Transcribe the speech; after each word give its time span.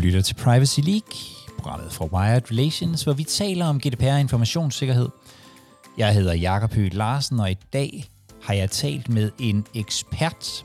lytter 0.00 0.20
til 0.20 0.34
Privacy 0.34 0.80
League, 0.80 1.12
programmet 1.58 1.92
fra 1.92 2.04
Wired 2.04 2.50
Relations, 2.50 3.02
hvor 3.02 3.12
vi 3.12 3.24
taler 3.24 3.66
om 3.66 3.80
GDPR 3.80 4.12
og 4.12 4.20
informationssikkerhed. 4.20 5.08
Jeg 5.98 6.14
hedder 6.14 6.34
Jakob 6.34 6.74
Høgh 6.74 6.94
Larsen, 6.94 7.40
og 7.40 7.50
i 7.50 7.56
dag 7.72 8.10
har 8.42 8.54
jeg 8.54 8.70
talt 8.70 9.08
med 9.08 9.30
en 9.38 9.66
ekspert, 9.74 10.64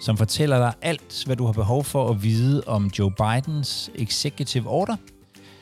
som 0.00 0.16
fortæller 0.16 0.58
dig 0.58 0.72
alt, 0.82 1.22
hvad 1.26 1.36
du 1.36 1.46
har 1.46 1.52
behov 1.52 1.84
for 1.84 2.10
at 2.10 2.22
vide 2.22 2.62
om 2.66 2.90
Joe 2.98 3.10
Bidens 3.10 3.90
executive 3.94 4.68
order. 4.68 4.96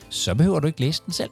Så 0.09 0.35
behøver 0.35 0.59
du 0.59 0.67
ikke 0.67 0.81
læse 0.81 1.01
den 1.05 1.13
selv. 1.13 1.29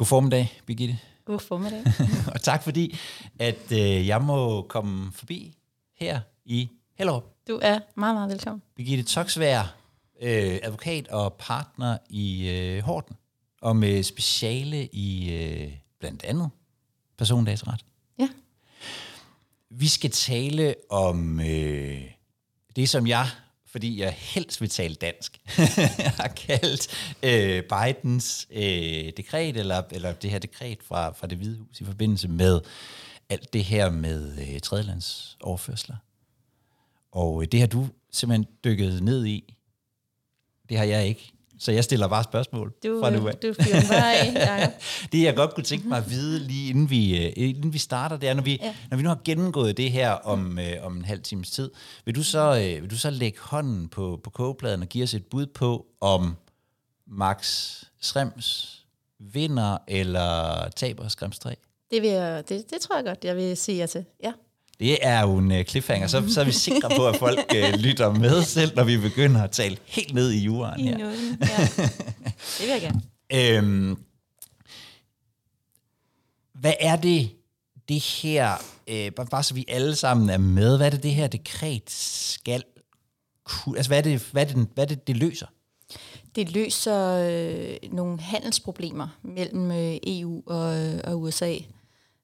God 0.00 0.06
formiddag, 0.06 0.60
Birgitte. 0.66 0.98
God 1.24 1.38
formiddag. 1.38 1.84
og 2.34 2.40
tak 2.40 2.62
fordi, 2.62 2.98
at 3.38 3.72
øh, 3.72 4.06
jeg 4.06 4.22
må 4.22 4.62
komme 4.62 5.12
forbi 5.12 5.54
her 5.98 6.20
i 6.44 6.70
Hellerup. 6.98 7.24
Du 7.48 7.58
er 7.62 7.78
meget, 7.96 8.14
meget 8.14 8.30
velkommen. 8.30 8.62
Birgitte 8.76 9.04
Toksvær, 9.04 9.76
øh, 10.22 10.58
advokat 10.62 11.08
og 11.08 11.32
partner 11.32 11.98
i 12.10 12.48
øh, 12.48 12.82
Horten, 12.82 13.16
og 13.62 13.76
med 13.76 14.02
speciale 14.02 14.86
i 14.86 15.32
øh, 15.32 15.72
blandt 15.98 16.24
andet 16.24 16.50
persondagsret. 17.18 17.84
Ja. 18.18 18.28
Vi 19.70 19.88
skal 19.88 20.10
tale 20.10 20.74
om 20.90 21.40
øh, 21.40 22.02
det, 22.76 22.88
som 22.88 23.06
jeg, 23.06 23.26
fordi 23.72 24.00
jeg 24.00 24.12
helst 24.12 24.60
vil 24.60 24.68
tale 24.68 24.94
dansk, 24.94 25.40
har 26.20 26.28
kaldt 26.28 27.14
øh, 27.22 27.62
Bidens 27.62 28.48
øh, 28.50 29.12
dekret, 29.16 29.56
eller, 29.56 29.82
eller 29.90 30.12
det 30.12 30.30
her 30.30 30.38
dekret 30.38 30.78
fra, 30.82 31.10
fra 31.12 31.26
det 31.26 31.38
hvide 31.38 31.58
hus 31.58 31.80
i 31.80 31.84
forbindelse 31.84 32.28
med 32.28 32.60
alt 33.28 33.52
det 33.52 33.64
her 33.64 33.90
med 33.90 34.38
øh, 34.38 34.60
tredjelandsoverførsler. 34.60 35.96
Og 37.12 37.42
øh, 37.42 37.48
det 37.52 37.60
har 37.60 37.66
du 37.66 37.88
simpelthen 38.10 38.46
dykket 38.64 39.02
ned 39.02 39.26
i. 39.26 39.54
Det 40.68 40.78
har 40.78 40.84
jeg 40.84 41.06
ikke. 41.06 41.32
Så 41.60 41.72
jeg 41.72 41.84
stiller 41.84 42.08
bare 42.08 42.24
spørgsmål 42.24 42.72
Du, 42.84 43.00
fra 43.02 43.10
nu 43.10 43.28
af. 43.28 43.34
du 43.36 43.54
bare 43.88 44.14
af, 44.18 44.34
Jacob. 44.60 44.72
Det 45.12 45.22
jeg 45.22 45.36
godt 45.36 45.54
kunne 45.54 45.64
tænke 45.64 45.88
mig 45.88 45.98
at 45.98 46.10
vide 46.10 46.38
lige 46.38 46.70
inden 46.70 46.90
vi, 46.90 47.26
øh, 47.26 47.32
inden 47.36 47.72
vi 47.72 47.78
starter, 47.78 48.16
det 48.16 48.28
er, 48.28 48.34
når 48.34 48.42
vi, 48.42 48.56
ja. 48.60 48.66
Ja. 48.66 48.74
når 48.90 48.96
vi 48.96 49.02
nu 49.02 49.08
har 49.08 49.20
gennemgået 49.24 49.76
det 49.76 49.92
her 49.92 50.10
om, 50.10 50.58
øh, 50.58 50.72
om 50.82 50.96
en 50.96 51.04
halv 51.04 51.22
times 51.22 51.50
tid, 51.50 51.70
vil 52.04 52.14
du, 52.14 52.22
så, 52.22 52.38
øh, 52.76 52.82
vil 52.82 52.90
du 52.90 52.96
så 52.96 53.10
lægge 53.10 53.38
hånden 53.40 53.88
på, 53.88 54.20
på 54.24 54.30
kogepladen 54.30 54.82
og 54.82 54.88
give 54.88 55.04
os 55.04 55.14
et 55.14 55.24
bud 55.26 55.46
på, 55.46 55.86
om 56.00 56.36
Max 57.06 57.66
Schrems 58.00 58.76
vinder 59.18 59.78
eller 59.88 60.68
taber 60.76 61.08
Schrems 61.08 61.38
3? 61.38 61.56
Det, 61.90 62.02
vil 62.02 62.10
jeg, 62.10 62.48
det, 62.48 62.70
det 62.70 62.80
tror 62.80 62.96
jeg 62.96 63.04
godt, 63.04 63.24
jeg 63.24 63.36
vil 63.36 63.56
sige 63.56 63.78
jer 63.78 63.86
til. 63.86 64.04
Ja. 64.22 64.32
Det 64.80 64.98
er 65.02 65.20
jo 65.20 65.36
en 65.36 65.52
uh, 65.52 65.62
cliffhanger, 65.62 66.06
så, 66.06 66.24
så 66.28 66.40
er 66.40 66.44
vi 66.44 66.52
sikre 66.52 66.90
på, 66.96 67.08
at 67.08 67.16
folk 67.16 67.38
uh, 67.54 67.80
lytter 67.80 68.12
med, 68.12 68.42
selv 68.42 68.76
når 68.76 68.84
vi 68.84 68.96
begynder 68.96 69.42
at 69.42 69.50
tale 69.50 69.76
helt 69.86 70.14
ned 70.14 70.30
i 70.30 70.38
juraen 70.38 70.80
I 70.80 70.82
her. 70.82 70.98
nåden. 70.98 71.38
Ja. 71.40 71.68
Det 72.58 72.60
vil 72.60 72.68
jeg 72.68 72.80
gerne. 72.80 73.02
Øhm, 73.32 73.96
hvad 76.60 76.72
er 76.80 76.96
det, 76.96 77.30
det 77.88 78.00
her, 78.00 78.54
øh, 78.88 79.12
bare, 79.12 79.26
bare 79.26 79.42
så 79.42 79.54
vi 79.54 79.64
alle 79.68 79.96
sammen 79.96 80.30
er 80.30 80.38
med, 80.38 80.76
hvad 80.76 80.86
er 80.86 80.90
det, 80.90 81.02
det 81.02 81.14
her 81.14 81.26
dekret 81.26 81.90
skal 81.90 82.62
kunne, 83.44 83.76
altså 83.76 83.90
hvad 83.90 83.98
er 83.98 84.02
det, 84.02 84.28
hvad 84.32 84.42
er 84.42 84.46
det, 84.46 84.68
hvad 84.74 84.84
er 84.84 84.88
det, 84.88 85.06
det 85.06 85.16
løser? 85.16 85.46
Det 86.34 86.50
løser 86.50 87.28
øh, 87.30 87.92
nogle 87.92 88.20
handelsproblemer 88.20 89.08
mellem 89.22 89.70
øh, 89.70 89.96
EU 90.06 90.42
og, 90.46 90.78
øh, 90.78 91.00
og 91.04 91.20
USA. 91.20 91.54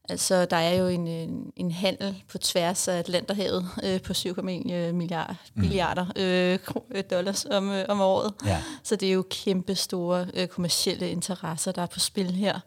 Altså, 0.08 0.44
der 0.44 0.56
er 0.56 0.74
jo 0.74 0.86
en, 0.86 1.06
en, 1.06 1.52
en 1.56 1.70
handel 1.70 2.22
på 2.28 2.38
tværs 2.38 2.88
af 2.88 2.98
Atlanterhavet 2.98 3.66
øh, 3.84 4.02
på 4.02 4.12
7,1 4.12 4.42
milliarder, 4.42 5.34
milliarder 5.54 6.06
øh, 6.16 6.58
øh, 6.90 7.04
dollars 7.10 7.44
om, 7.44 7.70
øh, 7.70 7.84
om 7.88 8.00
året. 8.00 8.34
Ja. 8.46 8.62
Så 8.82 8.96
det 8.96 9.08
er 9.08 9.12
jo 9.12 9.24
kæmpe 9.30 9.74
store 9.74 10.26
øh, 10.34 10.48
kommercielle 10.48 11.10
interesser, 11.10 11.72
der 11.72 11.82
er 11.82 11.86
på 11.86 12.00
spil 12.00 12.30
her. 12.30 12.60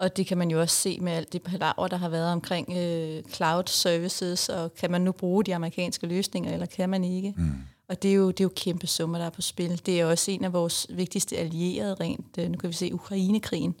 Og 0.00 0.16
det 0.16 0.26
kan 0.26 0.38
man 0.38 0.50
jo 0.50 0.60
også 0.60 0.76
se 0.76 0.98
med 1.00 1.12
alt 1.12 1.32
det 1.32 1.42
palaver, 1.42 1.88
der 1.88 1.96
har 1.96 2.08
været 2.08 2.32
omkring 2.32 2.76
øh, 2.76 3.22
cloud 3.34 3.62
services, 3.66 4.48
og 4.48 4.74
kan 4.74 4.90
man 4.90 5.00
nu 5.00 5.12
bruge 5.12 5.44
de 5.44 5.54
amerikanske 5.54 6.06
løsninger, 6.06 6.52
eller 6.52 6.66
kan 6.66 6.88
man 6.88 7.04
ikke? 7.04 7.34
Mm. 7.36 7.52
Og 7.88 8.02
det 8.02 8.10
er, 8.10 8.14
jo, 8.14 8.28
det 8.30 8.40
er 8.40 8.44
jo 8.44 8.50
kæmpe 8.56 8.86
summer, 8.86 9.18
der 9.18 9.24
er 9.26 9.30
på 9.30 9.42
spil. 9.42 9.80
Det 9.86 10.00
er 10.00 10.04
også 10.06 10.30
en 10.30 10.44
af 10.44 10.52
vores 10.52 10.86
vigtigste 10.90 11.36
allierede 11.36 11.94
rent. 11.94 12.38
øh, 12.38 12.50
Nu 12.50 12.58
kan 12.58 12.68
vi 12.68 12.74
se 12.74 12.94
Ukrainekrigen, 12.94 13.74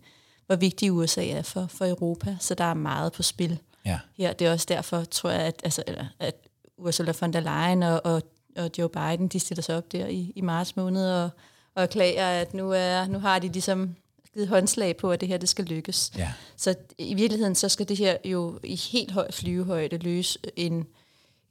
hvor 0.48 0.56
vigtig 0.56 0.92
USA 0.92 1.26
er 1.28 1.42
for, 1.42 1.66
for 1.66 1.86
Europa, 1.86 2.36
så 2.40 2.54
der 2.54 2.64
er 2.64 2.74
meget 2.74 3.12
på 3.12 3.22
spil 3.22 3.58
Ja. 3.84 3.98
her. 4.16 4.32
Det 4.32 4.46
er 4.46 4.52
også 4.52 4.66
derfor, 4.68 5.04
tror 5.04 5.30
jeg, 5.30 5.40
at, 5.40 5.60
altså, 5.64 5.82
eller, 5.86 6.06
at 6.18 6.34
Ursula 6.78 7.12
von 7.20 7.32
der 7.32 7.40
Leyen 7.40 7.82
og, 7.82 8.00
og, 8.04 8.22
og 8.56 8.70
Joe 8.78 8.88
Biden, 8.88 9.28
de 9.28 9.40
stiller 9.40 9.62
sig 9.62 9.76
op 9.76 9.92
der 9.92 10.06
i, 10.06 10.32
i 10.36 10.40
marts 10.40 10.76
måned 10.76 11.12
og, 11.12 11.30
og 11.74 11.82
erklærer, 11.82 12.40
at 12.40 12.54
nu, 12.54 12.72
er, 12.72 13.06
nu 13.06 13.18
har 13.18 13.38
de 13.38 13.48
ligesom 13.48 13.96
givet 14.34 14.48
håndslag 14.48 14.96
på, 14.96 15.12
at 15.12 15.20
det 15.20 15.28
her 15.28 15.36
det 15.38 15.48
skal 15.48 15.64
lykkes. 15.64 16.12
Ja. 16.16 16.32
Så 16.56 16.74
i 16.98 17.14
virkeligheden, 17.14 17.54
så 17.54 17.68
skal 17.68 17.88
det 17.88 17.96
her 17.96 18.16
jo 18.24 18.58
i 18.64 18.76
helt 18.76 19.10
høj 19.10 19.30
flyvehøjde 19.32 19.96
løse 19.98 20.38
en, 20.56 20.86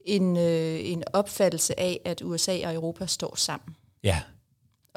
en, 0.05 0.37
øh, 0.37 0.79
en 0.83 1.03
opfattelse 1.13 1.79
af, 1.79 1.99
at 2.05 2.21
USA 2.21 2.67
og 2.67 2.73
Europa 2.73 3.05
står 3.05 3.35
sammen. 3.35 3.75
Ja. 4.03 4.21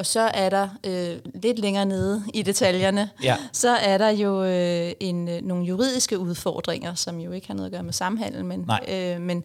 Og 0.00 0.06
så 0.06 0.21
er 0.21 0.49
der 0.50 0.69
øh, 0.87 1.19
lidt 1.43 1.59
længere 1.59 1.87
nede 1.87 2.25
i 2.34 2.43
detaljerne, 2.43 3.11
Ja. 3.22 3.37
så 3.53 3.69
er 3.69 3.99
der 3.99 4.09
jo 4.09 4.44
øh, 4.44 4.93
en, 5.00 5.28
øh, 5.28 5.43
nogle 5.43 5.65
juridiske 5.65 6.19
udfordringer, 6.19 6.94
som 6.94 7.21
jo 7.21 7.33
ikke 7.33 7.47
har 7.47 7.55
noget 7.55 7.66
at 7.66 7.72
gøre 7.72 7.83
med 7.83 7.93
samhandel, 7.93 8.44
men, 8.44 8.61
Nej. 8.61 8.84
øh, 8.88 9.21
men 9.21 9.44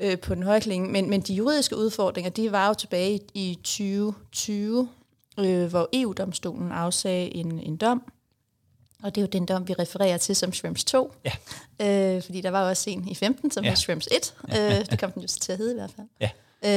øh, 0.00 0.18
på 0.18 0.34
den 0.34 0.42
høje 0.42 0.60
klinge. 0.60 0.88
Men, 0.88 1.10
men 1.10 1.20
de 1.20 1.34
juridiske 1.34 1.76
udfordringer, 1.76 2.30
de 2.30 2.52
var 2.52 2.68
jo 2.68 2.74
tilbage 2.74 3.14
i, 3.34 3.50
i 3.50 3.54
2020, 3.54 4.88
øh, 5.38 5.66
hvor 5.66 5.88
EU-domstolen 5.92 6.72
afsagde 6.72 7.34
en, 7.36 7.60
en 7.60 7.76
dom, 7.76 8.02
og 9.02 9.14
det 9.14 9.20
er 9.20 9.22
jo 9.22 9.28
den 9.32 9.46
dom, 9.46 9.68
vi 9.68 9.72
refererer 9.74 10.16
til 10.18 10.36
som 10.36 10.52
Shrimps 10.52 10.84
2. 10.84 11.12
Ja. 11.24 12.16
Øh, 12.16 12.22
fordi 12.22 12.40
der 12.40 12.50
var 12.50 12.68
også 12.68 12.90
en 12.90 13.08
i 13.08 13.14
15, 13.14 13.50
som 13.50 13.64
ja. 13.64 13.70
hed 13.70 13.76
Shrimps 13.76 14.08
1. 14.12 14.34
Øh, 14.58 14.86
det 14.90 15.00
kom 15.00 15.12
den 15.12 15.22
jo 15.22 15.28
til 15.28 15.52
at 15.52 15.58
hedde 15.58 15.72
i 15.72 15.74
hvert 15.74 15.90
fald. 15.96 16.06
Ja. 16.20 16.30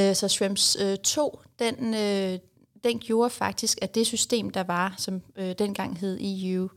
Øh, 0.10 0.16
så 0.16 0.28
Shrimps 0.28 0.78
øh, 0.82 0.98
2, 0.98 1.40
den, 1.60 1.94
øh, 1.94 2.40
den 2.84 3.00
gjorde 3.00 3.30
faktisk, 3.30 3.78
at 3.82 3.96
det 3.96 4.08
system, 4.08 4.50
der 4.50 4.64
var, 4.64 4.96
som 4.98 5.22
øh, 5.36 5.56
dengang 5.60 6.00
hed 6.00 6.20
EU, 6.22 6.70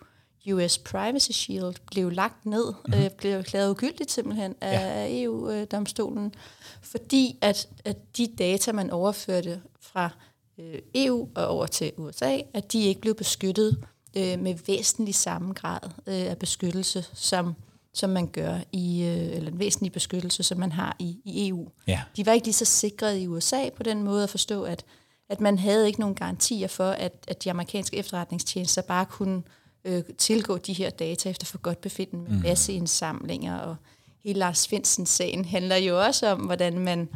US 0.51 0.79
Privacy 0.79 1.31
Shield, 1.31 1.75
blev 1.87 2.11
lagt 2.11 2.47
ned, 2.47 2.65
mm-hmm. 2.67 3.05
øh, 3.05 3.11
blev 3.11 3.33
erklæret 3.33 3.71
ugyldigt 3.71 4.11
simpelthen 4.11 4.55
af, 4.61 4.73
Ja. 4.73 5.23
EU-domstolen, 5.23 6.35
fordi 6.83 7.39
at, 7.41 7.69
at 7.85 8.17
de 8.17 8.27
data, 8.39 8.73
man 8.73 8.91
overførte 8.91 9.63
fra 9.81 10.11
øh, 10.59 10.79
EU 10.95 11.29
og 11.35 11.47
over 11.47 11.67
til 11.67 11.93
USA, 11.97 12.39
at 12.55 12.73
de 12.73 12.85
ikke 12.85 13.01
blev 13.01 13.15
beskyttet 13.15 13.85
øh, 14.17 14.41
med 14.41 14.55
væsentlig 14.67 15.15
samme 15.15 15.53
grad 15.53 15.81
øh, 16.07 16.31
af 16.31 16.39
beskyttelse, 16.39 17.05
som, 17.15 17.55
som 17.95 18.11
man 18.11 18.27
gør 18.27 18.59
i, 18.73 19.03
øh, 19.03 19.37
eller 19.37 19.51
en 19.51 19.59
væsentlig 19.59 19.93
beskyttelse, 19.93 20.43
som 20.43 20.59
man 20.59 20.73
har 20.73 20.97
i, 20.99 21.21
i 21.25 21.49
EU. 21.49 21.69
Ja. 21.87 22.03
De 22.17 22.27
var 22.27 22.33
ikke 22.33 22.47
lige 22.47 22.55
så 22.55 22.65
sikret 22.65 23.19
i 23.19 23.27
USA 23.27 23.71
på 23.77 23.83
den 23.83 24.03
måde 24.03 24.23
at 24.23 24.31
forstå, 24.31 24.63
at, 24.63 24.85
at 25.33 25.41
man 25.41 25.59
havde 25.59 25.87
ikke 25.87 26.01
nogen 26.01 26.15
garantier 26.15 26.69
for, 26.69 26.91
at, 26.91 27.13
at 27.29 27.45
de 27.45 27.51
amerikanske 27.51 27.97
efterretningstjenester 27.97 28.83
bare 28.83 29.07
kunne 29.07 29.43
øh, 29.85 30.03
tilgå 30.19 30.57
de 30.57 30.73
her 30.73 30.91
data 30.91 31.31
efter 31.31 31.47
for 31.47 31.59
godt 31.59 31.81
befinden 31.81 32.23
med 32.23 32.31
mm. 32.31 32.43
masseindsamlinger. 32.43 33.59
Og 33.59 33.77
hele 34.25 34.39
Lars 34.39 34.69
Finsen-sagen 34.69 35.45
handler 35.45 35.77
jo 35.77 36.03
også 36.05 36.27
om, 36.27 36.41
hvordan 36.41 36.79
man, 36.79 37.09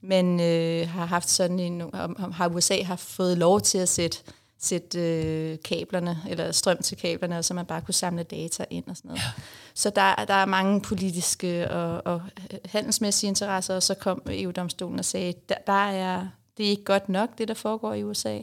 man 0.00 0.40
øh, 0.40 0.88
har 0.88 1.06
haft 1.06 1.30
sådan 1.30 1.60
en, 1.60 1.80
om, 1.80 2.16
om, 2.18 2.32
har 2.32 2.48
USA 2.48 2.82
har 2.82 2.96
fået 2.96 3.38
lov 3.38 3.60
til 3.60 3.78
at 3.78 3.88
sætte 3.88 4.18
sætte 4.58 4.98
øh, 4.98 5.58
kablerne, 5.64 6.18
eller 6.28 6.52
strøm 6.52 6.78
til 6.82 6.96
kablerne, 6.96 7.38
og 7.38 7.44
så 7.44 7.54
man 7.54 7.66
bare 7.66 7.80
kunne 7.80 7.94
samle 7.94 8.22
data 8.22 8.64
ind 8.70 8.84
og 8.86 8.96
sådan 8.96 9.08
noget. 9.08 9.20
Ja. 9.20 9.42
Så 9.74 9.90
der, 9.90 10.14
der 10.14 10.34
er 10.34 10.46
mange 10.46 10.80
politiske 10.80 11.70
og, 11.70 12.02
og 12.04 12.22
handelsmæssige 12.64 13.28
interesser, 13.28 13.74
og 13.74 13.82
så 13.82 13.94
kom 13.94 14.22
EU-domstolen 14.30 14.98
og 14.98 15.04
sagde, 15.04 15.34
der, 15.48 15.54
der 15.66 15.88
er, 15.88 16.26
det 16.56 16.66
er 16.66 16.70
ikke 16.70 16.84
godt 16.84 17.08
nok, 17.08 17.38
det 17.38 17.48
der 17.48 17.54
foregår 17.54 17.94
i 17.94 18.04
USA. 18.04 18.38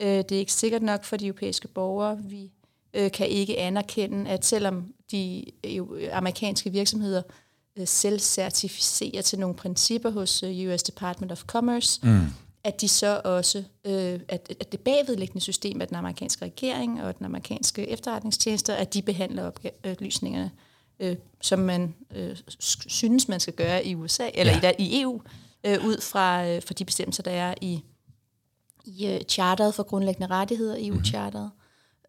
Øh, 0.00 0.08
det 0.08 0.32
er 0.32 0.38
ikke 0.38 0.52
sikkert 0.52 0.82
nok 0.82 1.04
for 1.04 1.16
de 1.16 1.26
europæiske 1.26 1.68
borgere. 1.68 2.18
Vi 2.22 2.50
øh, 2.94 3.10
kan 3.10 3.28
ikke 3.28 3.58
anerkende, 3.58 4.30
at 4.30 4.44
selvom 4.44 4.94
de 5.10 5.44
øh, 5.64 5.82
amerikanske 6.12 6.70
virksomheder 6.70 7.22
øh, 7.76 7.86
selv 7.86 8.18
certificerer 8.20 9.22
til 9.22 9.38
nogle 9.38 9.54
principper 9.56 10.10
hos 10.10 10.42
øh, 10.42 10.68
US 10.68 10.82
Department 10.82 11.32
of 11.32 11.42
Commerce, 11.46 12.00
mm. 12.02 12.20
at 12.64 12.80
de 12.80 12.88
så 12.88 13.20
også, 13.24 13.58
øh, 13.84 14.20
at, 14.28 14.54
at 14.60 14.72
det 14.72 14.80
bagvedliggende 14.80 15.40
system 15.40 15.80
af 15.80 15.88
den 15.88 15.96
amerikanske 15.96 16.44
regering 16.44 17.02
og 17.02 17.18
den 17.18 17.26
amerikanske 17.26 17.88
efterretningstjenester, 17.88 18.74
at 18.74 18.94
de 18.94 19.02
behandler 19.02 19.50
oplysningerne, 19.84 20.50
øh, 21.00 21.16
som 21.40 21.58
man 21.58 21.94
øh, 22.16 22.36
synes, 22.88 23.28
man 23.28 23.40
skal 23.40 23.54
gøre 23.54 23.86
i 23.86 23.94
USA, 23.94 24.28
eller 24.34 24.58
Ja. 24.62 24.72
i, 24.78 24.82
i 24.82 25.00
EU, 25.02 25.20
øh, 25.66 25.84
ud 25.86 26.00
fra, 26.00 26.46
øh, 26.48 26.62
fra 26.66 26.74
de 26.74 26.84
bestemmelser, 26.84 27.22
der 27.22 27.30
er 27.30 27.54
i, 27.60 27.82
i 28.84 29.14
uh, 29.14 29.20
charteret 29.28 29.74
for 29.74 29.82
grundlæggende 29.82 30.26
rettigheder, 30.34 30.76
EU-charteret. 30.78 31.50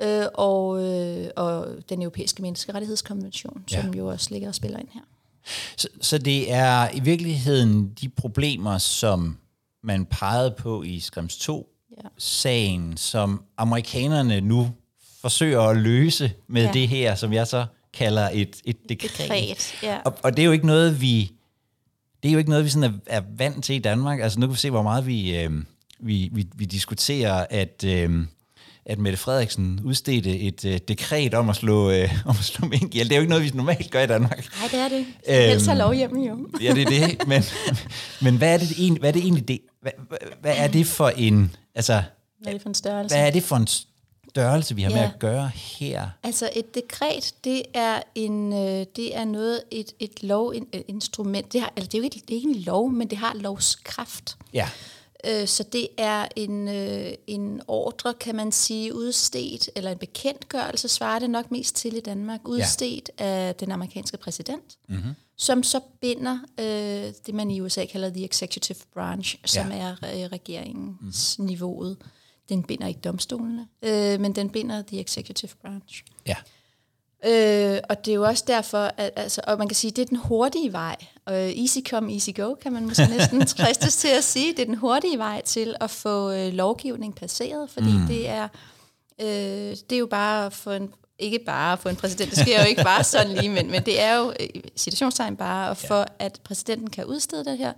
øh, 0.02 0.26
og, 0.34 0.84
øh, 0.84 1.28
og 1.36 1.68
den 1.90 2.02
europæiske 2.02 2.42
menneskerettighedskonvention, 2.42 3.64
Ja. 3.72 3.82
som 3.82 3.94
jo 3.94 4.08
også 4.08 4.28
ligger 4.32 4.48
og 4.48 4.56
spiller 4.56 4.80
ind 4.80 4.88
her. 4.94 5.02
Så, 5.78 5.88
så 6.02 6.18
det 6.18 6.52
er 6.52 6.90
i 6.94 7.00
virkeligheden 7.00 7.90
de 8.02 8.10
problemer, 8.10 8.78
som 8.78 9.38
man 9.84 10.06
pegede 10.06 10.52
på 10.58 10.84
i 10.84 11.00
Skrems 11.00 11.38
2 11.38 11.70
Ja. 12.04 12.08
sagen, 12.18 12.98
som 12.98 13.44
amerikanerne 13.58 14.42
nu 14.42 14.72
forsøger 15.22 15.62
at 15.62 15.78
løse 15.78 16.32
med. 16.48 16.64
Ja. 16.64 16.72
det 16.74 16.88
her, 16.88 17.16
som 17.16 17.34
jeg 17.34 17.48
så 17.48 17.66
kalder 17.94 18.30
et, 18.34 18.62
et 18.66 18.78
dekret. 18.90 19.12
Dekret, 19.18 19.84
ja. 19.84 20.00
Og, 20.06 20.14
og 20.24 20.38
det 20.38 20.42
er 20.42 20.46
jo 20.46 20.52
ikke 20.52 20.66
noget, 20.68 21.02
vi 21.02 21.32
det 22.26 22.30
er 22.30 22.34
jo 22.34 22.38
ikke 22.40 22.50
noget, 22.50 22.66
vi 22.66 22.70
sådan 22.70 22.94
er, 22.94 23.18
er 23.18 23.22
vant 23.38 23.64
til 23.64 23.76
i 23.76 23.80
Danmark. 23.80 24.20
Altså 24.20 24.40
nu 24.40 24.46
kan 24.48 24.54
vi 24.54 24.58
se, 24.58 24.70
hvor 24.70 24.82
meget 24.82 25.08
vi, 25.08 25.38
øh, 25.38 25.52
vi, 26.00 26.30
vi, 26.34 26.48
vi 26.56 26.66
diskuterer, 26.66 27.46
at, 27.50 27.84
øh, 27.88 28.26
at 28.86 29.00
Mette 29.00 29.18
Frederiksen 29.18 29.80
udstedte 29.84 30.40
et 30.40 30.66
øh, 30.66 30.80
dekret 30.88 31.34
om 31.34 31.50
at 31.50 31.56
slå, 31.56 31.92
øh, 31.92 32.14
om 32.26 32.36
at 32.40 32.44
slå 32.44 32.68
mink 32.68 32.96
ihjel. 32.96 33.06
Det 33.06 33.12
er 33.12 33.18
jo 33.18 33.22
ikke 33.22 33.30
noget, 33.30 33.44
vi 33.46 33.52
normalt 33.54 33.92
gør 33.92 34.02
i 34.02 34.08
Danmark. 34.08 34.46
Nej, 34.60 34.68
det 34.72 34.80
er 34.80 34.88
det. 34.90 35.06
Øhm, 35.56 35.68
have 35.68 35.78
lov 35.78 35.94
hjemme 35.94 36.28
jo. 36.28 36.48
Ja, 36.62 36.74
det 36.74 36.82
er 36.82 37.08
det. 37.08 37.28
Men, 37.28 37.44
men 38.22 38.38
hvad, 38.38 38.54
er 38.54 38.58
det 38.58 38.72
egentlig, 38.72 39.00
hvad 39.00 39.10
er 39.10 39.14
det 39.14 39.24
egentlig 39.24 39.48
det? 39.48 39.60
Hvad, 39.82 39.92
hvad, 40.08 40.18
hvad 40.42 40.54
er 40.58 40.68
det 40.68 40.88
for 40.88 41.10
en, 41.10 41.56
altså, 41.76 42.04
Hvad 42.42 42.48
er 42.48 42.54
det 42.54 42.62
for 42.62 42.70
en 42.70 42.76
størrelse? 42.76 43.16
hvad 43.16 43.28
er 43.28 43.32
det 43.32 43.44
for 43.44 43.56
en 43.56 43.68
størrelse, 44.36 44.76
vi 44.76 44.82
har 44.82 44.90
med 44.90 44.98
Ja. 44.98 45.12
at 45.14 45.20
gøre 45.20 45.48
her? 45.48 46.10
Altså 46.24 46.50
et 46.56 46.76
dekret, 46.76 47.34
det 47.44 47.64
er 47.74 48.02
en, 48.16 48.54
øh, 48.54 48.86
det 48.96 49.16
er 49.16 49.26
noget 49.26 49.64
et 49.72 49.94
et 50.00 50.24
lovinstrument. 50.24 51.54
Det 51.54 51.62
har, 51.62 51.74
altså 51.76 51.88
det 51.92 51.94
er 51.94 52.00
jo 52.00 52.04
ikke, 52.04 52.22
det 52.28 52.32
er 52.32 52.36
ikke 52.36 52.50
en 52.50 52.56
lov, 52.56 52.92
men 52.92 53.10
det 53.10 53.18
har 53.18 53.34
lovskraft. 53.34 54.38
Ja, 54.54 54.70
Øh, 55.28 55.48
Så 55.48 55.64
det 55.64 55.88
er 55.98 56.28
en, 56.36 56.68
øh, 56.68 57.12
en 57.28 57.62
ordre, 57.68 58.14
kan 58.14 58.36
man 58.36 58.52
sige, 58.52 58.96
udstedt, 58.96 59.70
eller 59.76 59.92
en 59.92 59.98
bekendtgørelse, 59.98 60.88
svarer 60.88 61.20
det 61.20 61.30
nok 61.30 61.52
mest 61.52 61.76
til 61.76 61.98
i 61.98 62.00
Danmark, 62.00 62.40
udstedt 62.48 63.10
ja. 63.20 63.26
af 63.26 63.56
den 63.56 63.72
amerikanske 63.72 64.18
præsident, 64.18 64.78
mm-hmm. 64.90 65.14
som 65.38 65.64
så 65.64 65.80
binder 66.02 66.40
øh, 66.60 67.14
det, 67.26 67.34
man 67.34 67.52
i 67.52 67.62
USA 67.62 67.86
kalder 67.86 68.10
the 68.10 68.26
executive 68.26 68.78
branch, 68.94 69.38
som 69.46 69.72
ja. 69.72 69.78
er 69.78 69.92
øh, 69.92 70.32
regeringens 70.32 71.40
mm-hmm. 71.40 71.50
niveauet. 71.52 71.98
Den 72.50 72.64
binder 72.64 72.88
ikke 72.88 73.00
domstolene, 73.00 73.68
øh, 73.82 74.20
men 74.20 74.36
den 74.36 74.50
binder 74.50 74.82
the 74.88 75.00
executive 75.00 75.52
branch. 75.62 76.04
ja. 76.28 76.36
Øh, 77.28 77.80
og 77.90 78.06
det 78.06 78.12
er 78.12 78.16
jo 78.16 78.24
også 78.24 78.44
derfor, 78.48 78.92
at 78.98 79.12
altså, 79.16 79.42
og 79.48 79.58
man 79.58 79.68
kan 79.68 79.76
sige, 79.76 79.92
det 79.92 80.02
er 80.02 80.06
den 80.06 80.18
hurtige 80.18 80.74
vej. 80.74 80.96
Og 81.26 81.34
easy 81.34 81.78
come, 81.90 82.14
easy 82.14 82.30
go, 82.36 82.54
kan 82.54 82.74
man 82.74 82.86
måske 82.86 83.08
næsten 83.08 83.48
fristes 83.58 83.96
til 83.96 84.08
at 84.08 84.24
sige. 84.24 84.52
Det 84.52 84.60
er 84.60 84.66
den 84.66 84.76
hurtige 84.76 85.18
vej 85.18 85.42
til 85.42 85.76
at 85.82 85.92
få 85.92 86.32
øh, 86.32 86.54
lovgivning 86.54 87.16
passeret, 87.16 87.70
fordi 87.70 87.92
mm. 87.98 88.08
det 88.08 88.30
er 88.30 88.48
øh, 89.22 89.76
det 89.90 89.92
er 89.92 89.98
jo 89.98 90.06
bare 90.06 90.52
for 90.52 90.72
en 90.72 90.94
ikke 91.20 91.40
bare 91.46 91.78
for 91.78 91.90
en 91.90 91.96
præsident, 91.96 92.32
det 92.32 92.40
sker 92.40 92.62
jo 92.62 92.68
ikke 92.68 92.84
bare 92.84 93.04
sådan 93.04 93.32
lige, 93.32 93.50
men, 93.50 93.72
men 93.72 93.86
det 93.86 94.02
er 94.02 94.16
jo 94.16 94.34
øh, 94.40 94.62
situationstegn 94.76 95.38
bare, 95.38 95.70
og 95.70 95.78
for 95.78 96.06
at 96.20 96.40
præsidenten 96.44 96.90
kan 96.90 97.06
udstede 97.06 97.46
det 97.46 97.58
her, 97.58 97.74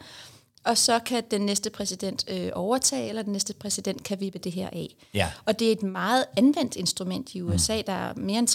og 0.68 0.78
så 0.78 1.00
kan 1.00 1.24
den 1.32 1.42
næste 1.42 1.70
præsident 1.70 2.26
øh, 2.28 2.50
overtage, 2.54 3.10
eller 3.10 3.22
den 3.22 3.34
næste 3.34 3.54
præsident 3.54 4.04
kan 4.04 4.20
vippe 4.20 4.40
det 4.40 4.52
her 4.52 4.70
af. 4.70 4.96
Ja. 5.14 5.32
Og 5.46 5.60
det 5.60 5.68
er 5.68 5.72
et 5.72 5.84
meget 5.84 6.26
anvendt 6.38 6.76
instrument 6.76 7.34
i 7.36 7.42
USA. 7.42 7.82
Der 7.88 7.94
er 7.94 8.14
mere 8.16 8.40
end 8.40 8.50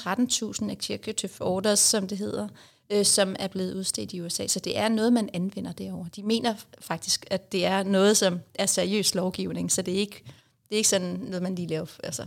13.000 0.64 0.72
executive 0.72 1.30
orders, 1.40 1.78
som 1.78 2.08
det 2.08 2.18
hedder, 2.18 2.48
øh, 2.90 3.04
som 3.04 3.36
er 3.38 3.48
blevet 3.48 3.74
udstedt 3.74 4.12
i 4.12 4.20
USA. 4.20 4.46
Så 4.46 4.60
det 4.60 4.78
er 4.78 4.88
noget, 4.88 5.12
man 5.12 5.28
anvender 5.32 5.72
derovre. 5.72 6.08
De 6.16 6.22
mener 6.22 6.54
faktisk, 6.80 7.26
at 7.30 7.52
det 7.52 7.64
er 7.66 7.82
noget, 7.82 8.16
som 8.16 8.40
er 8.54 8.66
seriøs 8.66 9.14
lovgivning, 9.14 9.72
så 9.72 9.82
det 9.82 9.94
er 9.94 9.98
ikke, 9.98 10.22
det 10.68 10.72
er 10.72 10.76
ikke 10.76 10.88
sådan 10.88 11.08
noget, 11.22 11.42
man 11.42 11.54
lige 11.54 11.68
laver 11.68 11.86
altså, 12.04 12.24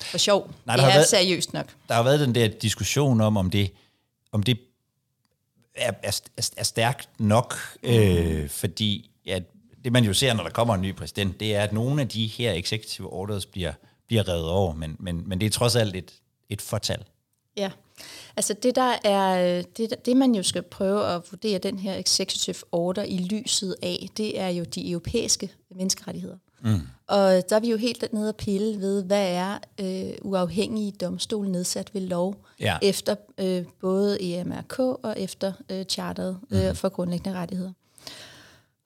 for 0.00 0.18
sjov. 0.18 0.50
Nej, 0.66 0.76
det 0.76 0.84
er 0.84 0.88
været- 0.88 1.08
seriøst 1.08 1.52
nok. 1.52 1.66
Der 1.88 1.94
har 1.94 2.02
været 2.02 2.20
den 2.20 2.34
der 2.34 2.48
diskussion 2.48 3.20
om, 3.20 3.36
om 3.36 3.50
det, 3.50 3.70
om 4.32 4.42
det 4.42 4.58
er, 5.76 5.92
er, 6.02 6.20
er, 6.56 6.62
stærkt 6.64 7.08
nok, 7.18 7.54
øh, 7.82 8.48
fordi 8.48 9.10
ja, 9.26 9.40
det 9.84 9.92
man 9.92 10.04
jo 10.04 10.12
ser, 10.12 10.34
når 10.34 10.42
der 10.42 10.50
kommer 10.50 10.74
en 10.74 10.80
ny 10.80 10.94
præsident, 10.94 11.40
det 11.40 11.54
er, 11.54 11.62
at 11.62 11.72
nogle 11.72 12.00
af 12.00 12.08
de 12.08 12.26
her 12.26 12.52
executive 12.52 13.12
orders 13.12 13.46
bliver, 13.46 13.72
bliver 14.06 14.28
revet 14.28 14.50
over, 14.50 14.74
men, 14.74 14.96
men, 14.98 15.28
men 15.28 15.40
det 15.40 15.46
er 15.46 15.50
trods 15.50 15.76
alt 15.76 15.96
et, 15.96 16.12
et 16.48 16.62
fortal. 16.62 17.04
Ja, 17.56 17.70
altså 18.36 18.54
det 18.54 18.76
der 18.76 18.94
er, 19.04 19.62
det, 19.62 19.94
det 20.06 20.16
man 20.16 20.34
jo 20.34 20.42
skal 20.42 20.62
prøve 20.62 21.06
at 21.06 21.22
vurdere 21.30 21.58
den 21.58 21.78
her 21.78 21.94
executive 21.94 22.56
order 22.72 23.02
i 23.02 23.18
lyset 23.18 23.76
af, 23.82 24.08
det 24.16 24.40
er 24.40 24.48
jo 24.48 24.64
de 24.64 24.90
europæiske 24.90 25.52
menneskerettigheder. 25.70 26.36
Mm. 26.60 26.80
Og 27.06 27.42
der 27.50 27.56
er 27.56 27.60
vi 27.60 27.70
jo 27.70 27.76
helt 27.76 28.12
nede 28.12 28.28
og 28.28 28.36
pille 28.36 28.80
ved, 28.80 29.02
hvad 29.04 29.32
er 29.32 29.58
øh, 29.80 30.12
uafhængige 30.22 30.92
domstol 30.92 31.48
nedsat 31.48 31.94
ved 31.94 32.00
lov, 32.00 32.36
Ja. 32.60 32.78
efter 32.82 33.14
øh, 33.38 33.64
både 33.80 34.22
EMRK 34.22 34.78
og 34.78 35.14
efter 35.16 35.52
øh, 35.70 35.84
charteret 35.84 36.38
øh, 36.50 36.74
for 36.74 36.88
grundlæggende 36.88 37.38
rettigheder. 37.38 37.72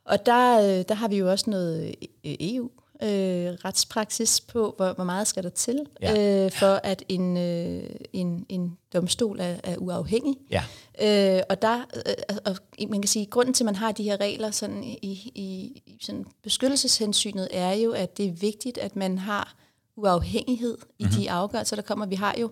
Og 0.04 0.26
der, 0.26 0.60
øh, 0.78 0.84
der 0.88 0.94
har 0.94 1.08
vi 1.08 1.16
jo 1.18 1.30
også 1.30 1.50
noget 1.50 1.94
øh, 2.24 2.34
EU 2.40 2.70
øh, 3.02 3.54
retspraksis 3.64 4.40
på, 4.40 4.74
hvor, 4.76 4.92
hvor 4.92 5.04
meget 5.04 5.26
skal 5.26 5.42
der 5.42 5.48
til, 5.48 5.86
Ja. 6.02 6.44
øh, 6.44 6.50
for 6.50 6.80
at 6.84 7.02
en, 7.08 7.36
øh, 7.36 7.82
en, 8.12 8.46
en 8.48 8.76
domstol 8.92 9.40
er, 9.40 9.56
er 9.64 9.76
uafhængig. 9.76 10.36
Ja. 10.50 10.62
Øh, 11.02 11.42
og 11.50 11.62
der, 11.62 11.78
øh, 12.06 12.36
og 12.46 12.56
man 12.90 13.02
kan 13.02 13.08
sige, 13.08 13.26
grunden 13.26 13.54
til, 13.54 13.64
at 13.64 13.66
man 13.66 13.76
har 13.76 13.92
de 13.92 14.02
her 14.02 14.20
regler 14.20 14.50
sådan 14.50 14.84
i, 14.84 14.96
i, 15.02 15.82
i 15.86 15.98
sådan 16.02 16.26
beskyttelseshensynet, 16.42 17.48
er 17.50 17.72
jo, 17.72 17.92
at 17.92 18.16
det 18.16 18.26
er 18.26 18.32
vigtigt, 18.32 18.78
at 18.78 18.96
man 18.96 19.18
har 19.18 19.54
uafhængighed 19.96 20.78
i 20.98 21.04
mm-hmm. 21.04 21.20
de 21.20 21.30
afgørelser, 21.30 21.76
der 21.76 21.82
kommer. 21.82 22.06
Vi 22.06 22.14
har 22.14 22.34
jo 22.40 22.50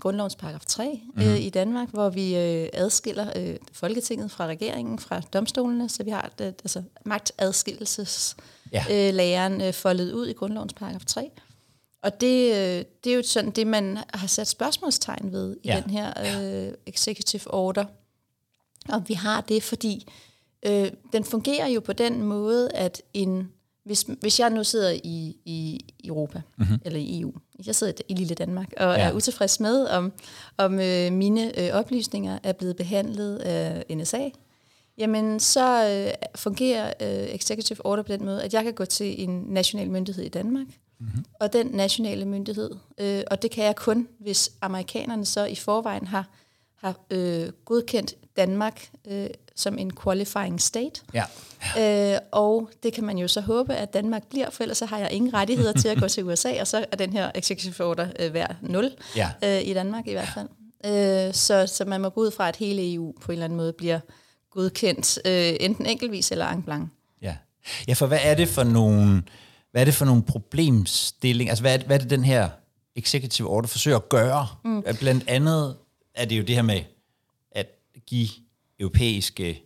grundlovens 0.00 0.36
paragraf 0.36 0.64
3 0.66 1.00
mm-hmm. 1.04 1.30
øh, 1.30 1.40
i 1.40 1.50
Danmark, 1.50 1.88
hvor 1.90 2.08
vi 2.10 2.36
øh, 2.36 2.68
adskiller 2.72 3.32
øh, 3.36 3.56
Folketinget 3.72 4.30
fra 4.30 4.46
regeringen, 4.46 4.98
fra 4.98 5.20
domstolene, 5.20 5.88
så 5.88 6.02
vi 6.04 6.10
har 6.10 6.30
det, 6.38 6.44
altså 6.44 6.82
magtadskillelseslæren 7.04 8.46
Ja. 8.72 9.08
øh, 9.08 9.14
læren, 9.14 9.60
øh, 9.60 9.72
foldet 9.72 10.12
ud 10.12 10.26
i 10.26 10.32
grundlovens 10.32 10.74
paragraf 10.74 11.04
3. 11.06 11.30
Og 12.02 12.20
det, 12.20 12.50
øh, 12.50 12.84
det 13.04 13.12
er 13.12 13.16
jo 13.16 13.22
sådan 13.22 13.50
det, 13.50 13.66
man 13.66 13.98
har 14.14 14.26
sat 14.26 14.48
spørgsmålstegn 14.48 15.32
ved 15.32 15.56
i 15.62 15.68
Ja. 15.68 15.80
den 15.84 15.90
her 15.90 16.12
øh, 16.68 16.72
executive 16.86 17.54
order. 17.54 17.84
Og 18.88 19.02
vi 19.08 19.14
har 19.14 19.40
det, 19.40 19.62
fordi 19.62 20.06
øh, 20.66 20.90
den 21.12 21.24
fungerer 21.24 21.66
jo 21.66 21.80
på 21.80 21.92
den 21.92 22.22
måde, 22.22 22.70
at 22.72 23.02
en, 23.14 23.48
hvis, 23.84 24.06
hvis 24.20 24.40
jeg 24.40 24.50
nu 24.50 24.64
sidder 24.64 24.90
i, 24.90 25.36
i 25.44 25.80
Europa, 26.04 26.42
mm-hmm. 26.58 26.78
eller 26.84 26.98
i 26.98 27.20
EU, 27.20 27.32
jeg 27.66 27.74
sidder 27.74 27.92
i 28.08 28.14
lille 28.14 28.34
Danmark, 28.34 28.72
og 28.76 28.96
Ja. 28.96 29.02
er 29.08 29.12
utilfreds 29.12 29.60
med, 29.60 29.86
om, 29.86 30.12
om 30.58 30.80
øh, 30.80 31.12
mine 31.12 31.60
øh, 31.60 31.72
oplysninger 31.72 32.38
er 32.42 32.52
blevet 32.52 32.76
behandlet 32.76 33.36
af 33.36 33.84
NSA, 33.96 34.28
jamen 34.98 35.40
så 35.40 35.88
øh, 35.88 36.12
fungerer 36.34 36.92
øh, 37.00 37.34
executive 37.34 37.86
order 37.86 38.02
på 38.02 38.12
den 38.12 38.24
måde, 38.24 38.42
at 38.42 38.54
jeg 38.54 38.64
kan 38.64 38.72
gå 38.74 38.84
til 38.84 39.22
en 39.22 39.44
national 39.48 39.90
myndighed 39.90 40.24
i 40.24 40.28
Danmark, 40.28 40.66
mm-hmm. 40.98 41.24
og 41.40 41.52
den 41.52 41.66
nationale 41.66 42.24
myndighed, 42.24 42.70
øh, 43.00 43.22
og 43.30 43.42
det 43.42 43.50
kan 43.50 43.64
jeg 43.64 43.76
kun, 43.76 44.08
hvis 44.18 44.52
amerikanerne 44.60 45.24
så 45.24 45.44
i 45.44 45.54
forvejen 45.54 46.06
har, 46.06 46.28
har 46.80 46.94
øh, 47.10 47.48
godkendt 47.64 48.14
Danmark 48.36 48.88
øh, 49.08 49.26
som 49.56 49.78
en 49.78 49.90
qualifying 50.04 50.60
state. 50.60 51.00
Ja. 51.14 51.24
Øh, 52.14 52.18
og 52.32 52.70
det 52.82 52.92
kan 52.92 53.04
man 53.04 53.18
jo 53.18 53.28
så 53.28 53.40
håbe, 53.40 53.74
at 53.74 53.94
Danmark 53.94 54.26
bliver, 54.30 54.50
for 54.50 54.62
ellers 54.62 54.78
så 54.78 54.86
har 54.86 54.98
jeg 54.98 55.12
ingen 55.12 55.34
rettigheder 55.34 55.72
til 55.72 55.88
at 55.88 55.98
gå 56.00 56.08
til 56.08 56.24
USA, 56.24 56.60
og 56.60 56.66
så 56.66 56.84
er 56.92 56.96
den 56.96 57.12
her 57.12 57.30
executive 57.34 57.86
order 57.86 58.08
øh, 58.18 58.34
værd 58.34 58.56
0 58.62 58.90
Ja. 59.16 59.30
øh, 59.44 59.62
i 59.68 59.74
Danmark 59.74 60.06
i 60.06 60.12
hvert 60.12 60.28
fald. 60.34 60.48
Øh, 60.84 61.34
så, 61.34 61.66
så 61.66 61.84
man 61.84 62.00
må 62.00 62.08
gå 62.08 62.20
ud 62.20 62.30
fra, 62.30 62.48
at 62.48 62.56
hele 62.56 62.94
EU 62.94 63.12
på 63.20 63.32
en 63.32 63.32
eller 63.32 63.44
anden 63.44 63.56
måde 63.56 63.72
bliver 63.72 64.00
godkendt, 64.50 65.18
øh, 65.24 65.56
enten 65.60 65.86
enkeltvis 65.86 66.32
eller 66.32 66.48
en 66.48 66.62
blanc. 66.62 66.88
Ja. 67.22 67.36
ja, 67.88 67.92
for 67.92 68.06
hvad 68.06 68.18
er 68.22 68.34
det 68.34 68.48
for 68.48 68.64
nogle, 68.64 69.22
hvad 69.70 69.80
er 69.80 69.84
det 69.84 69.94
for 69.94 70.04
nogle 70.04 70.22
problemstillinger? 70.22 71.52
Altså, 71.52 71.62
hvad 71.62 71.78
er, 71.78 71.84
hvad 71.86 71.96
er 71.96 72.00
det, 72.00 72.10
den 72.10 72.24
her 72.24 72.48
executive 72.96 73.48
order 73.48 73.68
forsøger 73.68 73.96
at 73.96 74.08
gøre? 74.08 74.46
Mm. 74.64 74.84
Blandt 75.00 75.24
andet 75.28 75.76
er 76.14 76.24
det 76.24 76.38
jo 76.38 76.42
det 76.42 76.54
her 76.54 76.62
med 76.62 76.82
at 77.50 77.66
give 78.06 78.28
europæiske 78.80 79.62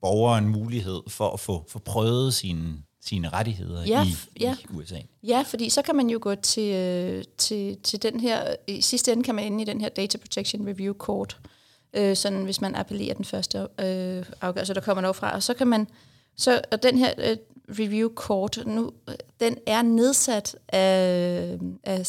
borgere 0.00 0.38
en 0.38 0.48
mulighed 0.48 1.02
for 1.08 1.30
at 1.30 1.40
få, 1.40 1.64
få 1.68 1.78
prøvet 1.78 2.34
sine, 2.34 2.82
sine 3.00 3.28
rettigheder 3.28 3.84
Ja, 3.86 4.04
i, 4.04 4.16
ja. 4.40 4.56
i 4.60 4.66
USA. 4.74 4.98
Ja, 5.22 5.44
fordi 5.46 5.70
så 5.70 5.82
kan 5.82 5.96
man 5.96 6.10
jo 6.10 6.18
gå 6.22 6.34
til, 6.34 6.74
øh, 6.74 7.24
til, 7.38 7.76
til 7.82 8.02
den 8.02 8.20
her, 8.20 8.54
i 8.66 8.80
sidste 8.80 9.12
ende 9.12 9.22
kan 9.22 9.34
man 9.34 9.44
ende 9.44 9.62
i 9.62 9.66
den 9.66 9.80
her 9.80 9.88
Data 9.88 10.18
Protection 10.18 10.68
Review 10.68 10.94
Court, 10.94 11.38
øh, 11.94 12.16
sådan 12.16 12.44
hvis 12.44 12.60
man 12.60 12.74
appellerer 12.74 13.14
den 13.14 13.24
første 13.24 13.58
øh, 13.58 14.24
afgørelse, 14.40 14.74
der 14.74 14.80
kommer 14.80 15.12
fra, 15.12 15.34
og 15.34 15.42
så 15.42 15.54
kan 15.54 15.66
man, 15.66 15.86
så, 16.36 16.60
og 16.72 16.82
den 16.82 16.98
her 16.98 17.14
øh, 17.18 17.36
Review 17.68 18.08
Court, 18.14 18.58
nu, 18.66 18.92
øh, 19.08 19.14
den 19.40 19.58
er 19.66 19.82
nedsat 19.82 20.56
af, 20.68 21.58
af 21.82 22.06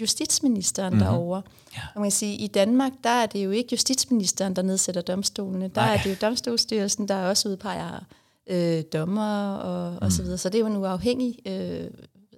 justitsministeren 0.00 0.94
mm-hmm. 0.94 1.06
derovre. 1.06 1.42
Ja. 1.76 1.80
Og 1.94 2.00
man 2.00 2.04
kan 2.04 2.12
sige, 2.12 2.36
i 2.36 2.46
Danmark, 2.46 2.92
der 3.04 3.10
er 3.10 3.26
det 3.26 3.44
jo 3.44 3.50
ikke 3.50 3.68
justitsministeren, 3.72 4.56
der 4.56 4.62
nedsætter 4.62 5.00
domstolene. 5.00 5.68
Der 5.68 5.80
Nej. 5.80 5.94
er 5.94 6.02
det 6.02 6.10
jo 6.10 6.16
domstolsstyrelsen, 6.20 7.08
der 7.08 7.16
også 7.16 7.48
udpeger 7.48 8.04
øh, 8.46 8.82
dommer 8.92 9.54
og, 9.54 9.98
og 10.00 10.12
så 10.12 10.22
videre. 10.22 10.38
Så 10.38 10.48
det 10.48 10.54
er 10.54 10.60
jo 10.60 10.66
en 10.66 10.76
uafhængig 10.76 11.38
øh, 11.46 11.90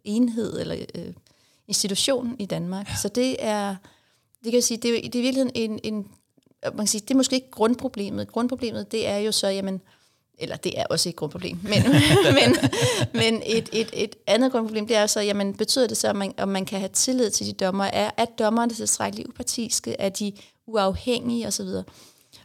enhed 0.04 0.60
eller 0.60 0.76
øh, 0.94 1.12
institution 1.68 2.36
i 2.38 2.46
Danmark. 2.46 2.88
Ja. 2.88 2.94
Så 3.02 3.08
det 3.08 3.36
er, 3.38 3.76
det 4.44 4.44
kan 4.44 4.54
jeg 4.54 4.64
sige, 4.64 4.78
det 4.78 4.90
er, 4.90 5.10
det 5.10 5.14
er 5.14 5.22
virkelig 5.22 5.50
en, 5.54 5.80
en 5.82 6.06
man 6.64 6.76
kan 6.76 6.86
sige, 6.86 7.00
det 7.00 7.10
er 7.10 7.16
måske 7.16 7.36
ikke 7.36 7.50
grundproblemet. 7.50 8.32
Grundproblemet, 8.32 8.92
det 8.92 9.08
er 9.08 9.16
jo 9.16 9.32
så, 9.32 9.48
jamen, 9.48 9.80
eller 10.38 10.56
det 10.56 10.80
er 10.80 10.84
også 10.90 11.08
et 11.08 11.16
grundproblem, 11.16 11.58
men, 11.62 11.82
men, 12.38 12.56
men 13.14 13.42
et, 13.46 13.68
et, 13.72 13.90
et 13.92 14.16
andet 14.26 14.52
grundproblem, 14.52 14.86
det 14.86 14.96
er 14.96 15.06
så, 15.06 15.20
jamen, 15.20 15.54
betyder 15.54 15.86
det 15.86 15.96
så, 15.96 16.08
at 16.08 16.16
man, 16.16 16.34
om 16.38 16.48
man 16.48 16.64
kan 16.64 16.78
have 16.78 16.88
tillid 16.92 17.30
til 17.30 17.46
de 17.46 17.52
dommer? 17.52 17.84
Er, 17.84 18.10
er 18.16 18.24
dommerne 18.24 18.74
tilstrækkeligt 18.74 19.28
upartiske? 19.28 19.96
Er 19.98 20.08
de 20.08 20.32
uafhængige 20.66 21.46
osv.? 21.46 21.66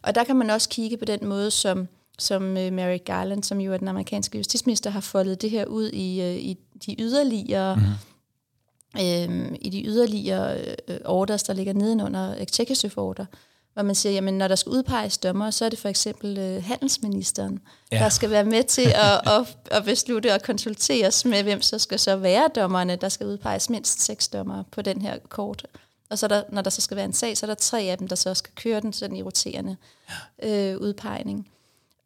Og 0.01 0.15
der 0.15 0.24
kan 0.24 0.36
man 0.36 0.50
også 0.50 0.70
kigge 0.70 0.98
på 0.98 1.06
den 1.06 1.20
måde, 1.25 1.51
som, 1.51 1.88
som 2.20 2.44
uh, 2.44 2.74
Mary 2.74 2.98
Garland, 3.06 3.44
som 3.44 3.60
jo 3.60 3.74
er 3.74 3.77
den 3.77 3.88
amerikanske 3.88 4.38
justitsminister, 4.38 4.89
har 4.89 5.01
foldet 5.01 5.41
det 5.41 5.50
her 5.50 5.65
ud 5.65 5.89
i, 5.89 6.22
uh, 6.22 6.38
i 6.38 6.58
de 6.86 6.96
yderligere 7.00 7.75
mm-hmm. 7.75 9.41
øhm, 9.41 9.56
i 9.62 9.70
de 9.70 9.84
yderligere 9.86 10.60
øh, 10.88 10.98
orders, 11.06 11.44
der 11.44 11.53
ligger 11.53 11.74
nedenunder 11.74 12.36
executive 12.36 12.98
order, 12.98 13.25
hvor 13.77 13.84
man 13.84 13.96
siger, 13.96 14.13
jamen 14.13 14.38
når 14.38 14.48
der 14.48 14.55
skal 14.55 14.69
udpeges 14.69 15.17
dommer, 15.17 15.51
så 15.51 15.65
er 15.65 15.69
det 15.69 15.79
for 15.79 15.89
eksempel 15.89 16.38
øh, 16.38 16.63
handelsministeren, 16.63 17.60
ja. 17.91 17.98
der 17.98 18.10
skal 18.10 18.29
være 18.29 18.43
med 18.43 18.63
til 18.63 18.93
at, 18.96 19.27
at, 19.39 19.57
at 19.72 19.84
beslutte 19.86 20.34
og 20.34 20.41
konsulteres 20.41 21.25
med, 21.25 21.43
hvem 21.43 21.62
så 21.62 21.79
skal 21.79 22.00
så 22.00 22.15
være 22.15 22.50
dommerne. 22.55 22.96
Der 22.96 23.10
skal 23.10 23.27
udpeges 23.27 23.69
mindst 23.69 24.01
seks 24.01 24.27
dommer 24.27 24.63
på 24.72 24.81
den 24.81 25.01
her 25.01 25.17
kort. 25.29 25.65
Og 26.10 26.19
så 26.19 26.27
der, 26.27 26.43
når 26.50 26.62
der 26.62 26.69
så 26.69 26.81
skal 26.81 26.98
være 26.98 27.05
en 27.05 27.13
sag, 27.13 27.38
så 27.38 27.46
er 27.46 27.48
der 27.48 27.55
tre 27.55 27.81
af 27.81 27.98
dem, 27.98 28.07
der 28.07 28.15
så 28.15 28.34
skal 28.34 28.53
køre 28.55 28.79
den 28.79 28.93
sådan 28.93 29.15
i 29.15 29.22
roterende 29.22 29.75
øh, 30.43 30.77
udpegning. 30.77 31.48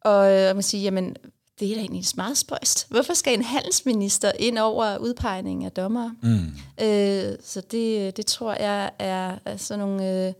Og 0.00 0.32
øh, 0.32 0.56
man 0.56 0.62
siger, 0.62 0.82
jamen 0.82 1.16
det 1.60 1.70
er 1.70 1.74
da 1.74 1.80
egentlig 1.80 2.04
meget 2.16 2.38
spøjst. 2.38 2.86
Hvorfor 2.90 3.14
skal 3.14 3.34
en 3.34 3.44
handelsminister 3.44 4.32
ind 4.38 4.58
over 4.58 4.98
udpegningen 4.98 5.66
af 5.66 5.72
dommer? 5.72 6.10
Mm. 6.22 6.84
Øh, 6.84 7.36
så 7.44 7.60
det, 7.60 8.16
det 8.16 8.26
tror 8.26 8.54
jeg 8.54 8.90
er, 8.98 9.56
sådan 9.56 9.78
nogle... 9.78 10.26
Øh, 10.26 10.32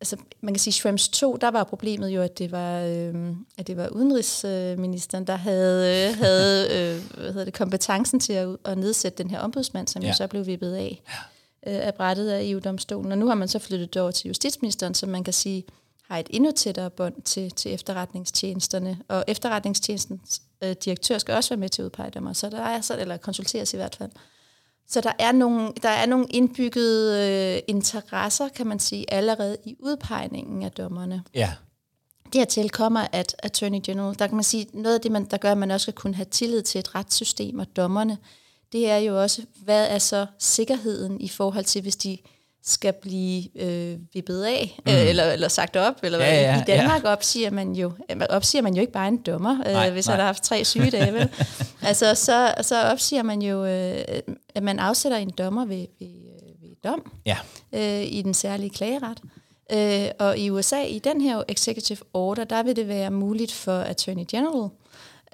altså, 0.00 0.16
man 0.40 0.54
kan 0.54 0.58
sige, 0.60 0.72
Schrems 0.72 1.08
2, 1.08 1.36
der 1.36 1.50
var 1.50 1.64
problemet 1.64 2.08
jo, 2.08 2.22
at 2.22 2.38
det 2.38 2.52
var, 2.52 2.80
øh, 2.80 3.14
at 3.58 3.66
det 3.66 3.76
var 3.76 3.88
udenrigsministeren, 3.88 5.26
der 5.26 5.36
havde, 5.36 6.08
øh, 6.08 6.18
havde 6.18 6.66
øh, 6.76 7.18
hvad 7.20 7.32
hedder 7.32 7.44
det, 7.44 7.54
kompetencen 7.54 8.20
til 8.20 8.32
at, 8.32 8.56
at 8.64 8.78
nedsætte 8.78 9.22
den 9.22 9.30
her 9.30 9.38
ombudsmand, 9.38 9.88
som 9.88 10.02
ja. 10.02 10.08
jo 10.08 10.14
så 10.14 10.26
blev 10.26 10.46
vippet 10.46 10.74
af, 10.74 11.02
øh, 11.66 11.86
af 11.86 11.94
brættet 11.94 12.28
af 12.28 12.44
EU-domstolen. 12.44 13.12
Og 13.12 13.18
nu 13.18 13.26
har 13.26 13.34
man 13.34 13.48
så 13.48 13.58
flyttet 13.58 13.94
det 13.94 14.02
over 14.02 14.10
til 14.10 14.28
justitsministeren, 14.28 14.94
som 14.94 15.08
man 15.08 15.24
kan 15.24 15.32
sige 15.32 15.64
har 16.10 16.18
et 16.18 16.26
endnu 16.30 16.50
tættere 16.50 16.90
bånd 16.90 17.22
til, 17.22 17.50
til 17.50 17.74
efterretningstjenesterne. 17.74 18.98
Og 19.08 19.24
efterretningstjenestens 19.28 20.42
øh, 20.62 20.76
direktør 20.84 21.18
skal 21.18 21.34
også 21.34 21.50
være 21.50 21.60
med 21.60 21.68
til 21.68 21.82
at 21.82 21.86
udpege 21.86 22.10
dem, 22.10 22.34
så 22.34 22.50
der 22.50 22.60
er 22.60 22.80
så, 22.80 22.98
eller 22.98 23.16
konsulteres 23.16 23.74
i 23.74 23.76
hvert 23.76 23.96
fald. 23.96 24.10
Så 24.90 25.00
der 25.00 25.12
er 25.18 25.32
nogle, 25.32 25.72
der 25.82 25.88
er 25.88 26.06
nogle 26.06 26.26
indbyggede 26.30 27.28
øh, 27.56 27.62
interesser, 27.68 28.48
kan 28.48 28.66
man 28.66 28.78
sige, 28.78 29.12
allerede 29.12 29.56
i 29.64 29.76
udpegningen 29.78 30.62
af 30.62 30.72
dommerne. 30.72 31.22
Ja. 31.34 31.52
Dertil 32.32 32.70
kommer, 32.70 33.06
at 33.12 33.36
Attorney 33.38 33.80
General, 33.84 34.18
der 34.18 34.26
kan 34.26 34.36
man 34.36 34.44
sige, 34.44 34.66
noget 34.72 34.94
af 34.94 35.00
det, 35.00 35.12
man, 35.12 35.24
der 35.24 35.36
gør, 35.36 35.52
at 35.52 35.58
man 35.58 35.70
også 35.70 35.84
skal 35.84 35.94
kunne 35.94 36.14
have 36.14 36.26
tillid 36.30 36.62
til 36.62 36.78
et 36.78 36.94
retssystem 36.94 37.58
og 37.58 37.66
dommerne, 37.76 38.18
det 38.72 38.90
er 38.90 38.96
jo 38.96 39.22
også, 39.22 39.42
hvad 39.64 39.88
er 39.88 39.98
så 39.98 40.26
sikkerheden 40.38 41.20
i 41.20 41.28
forhold 41.28 41.64
til, 41.64 41.82
hvis 41.82 41.96
de 41.96 42.18
skal 42.62 42.92
blive 42.92 43.62
øh, 43.62 43.98
vippet 44.14 44.42
af, 44.42 44.80
mm. 44.86 44.92
øh, 44.92 45.08
eller, 45.08 45.24
eller 45.24 45.48
sagt 45.48 45.76
op. 45.76 45.94
Eller 46.02 46.18
ja, 46.18 46.40
ja, 46.40 46.60
I 46.60 46.64
Danmark 46.66 47.04
ja. 47.04 47.08
opsiger, 47.08 47.50
man 47.50 47.72
jo, 47.72 47.92
opsiger 48.30 48.62
man 48.62 48.74
jo 48.74 48.80
ikke 48.80 48.92
bare 48.92 49.08
en 49.08 49.16
dommer, 49.16 49.60
øh, 49.66 49.72
nej, 49.72 49.90
hvis 49.90 50.06
nej. 50.06 50.14
han 50.14 50.20
har 50.20 50.26
haft 50.26 50.42
tre 50.42 50.64
sygedage. 50.64 51.12
vel? 51.12 51.28
altså, 51.82 52.14
så, 52.14 52.54
så 52.60 52.82
opsiger 52.82 53.22
man 53.22 53.42
jo, 53.42 53.64
øh, 53.64 54.04
at 54.54 54.62
man 54.62 54.78
afsætter 54.78 55.18
en 55.18 55.30
dommer 55.38 55.64
ved, 55.64 55.86
ved, 55.98 56.08
øh, 56.08 56.62
ved 56.62 56.76
dom 56.84 57.12
ja. 57.26 57.36
øh, 57.72 58.02
i 58.02 58.22
den 58.22 58.34
særlige 58.34 58.70
klageret. 58.70 59.18
Øh, 59.72 60.08
og 60.18 60.38
i 60.38 60.50
USA, 60.50 60.82
i 60.82 60.98
den 60.98 61.20
her 61.20 61.42
executive 61.48 61.98
order, 62.14 62.44
der 62.44 62.62
vil 62.62 62.76
det 62.76 62.88
være 62.88 63.10
muligt 63.10 63.52
for 63.52 63.80
Attorney 63.80 64.24
General, 64.30 64.70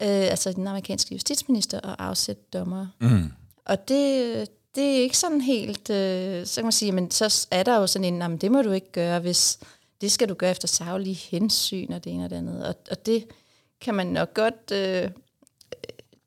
øh, 0.03 0.31
altså 0.31 0.53
den 0.53 0.67
amerikanske 0.67 1.15
justitsminister, 1.15 1.81
at 1.81 1.97
afsætte 1.99 2.43
dommer. 2.53 2.87
Mm. 3.01 3.33
Og 3.65 3.89
det, 3.89 4.49
det 4.77 4.97
er 4.97 5.03
ikke 5.03 5.19
sådan 5.19 5.41
helt, 5.41 5.91
øh, 5.91 6.47
så 6.47 6.55
kan 6.55 6.65
man 6.65 6.73
sige, 6.73 6.93
men 6.93 7.11
så 7.11 7.47
er 7.51 7.63
der 7.63 7.77
jo 7.77 7.87
sådan 7.87 8.15
en, 8.15 8.21
jamen, 8.23 8.39
det 8.39 8.53
må 8.53 8.63
du 8.63 8.73
ikke 8.73 8.93
gøre, 8.93 9.21
hvis 9.21 9.59
det 10.01 10.13
skal 10.13 10.29
du 10.29 10.35
gøre 10.35 10.51
efter 10.51 10.69
savlige 10.69 11.15
hensyn 11.15 11.93
og 11.93 12.05
det 12.05 12.13
ene 12.13 12.25
og 12.25 12.31
det 12.31 12.37
andet. 12.37 12.67
Og, 12.67 12.75
og 12.91 13.07
det 13.07 13.25
kan 13.81 13.95
man 13.95 14.07
nok 14.07 14.35
godt, 14.35 14.73
øh, 14.73 15.11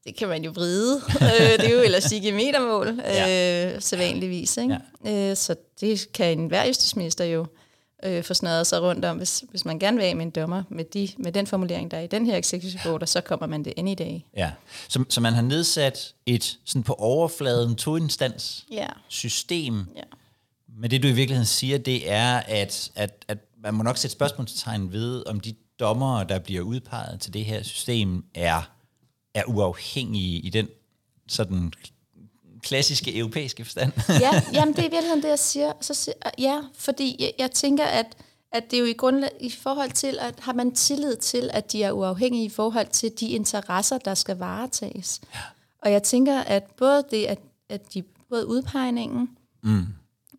det 0.06 0.16
kan 0.18 0.28
man 0.28 0.44
jo 0.44 0.52
vride. 0.52 1.02
øh, 1.22 1.60
det 1.60 1.66
er 1.66 1.76
jo 1.76 1.82
elastik 1.82 2.24
i 2.24 2.32
metermål, 2.32 2.88
øh, 2.88 2.98
ja. 3.06 3.80
sædvanligvis. 3.80 4.58
Ikke? 4.58 4.78
Ja. 5.06 5.30
Øh, 5.30 5.36
så 5.36 5.56
det 5.82 6.12
kan 6.14 6.40
enhver 6.40 6.66
justitsminister 6.66 7.26
jo 7.26 7.42
øh, 7.42 7.48
få 8.22 8.34
snadret 8.34 8.68
sig 8.68 8.82
rundt 8.82 9.06
om. 9.06 9.18
Hvis, 9.18 9.44
hvis 9.50 9.66
man 9.66 9.80
gerne 9.80 9.98
vil 9.98 10.04
af 10.04 10.16
med 10.16 10.26
en 10.26 10.32
dommer 10.32 10.64
med, 10.70 10.86
de, 10.86 11.10
med 11.18 11.32
den 11.32 11.48
formulering, 11.48 11.92
der 11.92 11.98
er 11.98 12.02
i 12.02 12.08
den 12.08 12.26
her 12.26 12.38
executive 12.38 12.94
order, 12.94 13.06
så 13.06 13.22
kommer 13.22 13.48
man 13.48 13.66
det 13.66 13.74
any 13.78 13.96
day. 14.00 14.20
Ja, 14.38 14.52
så, 14.88 15.04
så 15.10 15.22
man 15.22 15.34
har 15.34 15.42
nedsat 15.42 16.14
et 16.26 16.60
sådan 16.66 16.84
på 16.84 16.94
overfladen 16.94 17.76
to-instans 17.76 18.66
ja. 18.72 18.88
system. 19.08 19.86
Ja. 19.96 20.02
Men 20.78 20.92
det 20.92 21.04
du 21.04 21.08
i 21.08 21.12
virkeligheden 21.12 21.46
siger, 21.46 21.78
det 21.78 22.12
er, 22.12 22.38
at, 22.38 22.92
at, 22.96 23.26
at 23.28 23.38
man 23.64 23.74
må 23.74 23.84
nok 23.84 23.98
sætte 23.98 24.12
spørgsmålstegn 24.14 24.92
ved, 24.92 25.24
om 25.28 25.40
de 25.40 25.56
dommere, 25.80 26.26
der 26.30 26.40
bliver 26.40 26.62
udpeget 26.62 27.20
til 27.22 27.34
det 27.34 27.46
her 27.46 27.64
system, 27.64 28.26
er, 28.36 28.72
er 29.34 29.44
uafhængige 29.44 30.40
i 30.40 30.50
den 30.50 30.68
sådan 31.28 31.74
klassiske 32.64 33.18
europæiske 33.18 33.66
forstand. 33.66 33.92
ja, 34.10 34.44
jamen 34.54 34.74
det 34.74 34.80
er 34.80 34.88
i 34.88 34.92
virkeligheden 34.92 35.24
det, 35.24 35.30
jeg 35.30 35.40
siger. 35.40 35.74
Så, 35.82 36.14
ja, 36.38 36.62
fordi 36.76 37.16
jeg, 37.20 37.32
jeg 37.40 37.52
tænker, 37.52 37.86
at, 37.86 38.06
at 38.52 38.72
det 38.72 38.78
er 38.78 38.82
jo 38.82 38.86
i, 38.86 38.94
grundlag, 38.94 39.32
i 39.40 39.50
forhold 39.50 39.92
til, 39.92 40.18
at 40.22 40.36
har 40.40 40.54
man 40.54 40.76
tillid 40.76 41.16
til, 41.16 41.50
at 41.54 41.72
de 41.72 41.84
er 41.84 41.92
uafhængige 41.92 42.46
i 42.46 42.50
forhold 42.50 42.88
til 42.88 43.12
de 43.20 43.30
interesser, 43.30 43.98
der 43.98 44.14
skal 44.14 44.38
varetages. 44.38 45.22
Ja. 45.34 45.40
Og 45.82 45.92
jeg 45.92 46.04
tænker, 46.04 46.40
at 46.40 46.64
både 46.64 47.04
det, 47.12 47.26
at, 47.26 47.40
at 47.70 47.94
de 47.94 48.04
både 48.30 48.48
udpegningen, 48.48 49.30
mm. 49.64 49.86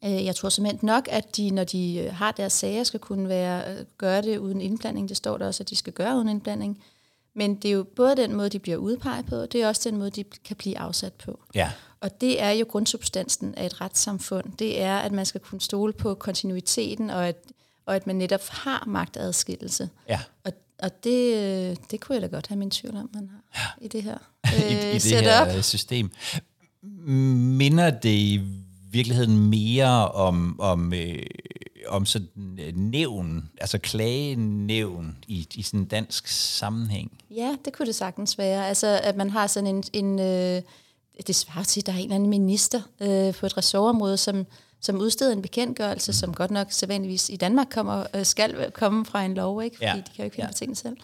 øh, 0.04 0.24
jeg 0.24 0.36
tror 0.36 0.48
simpelthen 0.48 0.86
nok, 0.86 1.08
at 1.10 1.36
de, 1.36 1.50
når 1.50 1.64
de 1.64 1.96
øh, 1.96 2.14
har 2.14 2.32
deres 2.32 2.52
sager, 2.52 2.84
skal 2.84 3.00
kunne 3.00 3.28
være, 3.28 3.72
øh, 3.72 3.84
gøre 3.98 4.22
det 4.22 4.38
uden 4.38 4.60
indblanding. 4.60 5.08
Det 5.08 5.16
står 5.16 5.38
der 5.38 5.46
også, 5.46 5.62
at 5.62 5.70
de 5.70 5.76
skal 5.76 5.92
gøre 5.92 6.16
uden 6.16 6.28
indblanding. 6.28 6.82
Men 7.34 7.54
det 7.54 7.68
er 7.68 7.72
jo 7.72 7.82
både 7.96 8.16
den 8.16 8.34
måde, 8.34 8.50
de 8.50 8.58
bliver 8.58 8.76
udpeget 8.76 9.26
på, 9.26 9.46
det 9.46 9.62
er 9.62 9.68
også 9.68 9.90
den 9.90 9.98
måde, 9.98 10.10
de 10.10 10.24
kan 10.24 10.56
blive 10.56 10.78
afsat 10.78 11.12
på. 11.12 11.40
Ja. 11.54 11.70
Og 12.00 12.20
det 12.20 12.42
er 12.42 12.50
jo 12.50 12.66
grundsubstansen 12.68 13.54
af 13.54 13.66
et 13.66 13.80
retssamfund. 13.80 14.52
Det 14.58 14.82
er, 14.82 14.98
at 14.98 15.12
man 15.12 15.26
skal 15.26 15.40
kunne 15.40 15.60
stole 15.60 15.92
på 15.92 16.14
kontinuiteten, 16.14 17.10
og 17.10 17.28
at, 17.28 17.36
og 17.86 17.96
at 17.96 18.06
man 18.06 18.16
netop 18.16 18.48
har 18.48 18.84
magtadskillelse. 18.86 19.88
Ja. 20.08 20.20
Og, 20.44 20.52
og 20.78 21.04
det, 21.04 21.90
det 21.90 22.00
kunne 22.00 22.14
jeg 22.14 22.22
da 22.22 22.26
godt 22.26 22.46
have 22.46 22.58
min 22.58 22.70
tvivl 22.70 22.96
om, 22.96 23.10
man 23.14 23.30
har 23.54 23.74
ja. 23.80 23.84
i 23.84 23.88
det 23.88 24.02
her, 24.02 24.18
øh, 24.46 24.70
I, 24.72 24.96
i 24.96 24.98
det 24.98 25.22
her 25.22 25.62
system. 25.62 26.10
Minder 26.82 27.90
det 27.90 28.08
i 28.08 28.40
virkeligheden 28.90 29.36
mere 29.36 30.08
om, 30.08 30.60
om, 30.60 30.92
øh, 30.92 31.22
om 31.88 32.06
sådan 32.06 32.28
nævn, 32.74 33.50
altså 33.60 33.78
klagenævn 33.78 35.16
i, 35.26 35.48
i 35.54 35.62
sådan 35.62 35.80
en 35.80 35.86
dansk 35.86 36.28
sammenhæng? 36.28 37.12
Ja, 37.30 37.56
det 37.64 37.72
kunne 37.72 37.86
det 37.86 37.94
sagtens 37.94 38.38
være. 38.38 38.68
Altså, 38.68 39.00
at 39.02 39.16
man 39.16 39.30
har 39.30 39.46
sådan 39.46 39.66
en... 39.66 39.84
en 39.92 40.18
øh, 40.18 40.62
det 41.26 41.36
svarer 41.36 41.64
til, 41.64 41.80
at 41.80 41.86
der 41.86 41.92
er 41.92 41.96
en 41.96 42.02
eller 42.02 42.14
anden 42.14 42.30
minister 42.30 42.80
øh, 43.00 43.34
på 43.34 43.46
et 43.46 43.56
ressortområde, 43.56 44.16
som, 44.16 44.46
som 44.80 44.96
udsteder 44.96 45.32
en 45.32 45.42
bekendtgørelse, 45.42 46.12
som 46.12 46.34
godt 46.34 46.50
nok 46.50 46.66
sædvanligvis 46.72 47.28
i 47.28 47.36
Danmark 47.36 47.66
kommer, 47.70 48.06
øh, 48.14 48.24
skal 48.26 48.70
komme 48.70 49.04
fra 49.04 49.24
en 49.24 49.34
lov, 49.34 49.62
ikke? 49.62 49.76
fordi 49.76 49.88
ja. 49.88 49.96
de 49.96 50.02
kan 50.02 50.14
jo 50.18 50.24
ikke 50.24 50.34
finde 50.34 50.46
ja. 50.46 50.52
på 50.52 50.58
tingene 50.58 50.76
selv. 50.76 50.96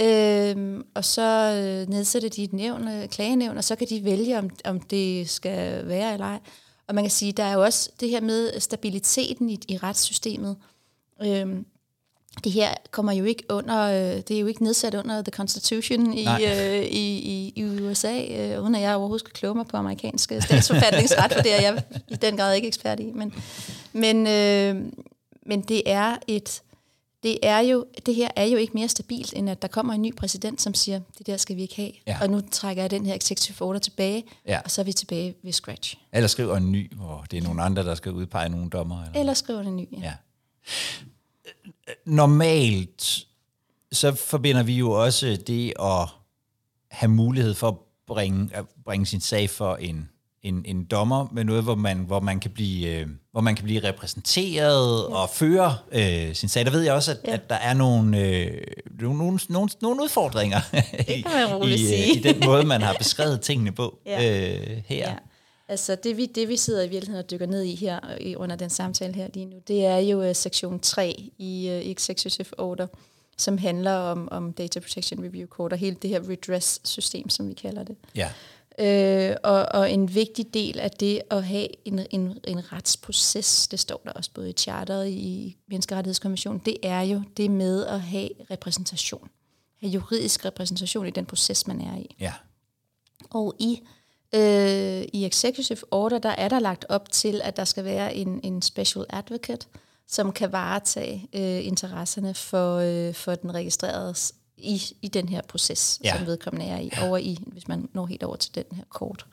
Øhm, 0.00 0.86
og 0.94 1.04
så 1.04 1.54
øh, 1.56 1.88
nedsætter 1.88 2.28
de 2.28 2.44
et 2.44 2.52
nævn, 2.52 2.88
øh, 2.88 3.08
klagenævn, 3.08 3.56
og 3.56 3.64
så 3.64 3.76
kan 3.76 3.86
de 3.90 4.04
vælge, 4.04 4.38
om, 4.38 4.50
om 4.64 4.80
det 4.80 5.30
skal 5.30 5.88
være 5.88 6.12
eller 6.12 6.26
ej. 6.26 6.38
Og 6.86 6.94
man 6.94 7.04
kan 7.04 7.10
sige, 7.10 7.32
der 7.32 7.44
er 7.44 7.52
jo 7.52 7.62
også 7.62 7.90
det 8.00 8.10
her 8.10 8.20
med 8.20 8.60
stabiliteten 8.60 9.50
i, 9.50 9.60
i 9.68 9.76
retssystemet. 9.76 10.56
Øhm, 11.22 11.66
det 12.44 12.52
her 12.52 12.74
kommer 12.90 13.12
jo 13.12 13.24
ikke 13.24 13.44
under, 13.48 13.82
øh, 13.82 14.16
det 14.16 14.30
er 14.30 14.40
jo 14.40 14.46
ikke 14.46 14.64
nedsat 14.64 14.94
under 14.94 15.22
the 15.22 15.30
constitution 15.30 16.14
i, 16.14 16.26
øh, 16.26 16.84
i, 16.84 17.18
i, 17.18 17.52
i 17.56 17.64
USA, 17.64 18.24
øh, 18.30 18.62
uden 18.62 18.74
at 18.74 18.80
jeg 18.80 18.94
overhovedet 18.94 19.20
skal 19.20 19.32
kloge 19.32 19.54
mig 19.54 19.66
på 19.66 19.76
amerikansk 19.76 20.32
statsforfatningsret, 20.40 21.32
for 21.32 21.42
det 21.42 21.54
er 21.54 21.60
jeg 21.60 21.82
i 22.08 22.14
den 22.14 22.36
grad 22.36 22.54
ikke 22.54 22.68
ekspert 22.68 23.00
i. 23.00 23.12
Men, 23.14 23.34
men, 23.92 24.26
øh, 24.26 24.92
men 25.46 25.60
det 25.60 25.82
er 25.86 26.16
et, 26.26 26.62
det 27.22 27.38
er 27.42 27.58
jo, 27.58 27.86
det 28.06 28.14
her 28.14 28.28
er 28.36 28.44
jo 28.44 28.56
ikke 28.56 28.72
mere 28.74 28.88
stabilt, 28.88 29.32
end 29.36 29.50
at 29.50 29.62
der 29.62 29.68
kommer 29.68 29.94
en 29.94 30.02
ny 30.02 30.16
præsident, 30.16 30.62
som 30.62 30.74
siger, 30.74 31.00
det 31.18 31.26
der 31.26 31.36
skal 31.36 31.56
vi 31.56 31.62
ikke 31.62 31.76
have. 31.76 31.92
Ja. 32.06 32.18
Og 32.22 32.30
nu 32.30 32.40
trækker 32.50 32.82
jeg 32.82 32.90
den 32.90 33.06
her 33.06 33.14
executive 33.14 33.62
order 33.62 33.80
tilbage, 33.80 34.24
ja. 34.46 34.60
og 34.64 34.70
så 34.70 34.80
er 34.80 34.84
vi 34.84 34.92
tilbage 34.92 35.34
ved 35.42 35.52
scratch. 35.52 35.96
Eller 36.12 36.28
skriver 36.28 36.56
en 36.56 36.72
ny, 36.72 36.94
hvor 36.94 37.24
det 37.30 37.36
er 37.36 37.42
nogle 37.42 37.62
andre, 37.62 37.84
der 37.84 37.94
skal 37.94 38.12
udpege 38.12 38.48
nogle 38.48 38.70
dommer. 38.70 39.04
Eller, 39.04 39.20
eller 39.20 39.34
skriver 39.34 39.60
en 39.60 39.76
ny, 39.76 39.88
ja. 39.92 39.98
ja 40.02 40.12
normalt, 42.06 43.26
så 43.92 44.14
forbinder 44.14 44.62
vi 44.62 44.74
jo 44.74 44.90
også 44.90 45.38
det 45.46 45.72
at 45.80 46.08
have 46.90 47.10
mulighed 47.10 47.54
for 47.54 47.68
at 47.68 47.74
bringe, 48.06 48.50
at 48.54 48.64
bringe 48.84 49.06
sin 49.06 49.20
sag 49.20 49.50
for 49.50 49.76
en, 49.76 50.08
en, 50.42 50.62
en 50.64 50.84
dommer 50.84 51.28
med 51.32 51.44
noget, 51.44 51.62
hvor 51.62 51.74
man, 51.74 51.98
hvor 51.98 52.20
man 52.20 52.40
kan 52.40 52.50
blive, 52.50 52.88
øh, 52.88 53.06
hvor 53.32 53.40
man 53.40 53.54
kan 53.54 53.64
blive 53.64 53.84
repræsenteret 53.84 55.06
ja. 55.10 55.14
og 55.14 55.30
føre 55.30 55.76
øh, 55.92 56.34
sin 56.34 56.48
sag. 56.48 56.64
Der 56.64 56.70
ved 56.70 56.80
jeg 56.80 56.94
også, 56.94 57.10
at, 57.10 57.18
ja. 57.24 57.32
at 57.32 57.50
der 57.50 57.54
er 57.56 57.74
nogle, 57.74 58.18
øh, 58.18 58.62
nogle, 59.00 59.38
nogle, 59.48 59.70
nogle 59.82 60.02
udfordringer 60.02 60.60
i, 61.08 61.12
i, 61.12 61.94
øh, 61.94 62.16
i 62.16 62.20
den 62.22 62.44
måde, 62.44 62.64
man 62.64 62.82
har 62.82 62.94
beskrevet 62.98 63.40
tingene 63.40 63.72
på 63.72 63.98
ja. 64.06 64.50
øh, 64.50 64.82
her. 64.86 65.08
Ja. 65.10 65.14
Altså 65.68 65.94
det 65.94 66.16
vi, 66.16 66.26
det 66.26 66.48
vi 66.48 66.56
sidder 66.56 66.82
i 66.82 66.88
virkeligheden 66.88 67.24
og 67.24 67.30
dykker 67.30 67.46
ned 67.46 67.62
i 67.62 67.74
her 67.74 68.16
i, 68.20 68.36
under 68.36 68.56
den 68.56 68.70
samtale 68.70 69.14
her 69.14 69.28
lige 69.34 69.46
nu, 69.46 69.56
det 69.68 69.84
er 69.84 69.98
jo 69.98 70.28
uh, 70.28 70.34
sektion 70.34 70.80
3 70.80 71.30
i 71.38 71.68
uh, 71.68 71.90
Executive 71.90 72.60
Order, 72.60 72.86
som 73.36 73.58
handler 73.58 73.92
om, 73.92 74.28
om 74.30 74.52
Data 74.52 74.80
Protection 74.80 75.24
Review 75.24 75.46
Code 75.46 75.72
og 75.72 75.78
hele 75.78 75.96
det 76.02 76.10
her 76.10 76.20
redress-system, 76.30 77.28
som 77.28 77.48
vi 77.48 77.54
kalder 77.54 77.84
det. 77.84 77.96
Ja. 78.14 78.30
Øh, 78.80 79.36
og, 79.42 79.66
og 79.70 79.92
en 79.92 80.14
vigtig 80.14 80.54
del 80.54 80.78
af 80.78 80.90
det 80.90 81.22
at 81.30 81.44
have 81.44 81.68
en, 81.84 82.06
en, 82.10 82.38
en 82.44 82.72
retsproces, 82.72 83.68
det 83.68 83.80
står 83.80 84.00
der 84.04 84.12
også 84.12 84.30
både 84.34 84.50
i 84.50 84.52
charteret 84.52 85.08
i 85.08 85.56
Menneskerettighedskonventionen, 85.68 86.62
det 86.64 86.76
er 86.82 87.00
jo 87.00 87.22
det 87.36 87.50
med 87.50 87.86
at 87.86 88.00
have 88.00 88.28
repræsentation. 88.50 89.28
Have 89.80 89.90
juridisk 89.90 90.44
repræsentation 90.44 91.06
i 91.06 91.10
den 91.10 91.26
proces, 91.26 91.66
man 91.66 91.80
er 91.80 91.96
i. 91.96 92.16
Ja. 92.20 92.32
Og 93.30 93.54
i 93.58 93.82
øh, 94.34 95.02
i 95.12 95.26
Executive 95.26 95.78
Order, 95.90 96.18
der 96.18 96.28
er 96.28 96.48
der 96.48 96.58
lagt 96.58 96.84
op 96.88 97.12
til, 97.12 97.40
at 97.44 97.56
der 97.56 97.64
skal 97.64 97.84
være 97.84 98.14
en, 98.14 98.40
en 98.42 98.62
special 98.62 99.04
advocate, 99.10 99.66
som 100.06 100.32
kan 100.32 100.52
varetage 100.52 101.28
øh, 101.32 101.66
interesserne 101.66 102.34
for, 102.34 102.76
øh, 102.76 103.14
for 103.14 103.34
den 103.34 103.54
registrerede 103.54 104.14
i, 104.56 104.82
i 105.02 105.08
den 105.08 105.28
her 105.28 105.42
proces, 105.42 106.00
ja. 106.04 106.16
som 106.16 106.26
vedkommende 106.26 106.66
er 106.66 106.78
i, 106.78 106.90
over 107.02 107.16
i, 107.16 107.38
hvis 107.46 107.68
man 107.68 107.88
når 107.92 108.06
helt 108.06 108.22
over 108.22 108.36
til 108.36 108.54
den 108.54 108.64
her 108.72 108.84
kort. 108.88 109.26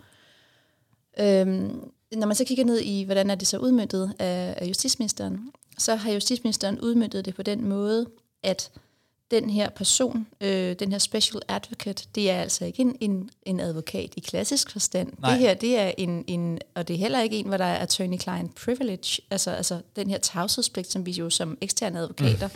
Øhm, 1.20 1.92
når 2.12 2.28
man 2.28 2.36
så 2.36 2.46
kigger 2.46 2.66
ned 2.66 2.80
i, 2.80 3.04
hvordan 3.04 3.30
er 3.30 3.36
det 3.36 3.48
så 3.48 3.58
udmyndtet 3.58 4.14
af, 4.20 4.56
af 4.58 4.66
justitsministeren, 4.66 5.52
så 5.78 5.96
har 5.96 6.12
justitsministeren 6.12 6.80
udmyndtet 6.80 7.26
det 7.26 7.36
på 7.36 7.44
den 7.44 7.70
måde, 7.70 8.06
at 8.44 8.72
den 9.32 9.50
her 9.50 9.70
person, 9.70 10.28
øh, 10.42 10.76
den 10.80 10.92
her 10.92 11.00
special 11.00 11.42
advocate, 11.48 12.08
det 12.16 12.30
er 12.32 12.42
altså 12.42 12.66
ikke 12.66 12.82
en, 12.82 12.98
en, 13.00 13.30
en 13.44 13.60
advokat 13.60 14.10
i 14.18 14.20
klassisk 14.20 14.72
forstand. 14.72 15.14
Nej. 15.20 15.32
Det 15.32 15.40
her, 15.40 15.54
det 15.54 15.80
er 15.80 15.92
en, 15.98 16.24
en, 16.28 16.60
og 16.76 16.88
det 16.88 16.94
er 16.94 16.98
heller 16.98 17.22
ikke 17.22 17.38
en, 17.38 17.48
hvor 17.48 17.58
der 17.58 17.66
er 17.66 17.78
attorney-client 17.78 18.56
privilege, 18.56 19.22
altså, 19.32 19.52
altså 19.52 19.82
den 19.96 20.10
her 20.10 20.18
tavshedspligt, 20.18 20.92
som 20.92 21.06
vi 21.06 21.12
jo 21.12 21.30
som 21.30 21.58
eksterne 21.62 22.00
advokater 22.00 22.48
mm 22.48 22.54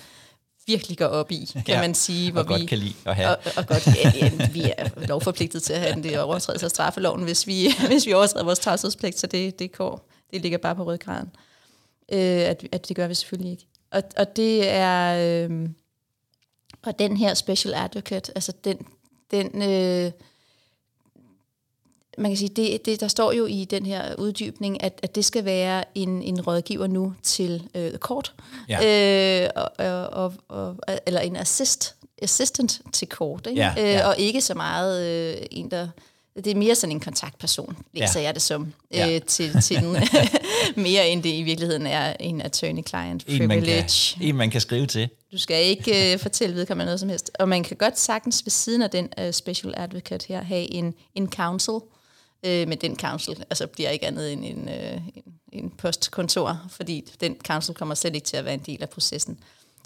virkelig 0.69 0.97
går 0.97 1.05
op 1.05 1.31
i, 1.31 1.49
kan 1.53 1.63
ja, 1.67 1.81
man 1.81 1.95
sige. 1.95 2.31
Hvor 2.31 2.41
og 2.41 2.47
godt 2.47 2.61
vi, 2.61 2.65
kan 2.65 2.77
lide 2.77 2.93
at 3.05 3.15
have. 3.15 3.29
Og, 3.29 3.37
og 3.57 3.67
godt, 3.67 3.87
ja, 3.87 4.11
ja, 4.15 4.47
vi 4.53 4.73
er 4.77 5.07
lovforpligtet 5.07 5.63
til 5.63 5.73
at 5.73 5.79
have 5.79 6.03
det 6.03 6.19
overtrædelse 6.19 6.65
af 6.65 6.69
straffeloven, 6.69 7.23
hvis 7.23 7.47
vi, 7.47 7.67
hvis 7.91 8.05
vi 8.05 8.13
overtræder 8.13 8.45
vores 8.45 8.59
tavshedspligt, 8.59 9.19
så 9.19 9.27
det, 9.27 9.59
det, 9.59 9.71
går, 9.71 10.09
det 10.31 10.41
ligger 10.41 10.57
bare 10.57 10.75
på 10.75 10.83
rødgraden. 10.83 11.29
Øh, 12.11 12.19
at, 12.19 12.67
at 12.71 12.87
det 12.87 12.95
gør 12.95 13.07
vi 13.07 13.13
selvfølgelig 13.13 13.51
ikke. 13.51 13.67
Og, 13.91 14.03
og 14.17 14.35
det 14.35 14.69
er... 14.69 15.45
Øh, 15.49 15.69
og 16.85 16.99
den 16.99 17.17
her 17.17 17.33
special 17.33 17.73
advocate, 17.73 18.31
altså 18.35 18.53
den, 18.63 18.77
den 19.31 19.61
øh, 19.61 20.11
man 22.17 22.31
kan 22.31 22.37
sige, 22.37 22.49
det, 22.49 22.85
det, 22.85 22.99
der 22.99 23.07
står 23.07 23.31
jo 23.31 23.45
i 23.45 23.65
den 23.65 23.85
her 23.85 24.15
uddybning, 24.15 24.83
at, 24.83 24.99
at 25.03 25.15
det 25.15 25.25
skal 25.25 25.45
være 25.45 25.83
en, 25.95 26.23
en 26.23 26.41
rådgiver 26.41 26.87
nu 26.87 27.13
til 27.23 27.69
øh, 27.75 27.97
kort, 27.97 28.33
ja. 28.69 29.45
øh, 29.45 29.49
og, 29.79 30.01
og, 30.11 30.33
og, 30.47 30.75
eller 31.05 31.21
en 31.21 31.35
assist, 31.35 31.95
assistant 32.21 32.81
til 32.93 33.07
kort, 33.07 33.47
ikke? 33.47 33.61
Ja, 33.61 33.73
ja. 33.77 33.99
Øh, 33.99 34.07
og 34.07 34.17
ikke 34.17 34.41
så 34.41 34.53
meget 34.53 35.07
øh, 35.07 35.45
en, 35.51 35.71
der 35.71 35.87
det 36.45 36.51
er 36.51 36.55
mere 36.55 36.75
sådan 36.75 36.95
en 36.95 36.99
kontaktperson, 36.99 37.77
læser 37.93 38.19
ja. 38.19 38.25
jeg 38.25 38.33
det 38.33 38.41
som, 38.41 38.73
ja. 38.91 39.15
øh, 39.15 39.21
til, 39.27 39.61
til 39.61 39.77
den, 39.77 39.95
mere 40.83 41.09
end 41.09 41.23
det 41.23 41.29
i 41.29 41.43
virkeligheden 41.43 41.87
er 41.87 42.13
en 42.19 42.41
attorney-client 42.41 43.25
privilege. 43.25 43.43
En 43.43 43.47
man, 43.47 43.63
kan, 43.63 43.89
en, 44.21 44.35
man 44.35 44.51
kan 44.51 44.61
skrive 44.61 44.87
til. 44.87 45.09
Du 45.31 45.37
skal 45.37 45.65
ikke 45.65 46.13
øh, 46.13 46.19
fortælle 46.27 46.55
vedkommende 46.55 46.85
noget 46.85 46.99
som 46.99 47.09
helst. 47.09 47.31
Og 47.39 47.49
man 47.49 47.63
kan 47.63 47.77
godt 47.77 47.99
sagtens 47.99 48.45
ved 48.45 48.51
siden 48.51 48.81
af 48.81 48.89
den 48.89 49.09
uh, 49.21 49.31
special 49.31 49.73
advocate 49.77 50.27
her 50.27 50.41
have 50.41 50.71
en, 50.73 50.93
en 51.15 51.31
counsel, 51.31 51.79
øh, 52.45 52.67
men 52.67 52.77
den 52.77 52.99
counsel 52.99 53.43
altså, 53.49 53.67
bliver 53.67 53.89
ikke 53.89 54.05
andet 54.05 54.33
end 54.33 54.45
en, 54.45 54.69
øh, 54.69 54.93
en, 54.93 55.23
en 55.51 55.69
postkontor, 55.69 56.61
fordi 56.69 57.05
den 57.19 57.35
counsel 57.47 57.75
kommer 57.75 57.95
slet 57.95 58.15
ikke 58.15 58.25
til 58.25 58.37
at 58.37 58.45
være 58.45 58.53
en 58.53 58.63
del 58.65 58.81
af 58.81 58.89
processen. 58.89 59.39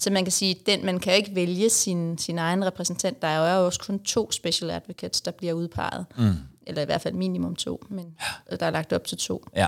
Så 0.04 0.10
man 0.10 0.26
kan 0.26 0.32
sige, 0.32 0.56
den 0.66 0.86
man 0.86 1.00
kan 1.00 1.16
ikke 1.16 1.36
vælge 1.36 1.70
sin, 1.70 2.18
sin 2.18 2.38
egen 2.38 2.66
repræsentant. 2.66 3.22
Der 3.22 3.28
er 3.28 3.58
jo 3.58 3.66
også 3.66 3.80
kun 3.80 4.00
to 4.00 4.32
special 4.32 4.72
advocates, 4.72 5.22
der 5.22 5.32
bliver 5.32 5.54
udpeget. 5.54 6.06
Mm. 6.18 6.34
Eller 6.68 6.82
i 6.82 6.86
hvert 6.86 7.02
fald 7.02 7.14
minimum 7.14 7.56
to, 7.56 7.84
men 7.90 8.16
ja. 8.52 8.56
der 8.56 8.66
er 8.66 8.70
lagt 8.70 8.94
op 8.94 9.08
til 9.08 9.18
to. 9.18 9.46
Ja. 9.56 9.68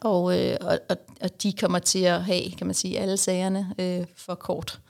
Og, 0.00 0.40
øh, 0.40 0.56
og, 0.60 0.78
og, 0.88 0.96
og 1.20 1.42
de 1.42 1.52
kommer 1.52 1.78
til 1.78 1.98
at 1.98 2.24
have, 2.24 2.50
kan 2.50 2.66
man 2.66 2.74
sige, 2.74 2.98
alle 2.98 3.16
sagerne 3.16 3.74
øh, 3.78 4.06
for 4.16 4.34
kort, 4.34 4.80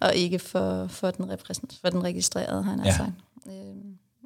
og 0.00 0.14
ikke 0.14 0.38
for, 0.38 0.86
for, 0.86 1.10
den, 1.10 1.30
repræsent, 1.30 1.78
for 1.80 1.90
den 1.90 2.04
registrerede, 2.04 2.62
har 2.62 2.70
han 2.70 2.84
ja. 2.84 2.96
sagt. 2.96 3.12
Øh, 3.46 3.52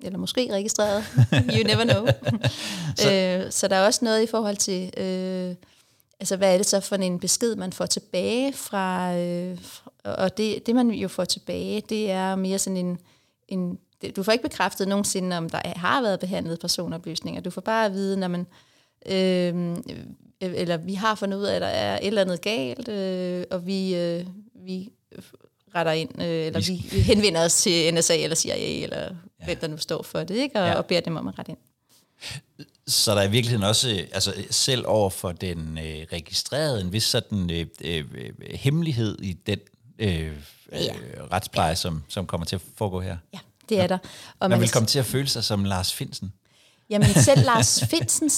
eller 0.03 0.19
måske 0.19 0.49
registreret. 0.53 1.05
you 1.57 1.67
never 1.67 1.85
know. 1.85 2.07
så. 2.97 3.13
Øh, 3.13 3.53
så 3.53 3.69
der 3.69 3.77
er 3.77 3.87
også 3.87 4.05
noget 4.05 4.23
i 4.23 4.27
forhold 4.27 4.57
til... 4.57 4.91
Øh, 4.97 5.55
altså 6.25 6.37
hvad 6.37 6.53
er 6.53 6.57
det 6.57 6.67
så 6.67 6.81
for 6.81 6.97
en 6.97 7.19
besked, 7.19 7.57
man 7.57 7.73
får 7.73 7.87
tilbage 7.87 8.53
fra, 8.53 9.17
øh, 9.17 9.59
og 10.05 10.37
det, 10.37 10.67
det 10.67 10.75
man 10.75 10.91
jo 10.91 11.09
får 11.09 11.25
tilbage, 11.25 11.83
det 11.89 12.11
er 12.11 12.37
mere 12.37 12.59
sådan 12.59 12.77
en, 12.77 12.99
en 13.49 13.79
du 14.17 14.23
får 14.23 14.33
ikke 14.33 14.43
bekræftet 14.43 14.89
nogensinde, 14.89 15.39
om 15.39 15.51
der 15.51 15.61
har 15.77 16.03
været 16.03 16.21
behandlet 16.21 16.61
personoplysninger. 16.61 17.41
Du 17.41 17.51
får 17.51 17.61
bare 17.61 17.87
at 17.87 17.93
vide, 17.93 18.17
når 18.17 18.29
man, 18.29 18.47
øh, 19.07 19.77
eller 20.41 20.77
vi 20.77 20.95
har 20.95 21.15
fundet 21.15 21.39
ud 21.39 21.45
af, 21.45 21.55
at 21.55 21.63
der 21.63 21.69
er 21.69 21.99
et 21.99 22.07
eller 22.07 22.21
andet 22.21 22.41
galt, 22.41 22.89
øh, 22.89 23.45
og 23.51 23.67
vi, 23.67 23.97
øh, 23.97 24.27
vi 24.55 24.93
retter 25.75 25.93
ind, 25.93 26.23
øh, 26.23 26.47
eller 26.47 26.61
vi, 26.61 26.97
vi 26.97 27.01
henvender 27.13 27.45
os 27.45 27.63
til 27.63 27.95
NSA 27.95 28.17
eller 28.17 28.37
CIA, 28.37 28.83
eller 28.83 29.01
ja. 29.41 29.45
hvem 29.45 29.57
der 29.57 29.69
nu 29.69 29.77
står 29.77 30.03
for 30.03 30.19
det, 30.19 30.35
ikke? 30.37 30.61
Og, 30.61 30.67
ja. 30.67 30.75
og 30.75 30.87
beder 30.87 31.01
dem 31.01 31.17
om 31.17 31.29
at 31.29 31.39
rette 31.39 31.53
ind. 31.53 31.59
Så 32.87 33.15
der 33.15 33.21
er 33.21 33.25
i 33.29 33.31
virkeligheden 33.31 33.65
også, 33.65 34.07
altså 34.13 34.35
selv 34.51 34.85
over 34.87 35.11
for 35.11 35.33
den 35.33 35.79
øh, 35.79 36.07
registrerede, 36.13 36.81
en 36.81 36.93
vis 36.93 37.03
sådan 37.03 37.51
øh, 37.51 37.67
øh, 37.85 38.05
hemmelighed 38.55 39.19
i 39.23 39.33
den 39.33 39.59
øh, 39.99 40.33
ja. 40.73 40.95
øh, 40.95 41.25
retspleje, 41.33 41.77
som, 41.77 42.03
som 42.09 42.27
kommer 42.27 42.45
til 42.45 42.57
at 42.57 42.63
foregå 42.77 43.01
her. 43.01 43.17
Ja, 43.35 43.39
det 43.69 43.81
er 43.81 43.87
der. 43.87 43.99
Og 43.99 44.11
man, 44.41 44.51
man 44.51 44.61
vil 44.61 44.71
komme 44.71 44.87
til 44.87 44.99
at 44.99 45.07
føle 45.07 45.29
sig 45.29 45.45
som 45.45 45.65
Lars 45.65 45.93
Finsen. 45.93 46.33
Jamen 46.91 47.09
selv 47.09 47.45
Lars 47.45 47.85
Finsen, 47.91 48.31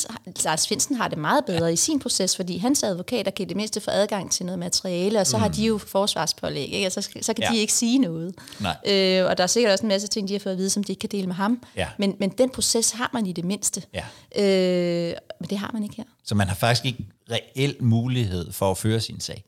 Lars 0.45 0.69
Finsen 0.69 0.97
har 0.97 1.09
det 1.09 1.19
meget 1.19 1.45
bedre 1.45 1.73
i 1.73 1.77
sin 1.77 1.99
proces, 1.99 2.37
fordi 2.37 2.59
hans 2.59 2.83
advokater 2.83 3.31
kan 3.31 3.49
det 3.49 3.57
mindste 3.57 3.81
få 3.81 3.91
adgang 3.91 4.31
til 4.31 4.47
noget 4.47 4.59
materiale, 4.59 5.21
og 5.21 5.27
så 5.27 5.37
mm. 5.37 5.43
har 5.43 5.49
de 5.49 5.65
jo 5.65 5.79
forsvarspålæg, 5.79 6.73
ikke? 6.73 6.87
Og 6.87 6.93
så, 6.93 7.03
så 7.23 7.35
kan 7.35 7.45
ja. 7.45 7.51
de 7.51 7.59
ikke 7.59 7.73
sige 7.73 7.99
noget. 7.99 8.35
Nej. 8.61 8.77
Øh, 8.87 9.27
og 9.27 9.39
der 9.39 9.43
er 9.43 9.47
sikkert 9.47 9.73
også 9.73 9.83
en 9.83 9.89
masse 9.89 10.09
ting, 10.09 10.29
de 10.29 10.33
har 10.35 10.41
fået 10.41 10.53
at 10.53 10.59
vide, 10.59 10.71
som 10.71 10.85
de 10.85 10.93
ikke 10.93 11.01
kan 11.01 11.11
dele 11.11 11.27
med 11.27 11.35
ham. 11.35 11.63
Ja. 11.77 11.89
Men, 11.99 12.17
men 12.21 12.31
den 12.31 12.51
proces 12.51 12.91
har 12.91 13.11
man 13.13 13.27
i 13.27 13.33
det 13.33 13.45
mindste. 13.45 13.83
Ja. 13.95 14.05
Øh, 14.43 15.15
men 15.41 15.51
det 15.51 15.59
har 15.59 15.71
man 15.73 15.83
ikke 15.83 15.97
her. 15.97 16.05
Så 16.25 16.35
man 16.35 16.49
har 16.49 16.55
faktisk 16.55 16.85
ikke 16.85 17.07
reel 17.31 17.77
mulighed 17.81 18.53
for 18.53 18.71
at 18.71 18.79
føre 18.79 19.01
sin 19.01 19.21
sag? 19.21 19.45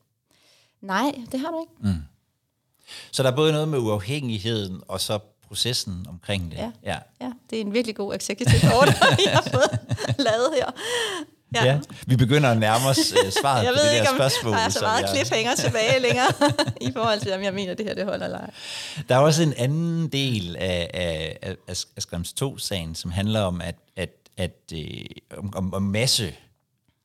Nej, 0.81 1.11
det 1.31 1.39
har 1.39 1.47
du 1.47 1.61
ikke. 1.61 1.93
Mm. 1.95 2.03
Så 3.11 3.23
der 3.23 3.31
er 3.31 3.35
både 3.35 3.51
noget 3.51 3.67
med 3.67 3.79
uafhængigheden, 3.79 4.81
og 4.87 5.01
så 5.01 5.19
processen 5.49 6.05
omkring 6.09 6.51
det. 6.51 6.57
Ja, 6.57 6.71
ja. 6.83 6.97
ja 7.21 7.31
det 7.49 7.57
er 7.57 7.61
en 7.61 7.73
virkelig 7.73 7.95
god 7.95 8.15
executive 8.15 8.73
order, 8.73 8.93
vi 9.21 9.23
har 9.27 9.41
fået 9.41 9.79
lavet 10.17 10.49
her. 10.55 10.71
Ja. 11.55 11.65
ja, 11.65 11.79
vi 12.07 12.15
begynder 12.15 12.51
at 12.51 12.57
nærme 12.57 12.87
os 12.87 13.13
uh, 13.13 13.31
svaret 13.41 13.63
jeg 13.65 13.73
på 13.73 13.77
det 13.77 13.83
der 13.83 14.01
ikke, 14.01 14.07
spørgsmål. 14.15 14.53
Jeg 14.53 14.59
ikke, 14.59 14.63
om 14.63 14.67
er 14.67 14.69
så 14.69 14.81
meget 14.81 15.09
cliffhanger 15.09 15.55
tilbage 15.65 15.99
længere, 15.99 16.27
i 16.81 16.91
forhold 16.91 17.19
til, 17.19 17.33
om 17.33 17.41
jeg 17.41 17.53
mener, 17.53 17.71
at 17.71 17.77
det 17.77 17.85
her 17.85 17.93
det 17.93 18.05
holder 18.05 18.25
eller 18.25 18.39
ej. 18.39 18.51
Der 19.09 19.15
er 19.15 19.19
også 19.19 19.43
en 19.43 19.53
anden 19.57 20.07
del 20.07 20.55
af, 20.55 20.89
af, 20.93 21.37
af, 21.41 21.55
af 21.67 22.01
Skrems 22.01 22.35
2-sagen, 22.41 22.95
som 22.95 23.11
handler 23.11 23.41
om, 23.41 23.61
at, 23.61 23.75
at, 23.95 24.09
at, 24.37 24.73
øh, 24.73 25.05
om, 25.53 25.73
om 25.73 25.83
masse 25.83 26.33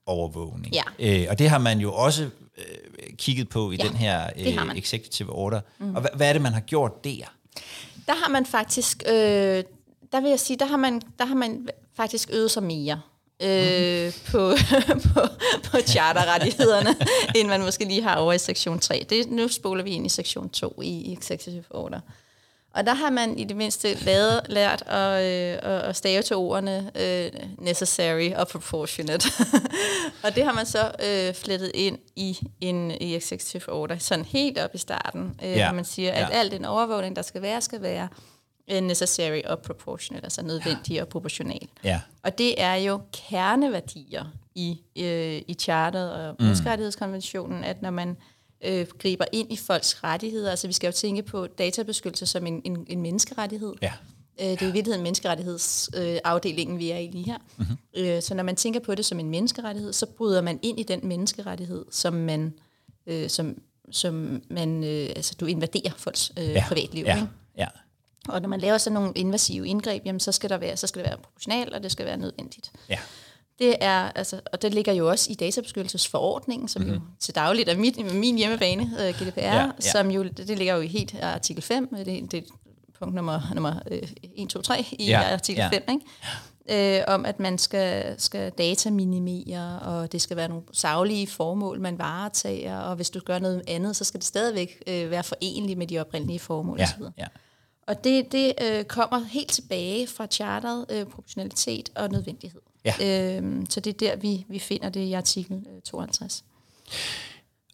overvågning. 0.07 0.75
Ja. 0.75 0.83
Øh, 0.99 1.27
og 1.31 1.39
det 1.39 1.51
har 1.51 1.59
man 1.59 1.79
jo 1.79 1.95
også 1.95 2.31
øh, 2.59 3.17
kigget 3.17 3.49
på 3.49 3.71
i 3.71 3.77
ja, 3.77 3.89
den 3.89 3.97
her 3.97 4.31
øh, 4.37 4.79
executive 4.79 5.33
order. 5.33 5.61
Mm. 5.79 5.95
Og 5.95 6.01
hvad, 6.01 6.11
hvad 6.15 6.29
er 6.29 6.33
det, 6.33 6.43
man 6.43 6.53
har 6.53 6.61
gjort 6.61 7.05
der? 7.05 7.25
Der 8.07 8.15
har 8.15 8.29
man 8.29 8.47
faktisk, 8.47 9.03
øh, 9.07 9.65
der 10.13 10.21
vil 10.21 10.31
jeg 10.31 10.41
sige, 10.41 10.57
der 10.57 10.67
har 10.67 10.77
man, 10.77 11.03
der 11.19 11.25
har 11.25 11.35
man 11.35 11.69
faktisk 11.97 12.31
øvet 12.33 12.51
sig 12.51 12.63
mere 12.63 13.01
øh, 13.43 14.07
mm. 14.07 14.13
på, 14.31 14.57
på, 15.15 15.21
på 15.71 15.77
charterrettighederne, 15.87 16.97
end 17.37 17.49
man 17.49 17.61
måske 17.61 17.85
lige 17.85 18.03
har 18.03 18.17
over 18.17 18.33
i 18.33 18.39
sektion 18.39 18.79
3. 18.79 19.07
Det, 19.11 19.31
nu 19.31 19.49
spoler 19.49 19.83
vi 19.83 19.91
ind 19.91 20.07
i 20.07 20.09
sektion 20.09 20.49
2 20.49 20.81
i 20.83 21.13
Executive 21.13 21.65
Order. 21.71 22.01
Og 22.75 22.87
der 22.87 22.95
har 22.95 23.11
man 23.11 23.39
i 23.39 23.45
det 23.45 23.57
mindste 23.57 24.05
lavet, 24.05 24.41
lært 24.49 24.83
at, 24.87 25.23
øh, 25.23 25.89
at 25.89 25.97
stave 25.97 26.23
til 26.23 26.37
ordene 26.37 26.91
øh, 26.95 27.31
necessary 27.59 28.31
og 28.37 28.49
proportionate. 28.49 29.29
og 30.25 30.35
det 30.35 30.45
har 30.45 30.53
man 30.53 30.67
så 30.67 30.93
øh, 31.05 31.35
flettet 31.35 31.71
ind 31.75 31.99
i 32.17 32.39
en 32.61 32.91
i 32.91 33.17
executive 33.17 33.69
order, 33.69 33.99
sådan 33.99 34.25
helt 34.25 34.59
op 34.59 34.75
i 34.75 34.79
starten, 34.79 35.41
øh, 35.45 35.51
ja. 35.51 35.73
man 35.73 35.85
siger, 35.85 36.13
at 36.13 36.29
ja. 36.31 36.39
al 36.39 36.51
den 36.51 36.65
overvågning, 36.65 37.17
der 37.17 37.23
skal 37.23 37.43
være, 37.43 37.61
skal 37.61 37.83
være 37.83 38.09
Øh, 38.71 38.81
necessary 38.81 39.41
og 39.47 39.59
proportionate, 39.59 40.25
altså 40.25 40.43
nødvendig 40.43 40.95
ja. 40.95 41.03
og 41.03 41.09
proportional. 41.09 41.69
Ja. 41.85 42.01
Og 42.23 42.39
det 42.39 42.63
er 42.63 42.75
jo 42.75 43.01
kerneværdier 43.13 44.25
i, 44.55 44.81
øh, 44.99 45.43
i 45.49 45.57
charteret 45.61 46.13
og 46.13 46.37
mm. 46.39 46.45
menneskerettighedskonventionen, 46.45 47.65
at 47.65 47.83
når 47.83 47.91
man 47.91 48.17
øh, 48.65 48.87
griber 48.99 49.25
ind 49.33 49.53
i 49.53 49.57
folks 49.57 50.05
rettigheder, 50.05 50.51
altså 50.51 50.67
vi 50.67 50.73
skal 50.73 50.89
jo 50.89 50.93
tænke 50.93 51.23
på 51.23 51.47
databeskyttelse 51.47 52.27
som 52.27 52.47
en, 52.47 52.63
en, 52.65 52.87
en 52.89 53.03
menneskerettighed. 53.03 53.75
Ja. 53.83 53.93
Øh, 54.41 54.47
det 54.47 54.63
er 54.63 54.69
i 54.69 54.73
virkeligheden 54.73 55.03
menneskerettighedsafdelingen, 55.03 56.77
øh, 56.77 56.81
vi 56.81 56.91
er 56.91 56.99
i 56.99 57.07
lige 57.07 57.25
her. 57.25 57.39
Mm-hmm. 57.57 57.77
Øh, 57.97 58.23
så 58.23 58.35
når 58.35 58.43
man 58.43 58.57
tænker 58.57 58.81
på 58.81 58.95
det 58.95 59.05
som 59.05 59.21
en 59.21 59.31
menneskerettighed, 59.31 59.93
så 59.93 60.07
bryder 60.07 60.43
man 60.43 60.59
ind 60.63 60.81
i 60.81 60.83
den 60.83 61.01
menneskerettighed, 61.03 61.85
som 61.91 62.15
man, 62.15 62.53
øh, 63.07 63.31
som, 63.31 63.59
som 63.91 64.43
man 64.51 64.85
øh, 64.85 65.09
altså 65.17 65.35
du 65.41 65.47
invaderer 65.47 65.93
folks 65.97 66.33
øh, 66.39 66.49
ja. 66.49 66.65
privatliv. 66.69 67.05
Ja. 67.05 67.17
Ikke? 67.17 67.29
Ja. 67.59 67.67
Og 68.29 68.43
når 68.43 68.49
man 68.49 68.61
laver 68.61 68.79
sådan 68.79 68.95
nogle 68.95 69.13
invasive 69.15 69.69
indgreb, 69.69 70.07
jamen, 70.07 70.21
så 70.21 70.33
skal 70.33 70.51
der 70.51 70.59
være, 70.59 70.77
så 70.77 70.87
skal 70.87 71.03
det 71.03 71.09
være 71.11 71.19
proportionalt, 71.19 71.75
og 71.75 71.83
det 71.83 71.93
skal 71.93 72.07
være 72.07 72.17
nødvendigt. 72.17 72.73
Ja. 72.89 72.99
Det 73.59 73.77
er, 73.81 74.11
altså, 74.15 74.41
og 74.53 74.63
det 74.63 74.75
ligger 74.75 74.93
jo 74.93 75.09
også 75.09 75.33
i 75.33 75.35
databeskyttelsesforordningen, 75.35 76.69
som 76.69 76.83
mm-hmm. 76.83 76.95
jo 76.95 77.01
til 77.21 77.35
dagligt 77.35 77.69
er 77.69 77.77
mit, 77.77 78.15
min 78.15 78.39
hjemmebane, 78.39 78.83
uh, 78.83 78.99
GDPR, 78.99 79.41
ja, 79.41 79.65
ja. 79.65 79.71
som 79.81 80.11
jo, 80.11 80.23
det 80.23 80.59
ligger 80.59 80.75
jo 80.75 80.81
i 80.81 80.87
helt 80.87 81.15
artikel 81.23 81.63
5, 81.63 81.89
det, 81.97 82.07
det 82.07 82.35
er 82.35 82.43
punkt 82.99 83.15
nummer, 83.15 83.41
nummer 83.55 83.75
uh, 83.91 84.09
1, 84.37 84.49
2, 84.49 84.63
3 84.63 84.85
i 84.93 85.07
ja, 85.07 85.33
artikel 85.33 85.61
ja. 85.61 85.69
5, 85.69 85.83
ikke? 85.89 86.07
Uh, 87.09 87.15
om 87.15 87.27
at 87.27 87.41
man 87.41 87.59
skal, 87.59 88.15
skal 88.21 88.53
dataminimere, 88.59 89.79
og 89.79 90.13
det 90.13 90.23
skal 90.23 90.37
være 90.37 90.49
nogle 90.49 90.65
savlige 90.73 91.27
formål, 91.27 91.81
man 91.81 91.99
varetager, 91.99 92.79
og 92.79 92.97
hvis 92.97 93.11
du 93.11 93.21
gør 93.21 93.39
noget 93.39 93.63
andet, 93.69 93.97
så 93.97 94.05
skal 94.05 94.21
det 94.21 94.27
stadigvæk 94.27 94.83
uh, 94.87 95.11
være 95.11 95.25
forenligt 95.25 95.79
med 95.79 95.87
de 95.87 95.99
oprindelige 95.99 96.39
formål 96.39 96.79
ja, 96.79 96.85
osv. 96.85 97.03
Ja. 97.19 97.27
Og 97.87 98.05
det, 98.05 98.33
det 98.33 98.53
øh, 98.63 98.85
kommer 98.85 99.19
helt 99.19 99.51
tilbage 99.51 100.07
fra 100.07 100.27
charteret, 100.27 100.87
øh, 100.91 101.07
proportionalitet 101.07 101.91
og 101.97 102.11
nødvendighed. 102.11 102.61
Ja. 102.85 103.37
Øhm, 103.37 103.67
så 103.71 103.81
det 103.81 103.91
er 104.03 104.09
der, 104.09 104.17
vi, 104.17 104.45
vi 104.49 104.59
finder 104.59 104.89
det 104.89 105.01
i 105.01 105.13
artikel 105.13 105.57
øh, 105.57 105.83
52. 105.83 106.45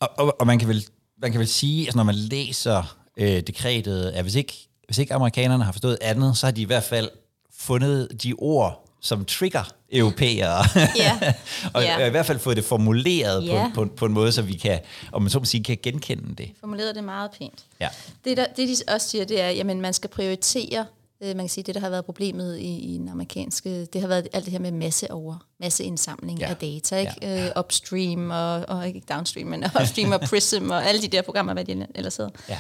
Og, 0.01 0.09
og, 0.17 0.37
og 0.41 0.47
man, 0.47 0.59
kan 0.59 0.69
vel, 0.69 0.87
man 1.23 1.31
kan 1.31 1.39
vel 1.39 1.49
sige, 1.49 1.83
at 1.83 1.87
altså 1.87 1.97
når 1.97 2.05
man 2.05 2.15
læser 2.15 2.97
øh, 3.17 3.41
dekretet, 3.41 4.11
at 4.11 4.23
hvis 4.23 4.35
ikke, 4.35 4.69
hvis 4.87 4.99
ikke 4.99 5.15
amerikanerne 5.15 5.65
har 5.65 5.73
forstået 5.73 5.99
andet, 6.01 6.37
så 6.37 6.47
har 6.47 6.51
de 6.53 6.63
i 6.63 6.65
hvert 6.65 6.85
fald 6.85 7.11
fundet 7.59 8.23
de 8.23 8.35
ord, 8.39 8.87
som 9.01 9.25
trigger 9.25 9.73
europæere. 9.93 10.65
Ja. 10.97 11.35
og 11.75 11.83
ja. 11.83 12.07
i 12.07 12.11
hvert 12.11 12.27
fald 12.27 12.39
fået 12.39 12.57
det 12.57 12.65
formuleret 12.65 13.47
Ja. 13.47 13.71
på, 13.75 13.85
på, 13.85 13.91
på 13.97 14.07
en 14.07 14.13
måde, 14.13 14.33
så 14.33 14.43
vi 14.43 14.55
kan, 14.55 14.81
om 15.13 15.23
man 15.23 15.31
så 15.31 15.39
må 15.39 15.45
sige, 15.45 15.65
kan 15.65 15.79
genkende 15.83 16.35
det. 16.35 16.53
Formuleret 16.61 16.95
det 16.95 17.05
meget 17.05 17.31
pænt. 17.39 17.65
Ja. 17.81 17.89
Det, 18.25 18.37
der, 18.37 18.47
det 18.57 18.69
de 18.69 18.93
også 18.95 19.09
siger, 19.09 19.25
det 19.25 19.41
er, 19.41 19.61
at 19.61 19.77
man 19.77 19.93
skal 19.95 20.11
prioritere 20.11 20.81
øh, 20.81 21.00
man 21.23 21.37
kan 21.37 21.49
sige, 21.49 21.65
det, 21.65 21.75
der 21.75 21.81
har 21.81 21.91
været 21.91 22.05
problemet 22.05 22.59
i, 22.59 22.79
i 22.95 22.99
den 22.99 23.09
amerikanske, 23.09 23.85
det 23.85 24.01
har 24.01 24.09
været 24.09 24.29
alt 24.33 24.45
det 24.45 24.53
her 24.53 24.59
med 24.61 24.71
masse 24.73 25.11
over, 25.11 25.47
masseindsamling 25.61 26.39
Ja. 26.39 26.49
af 26.51 26.57
data, 26.57 26.97
ikke? 26.97 27.13
Ja. 27.23 27.47
Øh, 27.47 27.53
upstream 27.59 28.31
og, 28.31 28.55
og 28.69 28.87
ikke 28.87 29.03
downstream, 29.09 29.47
men 29.49 29.65
upstream 29.81 30.13
og 30.13 30.21
Prism 30.21 30.71
og 30.71 30.87
alle 30.87 31.03
de 31.03 31.09
der 31.09 31.23
programmer, 31.23 31.53
hvad 31.53 31.65
de 31.65 31.87
ellers 31.95 32.17
hedder. 32.17 32.31
Ja. 32.49 32.59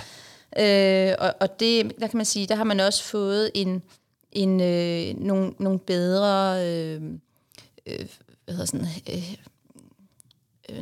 Øh, 1.11 1.16
og, 1.18 1.35
og 1.40 1.61
det, 1.61 1.92
der 2.01 2.07
kan 2.07 2.16
man 2.16 2.27
sige, 2.27 2.46
der 2.46 2.55
har 2.55 2.64
man 2.64 2.81
også 2.81 3.05
fået 3.05 3.51
en, 3.55 3.83
en, 4.33 4.61
øh, 4.61 5.14
nogle, 5.20 5.53
nogle 5.59 5.79
bedre, 5.79 6.66
øh, 6.68 7.03
øh, 7.87 8.07
hvad 8.44 8.55
hedder 8.55 8.64
sådan, 8.66 8.87
øh, 8.87 9.14
øh, 9.16 9.37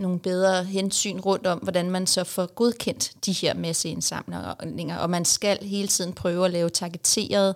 nogle 0.01 0.19
bedre 0.19 0.65
hensyn 0.65 1.21
rundt 1.21 1.47
om, 1.47 1.59
hvordan 1.59 1.91
man 1.91 2.07
så 2.07 2.25
får 2.25 2.47
godkendt 2.47 3.13
de 3.27 3.33
her 3.33 3.55
masseindsamlinger. 3.55 4.97
Og 4.97 5.11
man 5.11 5.25
skal 5.25 5.59
hele 5.63 5.89
tiden 5.89 6.13
prøve 6.13 6.45
at 6.45 6.51
lave 6.51 6.71
targeteret 6.71 7.55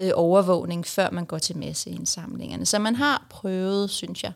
øh, 0.00 0.10
overvågning, 0.14 0.86
før 0.86 1.10
man 1.10 1.24
går 1.24 1.38
til 1.38 1.56
masseindsamlingerne. 1.56 2.66
Så 2.66 2.78
man 2.78 2.94
har 2.94 3.26
prøvet, 3.30 3.90
synes 3.90 4.22
jeg, 4.22 4.32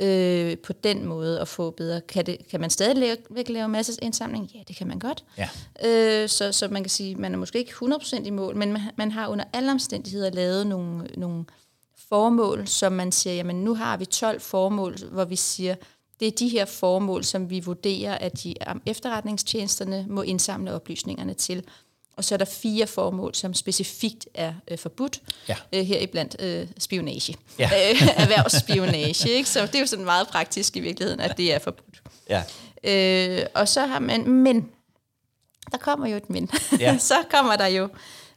øh, 0.00 0.58
på 0.58 0.72
den 0.72 1.06
måde 1.06 1.40
at 1.40 1.48
få 1.48 1.70
bedre. 1.70 2.00
Kan, 2.00 2.26
det, 2.26 2.38
kan 2.50 2.60
man 2.60 2.70
stadig 2.70 2.96
lave, 2.96 3.44
lave 3.48 3.68
masseindsamling? 3.68 4.50
Ja, 4.54 4.60
det 4.68 4.76
kan 4.76 4.86
man 4.86 4.98
godt. 4.98 5.24
Ja. 5.38 5.48
Øh, 5.84 6.28
så, 6.28 6.52
så 6.52 6.68
man 6.68 6.82
kan 6.82 6.90
sige, 6.90 7.14
man 7.14 7.34
er 7.34 7.38
måske 7.38 7.58
ikke 7.58 7.72
100% 7.72 8.24
i 8.24 8.30
mål, 8.30 8.56
men 8.56 8.72
man, 8.72 8.82
man 8.96 9.10
har 9.10 9.28
under 9.28 9.44
alle 9.52 9.70
omstændigheder 9.70 10.30
lavet 10.30 10.66
nogle, 10.66 11.06
nogle 11.16 11.44
formål, 12.08 12.66
som 12.66 12.92
man 12.92 13.12
siger, 13.12 13.34
jamen 13.34 13.56
nu 13.56 13.74
har 13.74 13.96
vi 13.96 14.04
12 14.04 14.40
formål, 14.40 14.96
hvor 15.12 15.24
vi 15.24 15.36
siger, 15.36 15.74
det 16.20 16.28
er 16.28 16.32
de 16.32 16.48
her 16.48 16.64
formål, 16.64 17.24
som 17.24 17.50
vi 17.50 17.60
vurderer, 17.60 18.18
at 18.18 18.42
de 18.42 18.54
um, 18.70 18.82
efterretningstjenesterne 18.86 20.06
må 20.08 20.22
indsamle 20.22 20.72
oplysningerne 20.72 21.34
til. 21.34 21.62
Og 22.16 22.24
så 22.24 22.34
er 22.34 22.36
der 22.36 22.44
fire 22.44 22.86
formål, 22.86 23.34
som 23.34 23.54
specifikt 23.54 24.28
er 24.34 24.54
øh, 24.68 24.78
forbudt, 24.78 25.20
Ja. 25.48 25.56
øh, 25.72 25.84
heriblandt 25.84 26.36
øh, 26.38 26.66
spionage. 26.78 27.34
Ja. 27.58 27.64
Øh, 27.90 28.02
erhvervsspionage, 28.22 29.30
ikke? 29.30 29.48
Så 29.48 29.66
det 29.66 29.74
er 29.74 29.80
jo 29.80 29.86
sådan 29.86 30.04
meget 30.04 30.28
praktisk 30.28 30.76
i 30.76 30.80
virkeligheden, 30.80 31.20
at 31.20 31.36
det 31.36 31.54
er 31.54 31.58
forbudt. 31.58 32.02
Ja. 32.30 32.42
Øh, 32.84 33.46
og 33.54 33.68
så 33.68 33.86
har 33.86 33.98
man, 33.98 34.28
men, 34.28 34.68
der 35.72 35.78
kommer 35.78 36.06
jo 36.06 36.16
et 36.16 36.30
men. 36.30 36.50
Ja. 36.80 36.98
så 37.10 37.14
kommer 37.30 37.56
der 37.56 37.66
jo, 37.66 37.84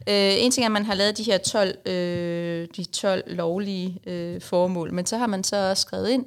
øh, 0.08 0.44
en 0.44 0.52
ting 0.52 0.64
er, 0.64 0.68
at 0.68 0.72
man 0.72 0.86
har 0.86 0.94
lavet 0.94 1.18
de 1.18 1.24
her 1.24 1.38
12, 1.38 1.88
øh, 1.88 2.68
de 2.76 2.84
12 2.84 3.36
lovlige 3.36 4.00
øh, 4.06 4.42
formål, 4.42 4.94
men 4.94 5.06
så 5.06 5.18
har 5.18 5.28
man 5.28 5.44
så 5.44 5.70
også 5.70 5.82
skrevet 5.82 6.10
ind, 6.10 6.26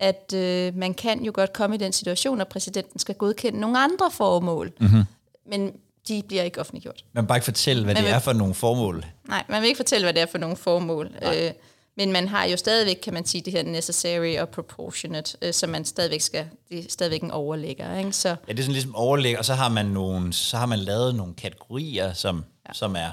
at 0.00 0.32
øh, 0.34 0.76
man 0.76 0.94
kan 0.94 1.24
jo 1.24 1.32
godt 1.34 1.52
komme 1.52 1.76
i 1.76 1.78
den 1.78 1.92
situation, 1.92 2.40
at 2.40 2.48
præsidenten 2.48 2.98
skal 2.98 3.14
godkende 3.14 3.60
nogle 3.60 3.78
andre 3.78 4.10
formål, 4.10 4.72
mm-hmm. 4.80 5.02
men 5.46 5.72
de 6.08 6.22
bliver 6.28 6.42
ikke 6.42 6.60
offentliggjort. 6.60 7.04
Man 7.12 7.26
bare 7.26 7.38
ikke 7.38 7.44
fortælle, 7.44 7.84
hvad 7.84 7.94
Men 7.94 8.02
det 8.02 8.08
vil- 8.08 8.14
er 8.14 8.18
for 8.18 8.32
nogle 8.32 8.54
formål. 8.54 9.04
Nej, 9.28 9.44
man 9.48 9.60
vil 9.62 9.68
ikke 9.68 9.76
fortælle, 9.78 10.04
hvad 10.04 10.14
det 10.14 10.22
er 10.22 10.26
for 10.26 10.38
nogle 10.38 10.56
formål. 10.56 11.10
Øh, 11.22 11.50
men 11.96 12.12
man 12.12 12.28
har 12.28 12.44
jo 12.44 12.56
stadigvæk, 12.56 12.96
kan 13.02 13.14
man 13.14 13.26
sige, 13.26 13.42
det 13.42 13.52
her 13.52 13.62
necessary 13.62 14.36
og 14.38 14.48
proportionate, 14.48 15.36
øh, 15.42 15.52
som 15.54 15.70
man 15.70 15.84
stadigvæk 15.84 16.20
skal, 16.20 16.44
det 16.68 16.78
er 16.78 16.82
stadigvæk 16.88 17.22
en 17.22 17.30
overlægger. 17.30 17.98
Ikke? 17.98 18.12
Så, 18.12 18.28
Ja, 18.28 18.34
det 18.52 18.58
er 18.58 18.62
sådan 18.62 18.72
ligesom 18.72 18.94
overlæg, 18.94 19.38
og 19.38 19.44
så 19.44 19.54
har 19.54 19.68
man 19.68 19.86
nogle, 19.86 20.32
så 20.32 20.56
har 20.56 20.66
man 20.66 20.78
lavet 20.78 21.14
nogle 21.14 21.34
kategorier, 21.34 22.12
som, 22.12 22.44
ja. 22.68 22.72
som 22.72 22.96
er 22.96 23.10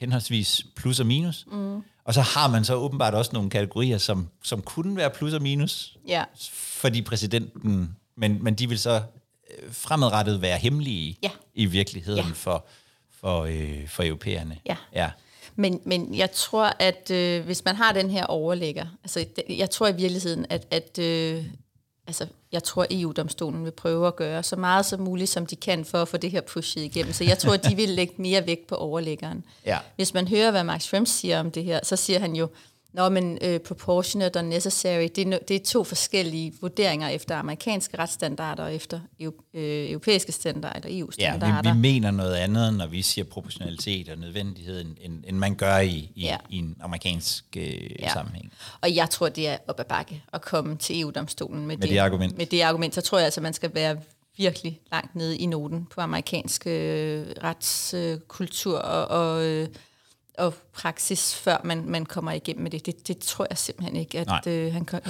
henholdsvis 0.00 0.66
plus 0.76 1.00
og 1.00 1.06
minus. 1.06 1.46
Mm. 1.52 1.82
Og 2.08 2.14
så 2.14 2.20
har 2.20 2.48
man 2.48 2.64
så 2.64 2.74
åbenbart 2.74 3.14
også 3.14 3.30
nogle 3.34 3.50
kategorier, 3.50 3.98
som, 3.98 4.28
som 4.42 4.62
kunne 4.62 4.96
være 4.96 5.10
plus 5.10 5.32
og 5.34 5.42
minus, 5.42 5.96
ja. 6.06 6.24
fordi 6.52 7.02
præsidenten, 7.02 7.96
men, 8.16 8.44
men 8.44 8.54
de 8.54 8.68
vil 8.68 8.78
så 8.78 9.02
øh, 9.50 9.72
fremadrettet 9.72 10.42
være 10.42 10.58
hemmelige 10.58 11.18
Ja. 11.22 11.30
i 11.54 11.66
virkeligheden 11.66 12.24
Ja. 12.24 12.30
for, 12.34 12.66
for, 13.20 13.42
øh, 13.42 13.88
for 13.88 14.02
europæerne. 14.02 14.58
Ja. 14.66 14.76
ja. 14.94 15.10
Men, 15.56 15.80
men 15.84 16.14
jeg 16.14 16.30
tror, 16.32 16.72
at 16.78 17.10
øh, 17.10 17.44
hvis 17.44 17.64
man 17.64 17.76
har 17.76 17.92
den 17.92 18.10
her 18.10 18.24
overlægger, 18.26 18.86
altså 19.04 19.26
jeg 19.48 19.70
tror 19.70 19.88
i 19.88 19.96
virkeligheden, 19.96 20.46
at, 20.50 20.66
at 20.70 20.98
øh, 20.98 21.44
altså, 22.06 22.26
jeg 22.52 22.62
tror, 22.62 22.86
EU-domstolen 22.90 23.64
vil 23.64 23.70
prøve 23.70 24.06
at 24.06 24.16
gøre 24.16 24.42
så 24.42 24.56
meget 24.56 24.86
som 24.86 25.00
muligt, 25.00 25.30
som 25.30 25.46
de 25.46 25.56
kan 25.56 25.84
for 25.84 26.02
at 26.02 26.08
få 26.08 26.16
det 26.16 26.30
her 26.30 26.40
pushet 26.40 26.82
igennem. 26.82 27.12
Så 27.12 27.24
jeg 27.24 27.38
tror, 27.38 27.54
at 27.54 27.64
de 27.64 27.76
vil 27.76 27.88
lægge 27.88 28.14
mere 28.16 28.46
vægt 28.46 28.66
på 28.66 28.74
overlæggeren. 28.74 29.44
Ja. 29.66 29.78
Hvis 29.96 30.14
man 30.14 30.28
hører, 30.28 30.50
hvad 30.50 30.64
Max 30.64 30.82
Schrems 30.82 31.10
siger 31.10 31.40
om 31.40 31.50
det 31.50 31.64
her, 31.64 31.80
så 31.82 31.96
siger 31.96 32.18
han 32.18 32.36
jo, 32.36 32.48
Nå, 32.92 33.08
men 33.08 33.38
øh, 33.42 33.60
proportionate 33.60 34.36
og 34.36 34.44
necessary, 34.44 35.08
det 35.16 35.34
er, 35.34 35.38
det 35.48 35.56
er 35.56 35.64
to 35.64 35.84
forskellige 35.84 36.52
vurderinger 36.60 37.08
efter 37.08 37.36
amerikanske 37.36 37.98
retsstandarder 37.98 38.64
og 38.64 38.74
efter 38.74 39.00
øh, 39.20 39.30
europæiske 39.90 40.32
standarder 40.32 40.76
eller 40.76 40.90
Ja, 40.90 40.98
EU-standarder. 40.98 41.72
vi, 41.72 41.76
vi 41.76 41.80
mener 41.82 42.10
noget 42.10 42.34
andet, 42.34 42.74
når 42.74 42.86
vi 42.86 43.02
siger 43.02 43.24
proportionalitet 43.24 44.08
og 44.08 44.18
nødvendighed, 44.18 44.80
end, 44.80 45.24
end, 45.26 45.36
man 45.36 45.54
gør 45.54 45.78
i, 45.78 45.88
i, 45.90 46.10
Ja. 46.16 46.36
i 46.50 46.56
en 46.58 46.76
amerikansk 46.80 47.44
øh, 47.56 47.90
Ja. 48.00 48.12
sammenhæng. 48.12 48.52
Og 48.80 48.94
jeg 48.96 49.10
tror, 49.10 49.28
det 49.28 49.48
er 49.48 49.56
op 49.68 49.80
ad 49.80 49.84
bakke 49.84 50.22
at 50.32 50.40
komme 50.42 50.76
til 50.76 51.00
EU-domstolen 51.00 51.66
med, 51.66 51.76
Med 51.76 51.88
det 51.88 51.98
argument. 51.98 52.38
Med 52.38 52.46
det 52.46 52.60
argument, 52.60 52.94
så 52.94 53.00
tror 53.00 53.18
jeg 53.18 53.24
altså, 53.24 53.40
man 53.40 53.52
skal 53.54 53.70
være 53.74 53.96
virkelig 54.36 54.80
langt 54.92 55.14
nede 55.14 55.38
i 55.38 55.46
noten 55.46 55.86
på 55.94 56.00
amerikansk 56.00 56.66
øh, 56.66 57.26
retskultur 57.44 58.78
og, 58.78 59.08
og, 59.08 59.44
øh, 59.44 59.68
og 60.38 60.54
praksis, 60.72 61.34
før 61.34 61.56
man, 61.64 61.84
man 61.86 62.06
kommer 62.06 62.32
igennem 62.32 62.62
med 62.62 62.70
det. 62.70 62.86
Det, 62.86 63.08
det 63.08 63.18
tror 63.18 63.46
jeg 63.50 63.58
simpelthen 63.58 63.96
ikke, 63.96 64.24
Nej. 64.24 64.38
at 64.38 64.46
øh, 64.46 64.72
han 64.72 64.84
kan... 64.84 65.00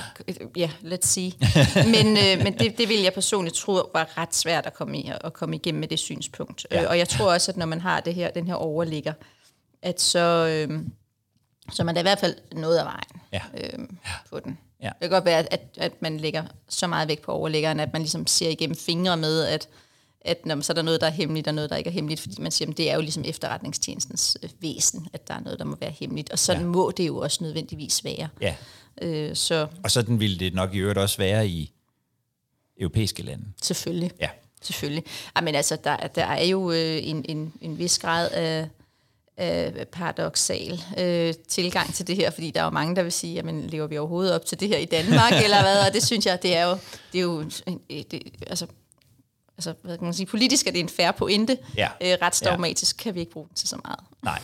Ja, 0.57 0.71
let's 0.83 1.07
see. 1.07 1.33
men 1.95 2.07
øh, 2.17 2.45
men 2.45 2.59
det, 2.59 2.79
det 2.79 2.89
vil 2.89 3.01
jeg 3.01 3.13
personligt 3.13 3.57
tro 3.57 3.73
var 3.73 4.19
ret 4.19 4.35
svært 4.35 4.67
at 4.67 4.75
komme, 4.75 4.99
i, 4.99 5.13
at 5.25 5.33
komme 5.33 5.57
igennem 5.57 5.81
med 5.81 5.89
det 5.89 5.99
synspunkt. 5.99 6.67
Ja. 6.71 6.83
Øh, 6.83 6.91
og 6.91 6.99
jeg 6.99 7.09
tror 7.09 7.33
også, 7.33 7.51
at 7.51 7.57
når 7.57 7.67
man 7.67 7.81
har 7.81 8.01
det 8.01 8.15
her, 8.15 8.31
den 8.31 8.47
her 8.47 8.55
overligger, 8.55 9.13
at 9.83 10.01
så... 10.01 10.47
Øh, 10.71 10.81
så 11.73 11.85
man 11.85 11.97
er 11.97 12.01
i 12.01 12.03
hvert 12.03 12.19
fald 12.19 12.35
noget 12.53 12.79
af 12.79 12.85
vejen 12.85 13.23
Ja. 13.33 13.41
øhm, 13.55 13.99
på 14.31 14.41
den. 14.41 14.59
Ja. 14.83 14.87
Det 14.87 15.01
kan 15.01 15.11
godt 15.11 15.25
være, 15.25 15.53
at, 15.53 15.63
at 15.77 16.03
man 16.03 16.21
lægger 16.21 16.45
så 16.69 16.87
meget 16.87 17.09
vægt 17.09 17.23
på 17.23 17.33
overlæggeren, 17.33 17.81
at 17.81 17.93
man 17.93 18.03
ligesom 18.03 18.27
ser 18.27 18.49
igennem 18.49 18.77
fingre 18.77 19.17
med, 19.17 19.45
at, 19.45 19.69
at 20.29 20.47
når, 20.47 20.61
så 20.61 20.73
er 20.73 20.75
der 20.75 20.83
noget, 20.83 21.01
der 21.01 21.07
er 21.07 21.11
hemmeligt, 21.11 21.49
og 21.49 21.55
noget, 21.55 21.71
der 21.71 21.77
ikke 21.77 21.89
er 21.91 21.95
hemmeligt, 21.95 22.21
fordi 22.21 22.35
man 22.41 22.51
siger, 22.53 22.71
at 22.71 22.77
det 22.77 22.91
er 22.91 22.95
jo 22.95 23.01
ligesom 23.01 23.23
efterretningstjenestens 23.27 24.37
øh, 24.43 24.51
væsen, 24.61 25.09
at 25.13 25.29
der 25.29 25.35
er 25.35 25.41
noget, 25.41 25.59
der 25.59 25.65
må 25.65 25.77
være 25.81 25.91
hemmeligt, 26.01 26.31
og 26.31 26.39
sådan 26.39 26.63
Ja. 26.63 26.69
må 26.69 26.91
det 26.97 27.07
jo 27.07 27.19
også 27.19 27.45
nødvendigvis 27.45 28.05
være. 28.05 28.29
Ja. 28.41 28.55
Øh, 29.03 29.37
så 29.37 29.67
Og 29.85 29.91
sådan 29.91 30.21
ville 30.21 30.39
det 30.39 30.55
nok 30.55 30.75
i 30.75 30.79
øvrigt 30.79 30.99
også 30.99 31.19
være 31.19 31.49
i 31.49 31.73
europæiske 32.81 33.23
lande. 33.23 33.45
selvfølgelig. 33.63 34.11
Ja. 34.21 34.29
Selvfølgelig. 34.63 35.05
Ja, 35.37 35.41
men 35.41 35.55
altså, 35.55 35.77
der, 35.85 35.97
der 35.97 36.25
er 36.25 36.45
jo 36.45 36.71
øh, 36.73 36.99
en, 37.09 37.25
en, 37.29 37.53
en 37.61 37.79
vis 37.79 37.99
grad 37.99 38.31
af, 38.31 38.69
øh, 39.41 39.87
paradoxal 39.87 40.81
øh, 40.99 41.35
tilgang 41.49 41.95
til 41.95 42.07
det 42.07 42.17
her, 42.17 42.31
fordi 42.31 42.51
der 42.51 42.61
er 42.61 42.65
jo 42.65 42.71
mange, 42.71 42.97
der 42.97 43.03
vil 43.03 43.13
sige, 43.13 43.35
jamen 43.35 43.67
lever 43.67 43.87
vi 43.87 43.99
overhovedet 43.99 44.35
op 44.35 44.47
til 44.47 44.61
det 44.61 44.69
her 44.69 44.79
i 44.79 44.85
Danmark, 44.85 45.33
eller 45.45 45.61
hvad? 45.63 45.87
Og 45.87 45.93
det 45.95 46.07
synes 46.07 46.27
jeg, 46.27 46.43
det 46.43 46.57
er 46.57 46.65
jo, 46.67 46.79
det 47.13 47.19
er 47.19 47.23
jo 47.23 47.43
det, 48.11 48.23
altså, 48.47 48.67
altså, 49.59 49.75
hvad 49.83 49.99
kan 49.99 50.05
man 50.05 50.15
sige, 50.15 50.27
politisk 50.27 50.67
er 50.67 50.71
det 50.71 50.81
en 50.81 50.89
færre 50.89 51.13
pointe. 51.13 51.59
Ja. 51.77 51.89
Øh, 52.01 52.17
retsdogmatisk 52.23 52.99
ja. 52.99 53.03
kan 53.03 53.15
vi 53.15 53.21
ikke 53.21 53.33
bruge 53.33 53.47
den 53.47 53.55
til 53.55 53.69
så 53.69 53.77
meget. 53.85 54.01
Nej. 54.23 54.41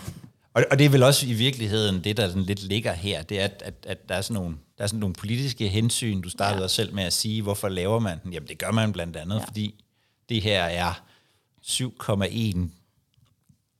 Og, 0.55 0.65
og 0.71 0.79
det 0.79 0.85
er 0.85 0.89
vel 0.89 1.03
også 1.03 1.27
i 1.27 1.33
virkeligheden 1.33 2.05
det, 2.05 2.17
der 2.17 2.29
sådan 2.29 2.43
lidt 2.43 2.63
ligger 2.63 2.93
her, 2.93 3.23
det 3.23 3.41
er, 3.41 3.45
at, 3.45 3.63
at, 3.65 3.75
at 3.87 4.09
der, 4.09 4.15
er 4.15 4.21
sådan 4.21 4.43
nogle, 4.43 4.57
der 4.79 4.85
er 4.85 4.89
sådan 4.89 5.01
nogle 5.01 5.15
politiske 5.15 5.69
hensyn. 5.69 6.21
Du 6.21 6.31
startede 6.31 6.59
ja. 6.59 6.65
også 6.65 6.77
selv 6.77 6.95
med 6.95 7.05
at 7.05 7.13
sige, 7.13 7.43
hvorfor 7.43 7.69
laver 7.69 7.99
man 7.99 8.19
den? 8.25 8.33
Jamen 8.33 8.49
det 8.49 8.59
gør 8.59 8.71
man 8.71 8.93
blandt 8.93 9.17
andet, 9.17 9.39
ja. 9.39 9.45
fordi 9.45 9.85
det 10.29 10.43
her 10.43 10.63
er 10.65 10.93
7,1 11.67 12.69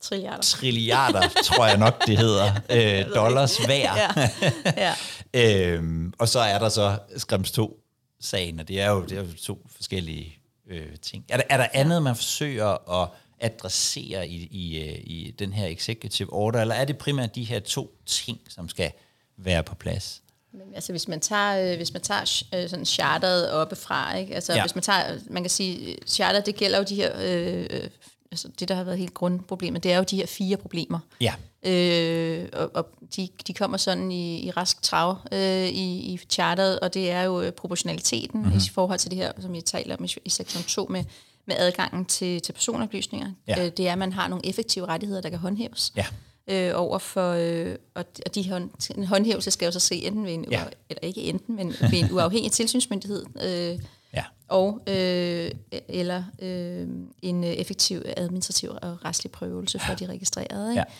Trilliarder. 0.01 0.41
trilliarder, 0.41 1.29
tror 1.43 1.65
jeg 1.65 1.77
nok, 1.77 2.07
det 2.07 2.17
hedder, 2.17 2.53
øh, 3.09 3.15
dollars 3.15 3.57
hver. 3.57 3.95
Ja. 3.95 4.29
Ja. 4.77 4.93
øhm, 5.73 6.13
og 6.19 6.27
så 6.29 6.39
er 6.39 6.59
der 6.59 6.69
så 6.69 6.97
Skrems 7.17 7.59
2-sagen, 7.59 8.59
og 8.59 8.67
det 8.67 8.81
er 8.81 8.89
jo, 8.89 9.03
det 9.03 9.17
er 9.17 9.21
jo 9.21 9.27
to 9.43 9.67
forskellige 9.75 10.37
øh, 10.67 10.97
ting. 11.01 11.25
Er 11.29 11.37
der, 11.37 11.43
er 11.49 11.57
der 11.57 11.67
andet, 11.73 12.03
man 12.03 12.15
forsøger 12.15 13.01
at 13.01 13.09
adressere 13.39 14.27
i, 14.27 14.47
i, 14.51 14.79
øh, 14.79 14.99
i 15.03 15.35
den 15.39 15.53
her 15.53 15.67
executive 15.67 16.33
order, 16.33 16.61
eller 16.61 16.75
er 16.75 16.85
det 16.85 16.97
primært 16.97 17.35
de 17.35 17.43
her 17.43 17.59
to 17.59 17.97
ting, 18.05 18.39
som 18.49 18.69
skal 18.69 18.91
være 19.37 19.63
på 19.63 19.75
plads? 19.75 20.21
Men, 20.51 20.75
altså 20.75 20.93
hvis 20.93 21.07
man 21.07 21.19
tager, 21.19 21.71
øh, 21.71 21.77
hvis 21.77 21.93
man 21.93 22.01
tager 22.01 22.43
øh, 22.53 22.69
sådan 22.69 22.85
charteret 22.85 23.51
oppefra, 23.51 24.17
ikke? 24.17 24.35
Altså 24.35 24.53
Ja. 24.53 24.61
hvis 24.61 24.75
man 24.75 24.81
tager, 24.81 25.19
man 25.29 25.43
kan 25.43 25.49
sige, 25.49 25.91
øh, 25.91 25.97
charteret, 26.07 26.45
det 26.45 26.55
gælder 26.55 26.77
jo 26.77 26.83
de 26.83 26.95
her, 26.95 27.11
øh, 27.21 27.67
øh, 27.69 27.89
altså 28.31 28.47
det 28.59 28.67
der 28.67 28.75
har 28.75 28.83
været 28.83 28.97
helt 28.97 29.13
grundproblemet, 29.13 29.83
det 29.83 29.91
er 29.91 29.97
jo 29.97 30.03
de 30.03 30.15
her 30.15 30.25
fire 30.25 30.57
problemer. 30.57 30.99
Ja, 31.21 31.33
Øh, 31.65 32.45
og 32.53 32.71
og 32.73 32.87
de, 33.15 33.29
de 33.47 33.53
kommer 33.53 33.77
sådan 33.77 34.11
i, 34.11 34.39
i 34.47 34.51
rask 34.51 34.81
trav 34.81 35.17
øh, 35.31 35.67
i, 35.67 36.13
i 36.13 36.19
charteret, 36.29 36.79
og 36.79 36.93
det 36.93 37.11
er 37.11 37.23
jo 37.23 37.41
øh, 37.41 37.51
proportionaliteten 37.51 38.39
mm-hmm. 38.41 38.57
i 38.57 38.69
forhold 38.73 38.99
til 38.99 39.11
det 39.11 39.17
her, 39.19 39.31
som 39.39 39.55
jeg 39.55 39.65
taler 39.65 39.97
om 39.97 40.03
i, 40.03 40.15
i 40.25 40.29
sektion 40.29 40.63
2 40.63 40.85
med, 40.89 41.03
med 41.45 41.55
adgangen 41.59 42.05
til, 42.05 42.41
til 42.41 42.53
personoplysninger. 42.53 43.31
Ja. 43.47 43.65
Øh, 43.65 43.71
det 43.77 43.87
er, 43.87 43.91
at 43.91 43.97
man 43.97 44.13
har 44.13 44.27
nogle 44.27 44.45
effektive 44.45 44.85
rettigheder, 44.85 45.21
der 45.21 45.29
kan 45.29 45.39
håndhæves 45.39 45.93
ja, 45.95 46.05
øh, 46.47 46.71
over 46.75 46.97
for, 46.99 47.31
øh, 47.31 47.75
og 47.95 48.05
og 48.25 48.35
de 48.35 48.49
hånd, 48.49 48.69
en 48.97 49.03
håndhævelse 49.03 49.51
skal 49.51 49.65
jo 49.65 49.71
så 49.71 49.79
ske 49.79 50.05
enten 50.05 50.25
ved 50.25 50.33
en, 50.33 50.45
Ja. 50.51 50.63
eller 50.89 51.01
ikke 51.07 51.21
enten, 51.21 51.55
men 51.55 51.67
ved 51.81 51.99
en 51.99 52.11
uafhængig 52.11 52.51
tilsynsmyndighed, 52.51 53.25
øh, 53.43 53.79
ja, 54.13 54.23
og 54.47 54.81
øh, 54.87 55.51
eller 55.87 56.23
øh, 56.39 56.87
en 57.21 57.43
effektiv 57.43 58.01
administrativ 58.17 58.69
og 58.81 59.05
retslig 59.05 59.31
prøvelse 59.31 59.79
for 59.79 59.93
de 59.93 60.05
registrerede. 60.05 60.71
Ikke? 60.71 60.79
Ja. 60.79 60.93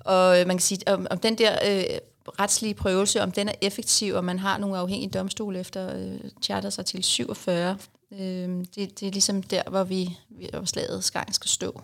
Og 0.00 0.40
øh, 0.40 0.46
man 0.46 0.56
kan 0.56 0.62
sige, 0.62 0.80
om, 0.86 1.06
om 1.10 1.18
den 1.18 1.38
der 1.38 1.58
øh, 1.64 1.84
retslige 2.40 2.74
prøvelse, 2.74 3.22
om 3.22 3.32
den 3.32 3.48
er 3.48 3.54
effektiv, 3.60 4.14
og 4.14 4.24
man 4.24 4.38
har 4.38 4.58
nogle 4.58 4.78
afhængige 4.78 5.10
domstole 5.10 5.60
efter 5.60 5.96
øh, 5.96 6.30
charters 6.42 6.78
artikel 6.78 7.04
47, 7.04 7.78
øh, 8.12 8.18
det, 8.18 9.00
det 9.00 9.02
er 9.02 9.10
ligesom 9.10 9.42
der, 9.42 9.62
hvor 9.70 9.84
vi, 9.84 10.18
hvor 10.28 10.64
slaget 10.64 11.10
gang 11.12 11.34
skal 11.34 11.48
stå. 11.48 11.82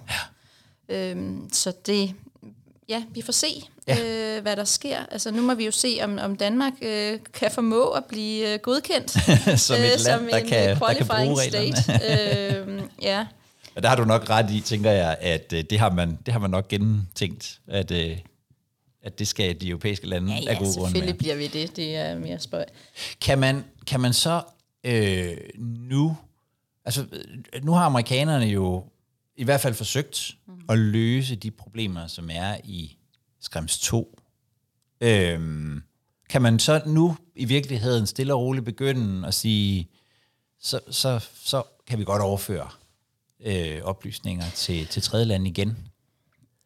Ja. 0.89 1.15
Øh, 1.15 1.33
så 1.53 1.73
det, 1.87 2.15
ja, 2.89 3.03
vi 3.15 3.23
får 3.23 3.33
se, 3.33 3.65
ja. 3.89 4.37
øh, 4.37 4.43
hvad 4.43 4.57
der 4.57 4.65
sker. 4.65 4.99
Altså 5.11 5.31
nu 5.31 5.43
må 5.43 5.55
vi 5.55 5.65
jo 5.65 5.71
se, 5.71 5.99
om, 6.03 6.19
om 6.23 6.37
Danmark 6.37 6.73
øh, 6.83 7.19
kan 7.35 7.51
formå 7.51 7.85
at 7.85 8.05
blive 8.05 8.53
øh, 8.53 8.59
godkendt 8.59 9.11
som 9.61 9.77
et 9.77 9.83
land, 9.83 9.99
som 9.99 10.29
der 10.31 10.37
en 10.37 10.49
kan, 10.49 10.71
øh, 10.71 10.81
der 10.81 10.95
kan 10.95 11.07
bruge 11.07 11.41
reglerne. 11.41 11.77
state. 11.77 12.69
øh, 12.69 12.83
ja. 13.03 13.27
Og 13.77 13.83
der 13.83 13.89
har 13.89 13.97
du 13.97 14.05
nok 14.05 14.31
ret 14.31 14.51
i, 14.51 14.61
tænker 14.61 14.91
jeg, 14.91 15.17
at 15.21 15.53
øh, 15.53 15.65
det 15.71 15.79
har 15.79 15.91
man, 15.91 16.19
det 16.27 16.33
har 16.33 16.41
man 16.41 16.51
nok 16.51 16.69
gennemtænkt, 16.69 17.61
at, 17.67 17.91
øh, 17.91 18.19
at 19.03 19.19
det 19.19 19.29
skal 19.29 19.61
de 19.61 19.69
europæiske 19.69 20.07
lande 20.07 20.33
Ja, 20.33 20.39
af 20.39 20.43
ja, 20.43 20.49
gode 20.49 20.59
grunde 20.59 20.73
selvfølgelig 20.73 21.15
med. 21.15 21.19
bliver 21.19 21.37
vi 21.37 21.47
det. 21.47 21.77
Det 21.77 21.97
er 21.97 22.19
mere 22.19 22.39
spøj. 22.39 22.65
Kan 23.21 23.39
man, 23.39 23.65
kan 23.87 24.01
man 24.01 24.13
så 24.13 24.43
øh, 24.85 25.37
nu, 25.59 26.17
altså 26.85 27.07
øh, 27.53 27.65
nu 27.65 27.73
har 27.73 27.85
amerikanerne 27.85 28.47
jo 28.47 28.85
i 29.37 29.45
hvert 29.45 29.61
fald 29.61 29.75
forsøgt 29.75 30.35
mm. 30.47 30.53
at 30.69 30.79
løse 30.79 31.37
de 31.37 31.51
problemer, 31.51 32.07
som 32.07 32.31
er 32.33 32.57
i 32.65 32.97
Skrems 33.41 33.79
2. 33.79 34.19
Øhm, 35.01 35.83
kan 36.31 36.43
man 36.43 36.59
så 36.59 36.81
nu 36.87 37.17
i 37.37 37.45
virkeligheden 37.45 38.07
stille 38.07 38.35
og 38.35 38.41
roligt 38.41 38.65
begynde 38.65 39.29
at 39.29 39.35
sige, 39.35 39.89
så, 40.61 40.81
så, 40.91 41.29
så 41.35 41.63
kan 41.87 41.99
vi 41.99 42.05
godt 42.05 42.23
overføre 42.23 42.69
øh, 43.45 43.81
oplysninger 43.85 44.45
til, 44.55 44.87
til 44.87 45.03
tredje 45.03 45.25
land 45.25 45.47
igen? 45.47 45.77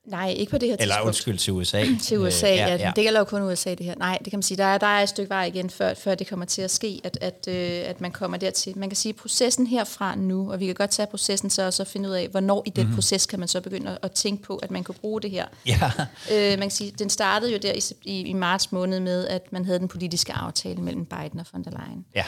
Nej, 0.07 0.31
ikke 0.31 0.51
på 0.51 0.59
det 0.59 0.69
her 0.69 0.77
Eller 0.81 0.95
tidspunkt. 0.95 1.07
undskyld, 1.07 1.39
til 1.39 1.53
USA. 1.53 1.85
Til 2.03 2.19
USA, 2.19 2.51
Øh, 2.51 2.57
ja, 2.57 2.77
ja. 2.77 2.87
Det 2.97 3.05
gælder 3.05 3.21
jo 3.21 3.25
kun 3.25 3.43
USA, 3.43 3.71
det 3.75 3.87
her. 3.87 3.95
Nej, 3.95 4.19
det 4.25 4.31
kan 4.31 4.37
man 4.37 4.43
sige. 4.43 4.59
Der 4.59 4.65
er, 4.65 4.79
der 4.79 4.87
er 4.87 5.03
et 5.03 5.09
stykke 5.09 5.31
vej 5.31 5.45
igen, 5.45 5.71
før, 5.71 5.95
før 5.95 6.15
det 6.15 6.27
kommer 6.27 6.47
til 6.47 6.63
at 6.63 6.71
ske, 6.71 7.01
at, 7.05 7.19
at, 7.21 7.49
øh, 7.49 7.83
at 7.91 8.01
man 8.01 8.13
kommer 8.13 8.37
dertil. 8.39 8.79
Man 8.79 8.89
kan 8.91 8.97
sige, 8.97 9.13
processen 9.13 9.67
herfra 9.67 10.15
nu, 10.15 10.53
og 10.53 10.61
vi 10.61 10.67
kan 10.67 10.75
godt 10.75 10.91
tage 10.91 11.07
processen 11.07 11.51
så, 11.51 11.63
og 11.67 11.73
så 11.73 11.85
finde 11.85 12.09
ud 12.09 12.15
af, 12.15 12.29
hvornår 12.29 12.63
i 12.67 12.71
den 12.71 12.83
mm-hmm. 12.85 12.95
proces 12.97 13.27
kan 13.27 13.39
man 13.39 13.49
så 13.49 13.61
begynde 13.61 13.91
at, 13.91 13.99
at 14.03 14.13
tænke 14.13 14.43
på, 14.43 14.57
at 14.57 14.71
man 14.71 14.85
kan 14.85 14.95
bruge 15.01 15.23
det 15.23 15.31
her. 15.31 15.47
Ja, 15.67 15.91
Øh, 16.33 16.49
man 16.51 16.61
kan 16.61 16.71
sige, 16.71 16.93
den 16.99 17.11
startede 17.11 17.53
jo 17.53 17.59
der 17.59 17.73
i, 17.73 17.81
i, 18.05 18.21
i 18.21 18.33
marts 18.33 18.73
måned 18.73 19.01
med, 19.01 19.27
at 19.27 19.53
man 19.53 19.65
havde 19.65 19.79
den 19.79 19.89
politiske 19.89 20.33
aftale 20.33 20.83
mellem 20.83 21.07
Biden 21.07 21.41
og 21.41 21.47
von 21.53 21.65
der 21.65 21.71
Leyen. 21.71 22.05
ja. 22.15 22.25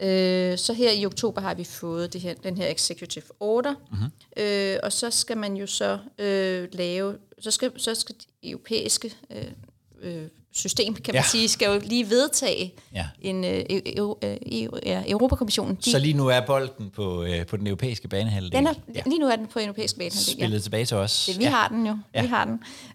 Øh, 0.00 0.58
så 0.58 0.72
her 0.72 0.92
i 0.92 1.06
oktober 1.06 1.40
har 1.40 1.54
vi 1.54 1.64
fået 1.64 2.12
det 2.12 2.20
her, 2.20 2.34
den 2.34 2.56
her 2.56 2.70
executive 2.70 3.24
order, 3.40 3.74
mm-hmm. 3.74 4.10
øh, 4.36 4.78
og 4.82 4.92
så 4.92 5.10
skal 5.10 5.38
man 5.38 5.56
jo 5.56 5.66
så 5.66 5.98
øh, 6.18 6.68
lave, 6.72 7.18
så 7.38 7.50
skal, 7.50 7.80
så 7.80 7.94
skal 7.94 8.14
det 8.14 8.26
europæiske 8.42 9.14
øh, 9.30 9.52
øh, 10.00 10.28
system, 10.58 10.94
kan 10.94 11.14
man 11.14 11.22
Ja. 11.22 11.28
sige, 11.28 11.48
skal 11.48 11.74
jo 11.74 11.80
lige 11.84 12.10
vedtage 12.10 12.74
Ja. 12.94 13.06
en 13.20 13.44
øh, 13.44 13.64
EU, 13.68 14.16
øh, 14.24 14.36
EU, 14.46 14.78
ja, 14.86 15.02
Europakommissionen. 15.08 15.74
De, 15.84 15.90
Så 15.90 15.98
lige 15.98 16.14
nu 16.14 16.26
er 16.28 16.40
bolden 16.46 16.90
på, 16.90 17.22
øh, 17.22 17.46
på 17.46 17.56
den 17.56 17.66
europæiske 17.66 18.08
banehalvdel. 18.08 18.52
den 18.52 18.66
er, 18.66 18.74
ja. 18.94 19.00
Lige 19.06 19.18
nu 19.18 19.26
er 19.26 19.36
den 19.36 19.46
på 19.46 19.58
europæisk 19.62 19.98
bane. 19.98 20.10
Spillet 20.10 20.62
tilbage 20.62 20.84
til 20.84 20.96
os. 20.96 21.26
Det, 21.26 21.38
vi 21.38 21.44
ja. 21.44 21.50
har 21.50 21.68
den 21.68 21.86
jo. 21.86 21.92
Ja. 22.14 22.18
Ja. 22.18 22.22
Vi 22.22 22.28
har 22.28 22.44
den. 22.44 22.54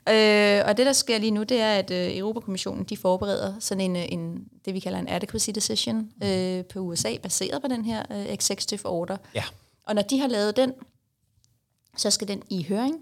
Øh, 0.10 0.63
og 0.69 0.78
det, 0.78 0.86
der 0.86 0.93
sker 0.93 1.17
lige 1.17 1.32
nu, 1.32 1.43
det 1.43 1.60
er, 1.62 1.73
at 1.73 1.91
øh, 1.91 2.17
Europakommissionen 2.17 2.84
de 2.84 2.97
forbereder 2.97 3.54
sådan 3.60 3.82
en, 3.82 3.95
øh, 3.95 4.04
en, 4.10 4.43
det, 4.65 4.73
vi 4.73 4.80
kalder 4.80 4.99
en 4.99 5.08
adequacy 5.08 5.49
decision 5.56 6.10
øh, 6.23 6.63
på 6.65 6.80
USA, 6.80 7.17
baseret 7.23 7.62
på 7.62 7.67
den 7.67 7.86
her 7.86 8.04
øh, 8.12 8.26
executive 8.26 8.86
order. 8.86 9.17
Ja. 9.36 9.43
Og 9.88 9.95
når 9.95 10.02
de 10.02 10.19
har 10.19 10.28
lavet 10.28 10.58
den, 10.58 10.73
så 11.97 12.12
skal 12.12 12.28
den 12.28 12.41
i 12.49 12.65
høring. 12.69 12.95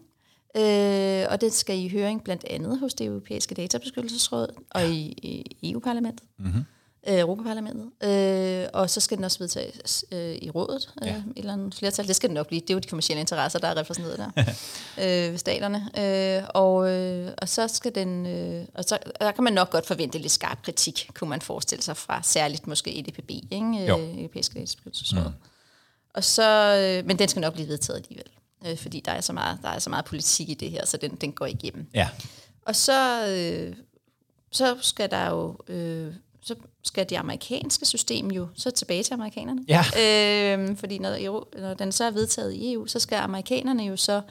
Øh, 0.58 1.26
og 1.30 1.42
den 1.42 1.52
skal 1.52 1.78
i 1.80 1.88
høring 1.90 2.24
blandt 2.24 2.44
andet 2.50 2.80
hos 2.80 2.94
det 2.94 3.06
europæiske 3.06 3.56
databeskyttelsesråd 3.56 4.48
og 4.70 4.90
i, 4.90 5.02
i 5.62 5.72
EU-parlamentet. 5.72 6.28
Mm-hmm. 6.40 6.64
Øh, 7.08 7.20
Europaparlamentet. 7.20 7.90
Øh, 8.10 8.68
og 8.74 8.90
så 8.90 9.00
skal 9.00 9.18
den 9.18 9.26
også 9.26 9.40
vedtages 9.40 10.06
øh, 10.12 10.36
i 10.42 10.50
rådet, 10.50 10.94
øh, 11.02 11.08
Ja. 11.08 11.16
et 11.16 11.24
eller 11.36 11.54
andet 11.54 11.76
flertal. 11.76 12.08
Det 12.08 12.16
skal 12.16 12.30
den 12.30 12.34
nok 12.34 12.48
blive. 12.48 12.62
Det 12.62 12.70
er 12.70 12.74
jo 12.74 12.80
de 12.80 12.88
kommersielle 12.88 13.20
interesser, 13.20 13.60
der 13.60 13.68
er 13.68 13.78
repræsenteret 13.78 14.18
der 14.18 14.30
øh, 15.26 15.32
ved 15.32 15.38
staterne. 15.38 15.90
Øh, 15.98 16.44
og, 16.50 16.90
øh, 16.90 17.32
og 17.42 17.50
så 17.50 17.68
skal 17.68 17.96
den, 17.96 18.26
øh, 18.26 18.66
og 18.74 18.84
så 18.84 18.98
og 19.06 19.20
der 19.26 19.32
kan 19.32 19.44
man 19.44 19.54
nok 19.54 19.70
godt 19.70 19.86
forvente 19.86 20.18
lidt 20.18 20.32
skarp 20.32 20.64
kritik, 20.64 21.10
kunne 21.14 21.30
man 21.30 21.42
forestille 21.42 21.82
sig 21.84 21.98
fra 21.98 22.24
særligt 22.24 22.68
måske 22.68 23.00
EDPB, 23.00 23.30
ikke? 23.30 23.66
Øh, 23.82 23.88
Europæiske 24.20 24.54
Databeskyttelsesråd. 24.54 25.24
Mm. 25.26 25.34
Og 26.14 26.24
så, 26.24 26.76
øh, 27.00 27.08
men 27.08 27.20
den 27.20 27.28
skal 27.28 27.40
nok 27.40 27.54
blive 27.54 27.68
vedtaget 27.68 27.98
alligevel, 27.98 28.32
øh, 28.67 28.78
fordi 28.78 29.00
der 29.00 29.12
er, 29.12 29.21
så 29.21 29.34
meget, 29.34 29.60
der 29.62 29.69
er 29.69 29.80
så 29.80 29.89
meget 29.89 30.06
politik 30.06 30.50
i 30.50 30.54
det 30.54 30.71
her, 30.71 30.86
så 30.86 30.97
den, 30.97 31.15
den 31.15 31.32
går 31.32 31.45
igennem. 31.45 31.88
Ja. 31.93 32.10
Og 32.65 32.76
så, 32.76 33.28
øh, 33.28 33.76
så 34.52 34.78
skal 34.82 35.12
der 35.12 35.30
jo, 35.30 35.58
øh, 35.67 36.13
så 36.41 36.56
skal 36.84 37.10
det 37.10 37.15
amerikanske 37.15 37.86
system 37.86 38.32
jo 38.32 38.47
så 38.56 38.71
tilbage 38.71 39.04
til 39.04 39.13
amerikanerne. 39.13 39.65
Ja. 39.67 39.84
Øh, 40.58 40.78
fordi 40.78 40.97
når, 40.97 41.15
Euro, 41.19 41.43
når 41.60 41.74
den 41.74 41.91
så 41.91 42.04
er 42.04 42.12
vedtaget 42.12 42.54
i 42.54 42.74
EU, 42.74 42.88
så 42.88 43.00
skal 43.00 43.15
amerikanerne 43.15 43.84
jo 43.84 43.97
så 43.97 44.21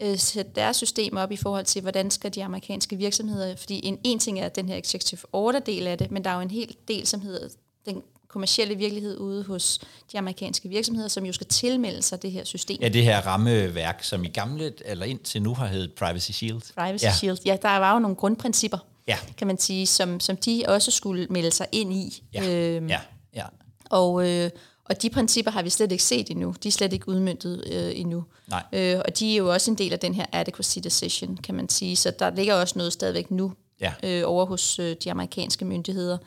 øh, 0.00 0.18
sætte 0.18 0.50
deres 0.54 0.76
system 0.76 1.16
op 1.16 1.32
i 1.32 1.36
forhold 1.36 1.64
til, 1.64 1.82
hvordan 1.82 2.10
skal 2.10 2.34
de 2.34 2.44
amerikanske 2.44 2.96
virksomheder, 2.96 3.56
fordi 3.56 3.80
en, 3.86 3.98
en 4.04 4.18
ting 4.18 4.40
er 4.40 4.48
den 4.48 4.68
her 4.68 4.76
executive 4.76 5.20
order 5.32 5.60
del 5.60 5.86
af 5.86 5.98
det, 5.98 6.10
men 6.10 6.24
der 6.24 6.30
er 6.30 6.34
jo 6.34 6.40
en 6.40 6.50
hel 6.50 6.76
del, 6.88 7.06
som 7.06 7.20
hedder 7.20 7.48
den 7.86 8.02
kommercielle 8.32 8.74
virkelighed 8.74 9.18
ude 9.18 9.44
hos 9.44 9.80
de 10.12 10.18
amerikanske 10.18 10.68
virksomheder, 10.68 11.08
som 11.08 11.24
jo 11.26 11.32
skal 11.32 11.46
tilmelde 11.46 12.02
sig 12.02 12.22
det 12.22 12.32
her 12.32 12.44
system. 12.44 12.78
Ja, 12.80 12.88
det 12.88 13.02
her 13.04 13.20
rammeværk, 13.26 14.04
som 14.04 14.24
i 14.24 14.28
gamle, 14.28 14.72
eller 14.84 15.06
indtil 15.06 15.42
nu 15.42 15.54
har 15.54 15.66
heddet 15.66 15.92
Privacy 15.92 16.30
Shield. 16.30 16.60
Privacy 16.76 17.04
ja. 17.04 17.12
Shield. 17.12 17.38
Ja, 17.46 17.56
der 17.62 17.68
var 17.76 17.92
jo 17.92 17.98
nogle 17.98 18.16
grundprincipper, 18.16 18.78
Ja. 19.08 19.18
kan 19.38 19.46
man 19.46 19.58
sige, 19.58 19.86
som, 19.86 20.20
som 20.20 20.36
de 20.36 20.64
også 20.68 20.90
skulle 20.90 21.26
melde 21.30 21.50
sig 21.50 21.66
ind 21.72 21.92
i. 21.92 22.22
Ja. 22.34 22.50
Øhm, 22.50 22.88
ja. 22.88 23.00
ja. 23.34 23.44
og, 23.90 24.28
øh, 24.30 24.50
og 24.84 25.02
de 25.02 25.10
principper 25.10 25.50
har 25.50 25.62
vi 25.62 25.70
slet 25.70 25.92
ikke 25.92 26.04
set 26.04 26.30
endnu. 26.30 26.54
De 26.62 26.68
er 26.68 26.72
slet 26.72 26.92
ikke 26.92 27.08
udmyndtet 27.08 27.64
øh, 27.72 28.00
endnu. 28.00 28.24
Nej. 28.48 28.62
Øh, 28.72 28.98
og 29.06 29.18
de 29.18 29.32
er 29.32 29.36
jo 29.36 29.52
også 29.52 29.70
en 29.70 29.78
del 29.78 29.92
af 29.92 29.98
den 29.98 30.14
her 30.14 30.26
adequacy 30.32 30.78
decision, 30.84 31.36
kan 31.36 31.54
man 31.54 31.68
sige. 31.68 31.96
Så 31.96 32.10
der 32.18 32.30
ligger 32.30 32.54
også 32.54 32.74
noget 32.78 32.92
stadigvæk 32.92 33.30
nu 33.30 33.52
Ja. 33.80 33.92
øh, 34.02 34.22
over 34.26 34.46
hos 34.46 34.78
øh, 34.78 34.96
de 35.04 35.10
amerikanske 35.10 35.64
myndigheder. 35.64 36.18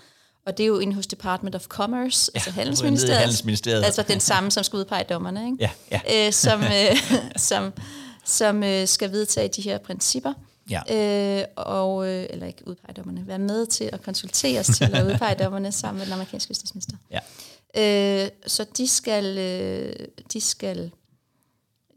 Og 0.45 0.57
det 0.57 0.63
er 0.63 0.67
jo 0.67 0.79
inde 0.79 0.95
hos 0.95 1.07
Department 1.07 1.55
of 1.55 1.67
Commerce, 1.67 2.31
ja, 2.33 2.37
altså 2.37 2.51
Handelsministeriet. 2.51 3.17
Handelsministeriet. 3.17 3.83
Altså 3.83 4.03
den 4.03 4.19
samme, 4.19 4.51
som 4.51 4.63
skal 4.63 4.77
udpege 4.77 5.03
dommerne, 5.09 5.45
ikke? 5.45 5.57
Ja, 5.59 5.69
ja. 5.91 6.27
Øh, 6.27 6.33
som, 6.33 6.63
øh, 6.63 6.97
som, 7.49 7.73
som 8.25 8.63
øh, 8.63 8.87
skal 8.87 9.11
vedtage 9.11 9.47
de 9.47 9.61
her 9.61 9.77
principper. 9.77 10.33
Ja. 10.69 10.81
Øh, 11.39 11.45
og, 11.55 12.07
øh, 12.07 12.25
eller 12.29 12.47
ikke 12.47 12.67
udpege 12.67 12.93
dommerne, 12.93 13.27
være 13.27 13.39
med 13.39 13.65
til 13.65 13.89
at 13.93 14.01
konsultere 14.01 14.59
os 14.59 14.67
til 14.67 14.83
at 14.93 15.05
udpege 15.07 15.43
dommerne 15.43 15.71
sammen 15.71 15.99
med 15.99 16.05
den 16.05 16.13
amerikanske 16.13 16.51
justitsminister. 16.51 16.97
Ja. 17.11 17.19
Øh, 18.23 18.29
så 18.47 18.65
de 18.77 18.87
skal, 18.87 19.37
øh, 19.37 20.07
de 20.33 20.41
skal 20.41 20.91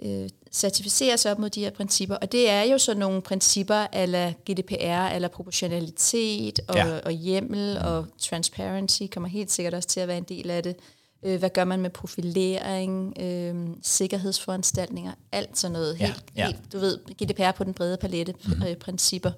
øh, 0.02 0.28
certificeres 0.52 1.26
op 1.26 1.38
mod 1.38 1.50
de 1.50 1.60
her 1.60 1.70
principper, 1.70 2.16
og 2.16 2.32
det 2.32 2.50
er 2.50 2.62
jo 2.62 2.78
sådan 2.78 3.00
nogle 3.00 3.22
principper 3.22 3.86
ala 3.92 4.34
GDPR, 4.50 5.14
eller 5.14 5.28
proportionalitet 5.28 6.60
og, 6.68 6.74
Ja. 6.76 6.98
og 6.98 7.12
hjemmel 7.12 7.78
og 7.78 8.06
transparency 8.18 9.02
kommer 9.12 9.28
helt 9.28 9.50
sikkert 9.50 9.74
også 9.74 9.88
til 9.88 10.00
at 10.00 10.08
være 10.08 10.18
en 10.18 10.24
del 10.28 10.50
af 10.50 10.62
det. 10.62 10.76
Øh, 11.22 11.38
hvad 11.38 11.50
gør 11.50 11.64
man 11.64 11.80
med 11.80 11.90
profilering, 11.90 13.14
øh, 13.20 13.68
sikkerhedsforanstaltninger, 13.82 15.12
alt 15.32 15.58
sådan 15.58 15.72
noget. 15.72 15.96
Helt, 15.96 16.24
ja. 16.36 16.46
helt, 16.46 16.72
du 16.72 16.78
ved, 16.78 16.98
GDPR 17.24 17.50
på 17.50 17.64
den 17.64 17.74
brede 17.74 17.96
palette 17.96 18.34
mm. 18.44 18.62
øh, 18.68 18.76
principper. 18.76 19.30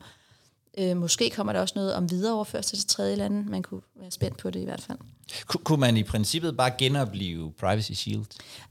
Øh, 0.79 0.97
måske 0.97 1.31
kommer 1.31 1.53
der 1.53 1.61
også 1.61 1.73
noget 1.77 1.95
om 1.95 2.11
videreoverførsel 2.11 2.79
til 2.79 2.89
tredje 2.89 3.17
lande. 3.17 3.51
Man 3.51 3.63
kunne 3.63 3.81
være 4.01 4.11
spændt 4.11 4.37
på 4.39 4.51
det 4.51 4.61
i 4.61 4.65
hvert 4.65 4.81
fald. 4.81 4.99
Ku- 5.47 5.59
Kunne 5.59 5.81
man 5.81 5.97
i 5.97 6.03
princippet 6.03 6.57
bare 6.57 6.71
genopleve 6.79 7.53
Privacy 7.53 7.93
Shield? 7.93 8.25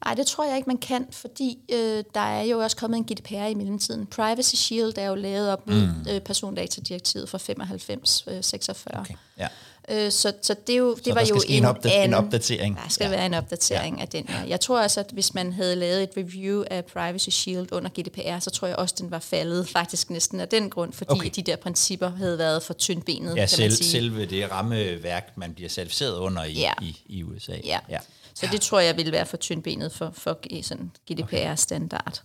Nej, 0.06 0.14
det 0.14 0.28
tror 0.28 0.46
jeg 0.48 0.56
ikke, 0.58 0.68
man 0.70 0.78
kan, 0.78 1.08
fordi 1.12 1.58
øh, 1.72 2.04
der 2.14 2.20
er 2.20 2.42
jo 2.44 2.60
også 2.60 2.78
kommet 2.78 2.98
en 2.98 3.04
GDPR 3.04 3.46
i 3.46 3.54
mellemtiden. 3.54 4.06
Privacy 4.06 4.56
Shield 4.56 4.94
er 4.98 5.06
jo 5.08 5.16
lavet 5.16 5.52
op 5.52 5.68
mod 5.68 5.88
mm. 5.88 6.10
øh, 6.12 6.22
persondatadirektivet 6.22 7.30
fra 7.30 7.38
95, 7.38 8.24
øh, 8.28 8.44
46. 8.44 9.00
Okay. 9.00 9.14
Ja. 9.38 9.48
Øh, 9.92 10.12
så, 10.12 10.34
så 10.42 10.56
det, 10.68 10.78
jo, 10.78 10.96
det 10.96 11.06
Så 11.06 11.14
var 11.14 11.26
jo 11.30 11.42
en, 11.48 11.66
opda- 11.66 11.80
en 11.86 11.92
anden, 11.92 12.14
opdatering. 12.14 12.76
Der 12.84 12.90
skal 12.90 13.06
ja. 13.06 13.10
være 13.12 13.26
en 13.26 13.34
opdatering 13.34 13.96
ja. 13.98 14.02
af 14.02 14.08
den 14.08 14.28
her. 14.28 14.46
Jeg 14.46 14.60
tror 14.60 14.82
også, 14.84 15.00
at 15.00 15.06
hvis 15.14 15.34
man 15.34 15.54
havde 15.54 15.76
lavet 15.76 16.04
et 16.04 16.10
review 16.18 16.64
af 16.72 16.86
Privacy 16.86 17.30
Shield 17.30 17.72
under 17.72 17.90
GDPR, 18.00 18.40
så 18.40 18.50
tror 18.50 18.68
jeg 18.68 18.76
også, 18.78 18.96
den 18.98 19.12
var 19.12 19.20
faldet 19.20 19.70
faktisk 19.70 20.10
næsten 20.10 20.40
af 20.40 20.48
den 20.48 20.70
grund, 20.70 20.94
fordi 20.94 21.12
Okay. 21.12 21.20
okay. 21.22 21.32
de 21.36 21.42
der 21.42 21.56
principper 21.56 22.10
havde 22.10 22.38
været 22.38 22.64
for 22.64 22.74
tyndbenet, 22.74 23.36
Ja, 23.36 23.42
kan 23.42 23.48
selv, 23.50 23.64
man 23.64 23.72
sige. 23.72 23.90
selve 23.92 24.26
det 24.26 24.52
rammeværk, 24.52 25.32
man 25.38 25.54
bliver 25.54 25.70
certificeret 25.70 26.18
under 26.18 26.44
i, 26.44 26.54
Ja. 26.54 26.72
i, 26.82 26.98
i 27.06 27.24
USA. 27.24 27.56
Ja. 27.66 27.80
ja. 27.90 27.98
Så 28.34 28.48
det 28.52 28.62
tror 28.62 28.80
jeg 28.80 28.98
ville 28.98 29.12
være 29.12 29.26
for 29.26 29.38
tyndbenet 29.38 29.92
for, 29.92 30.12
for 30.14 30.38
sådan 30.64 30.92
GDPR-standard. 31.12 32.22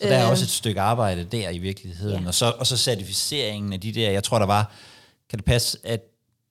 Så 0.00 0.08
der 0.08 0.16
er 0.16 0.24
Øh. 0.24 0.30
også 0.30 0.44
et 0.44 0.50
stykke 0.50 0.80
arbejde 0.80 1.24
der 1.24 1.50
i 1.50 1.58
virkeligheden. 1.58 2.22
Ja. 2.22 2.26
Og, 2.28 2.34
så, 2.34 2.52
og 2.58 2.66
så 2.66 2.76
certificeringen 2.76 3.72
af 3.72 3.80
de 3.80 3.92
der, 3.92 4.10
jeg 4.10 4.24
tror 4.24 4.38
der 4.38 4.46
var, 4.46 4.72
kan 5.30 5.38
det 5.38 5.44
passe, 5.46 5.78
at 5.84 6.00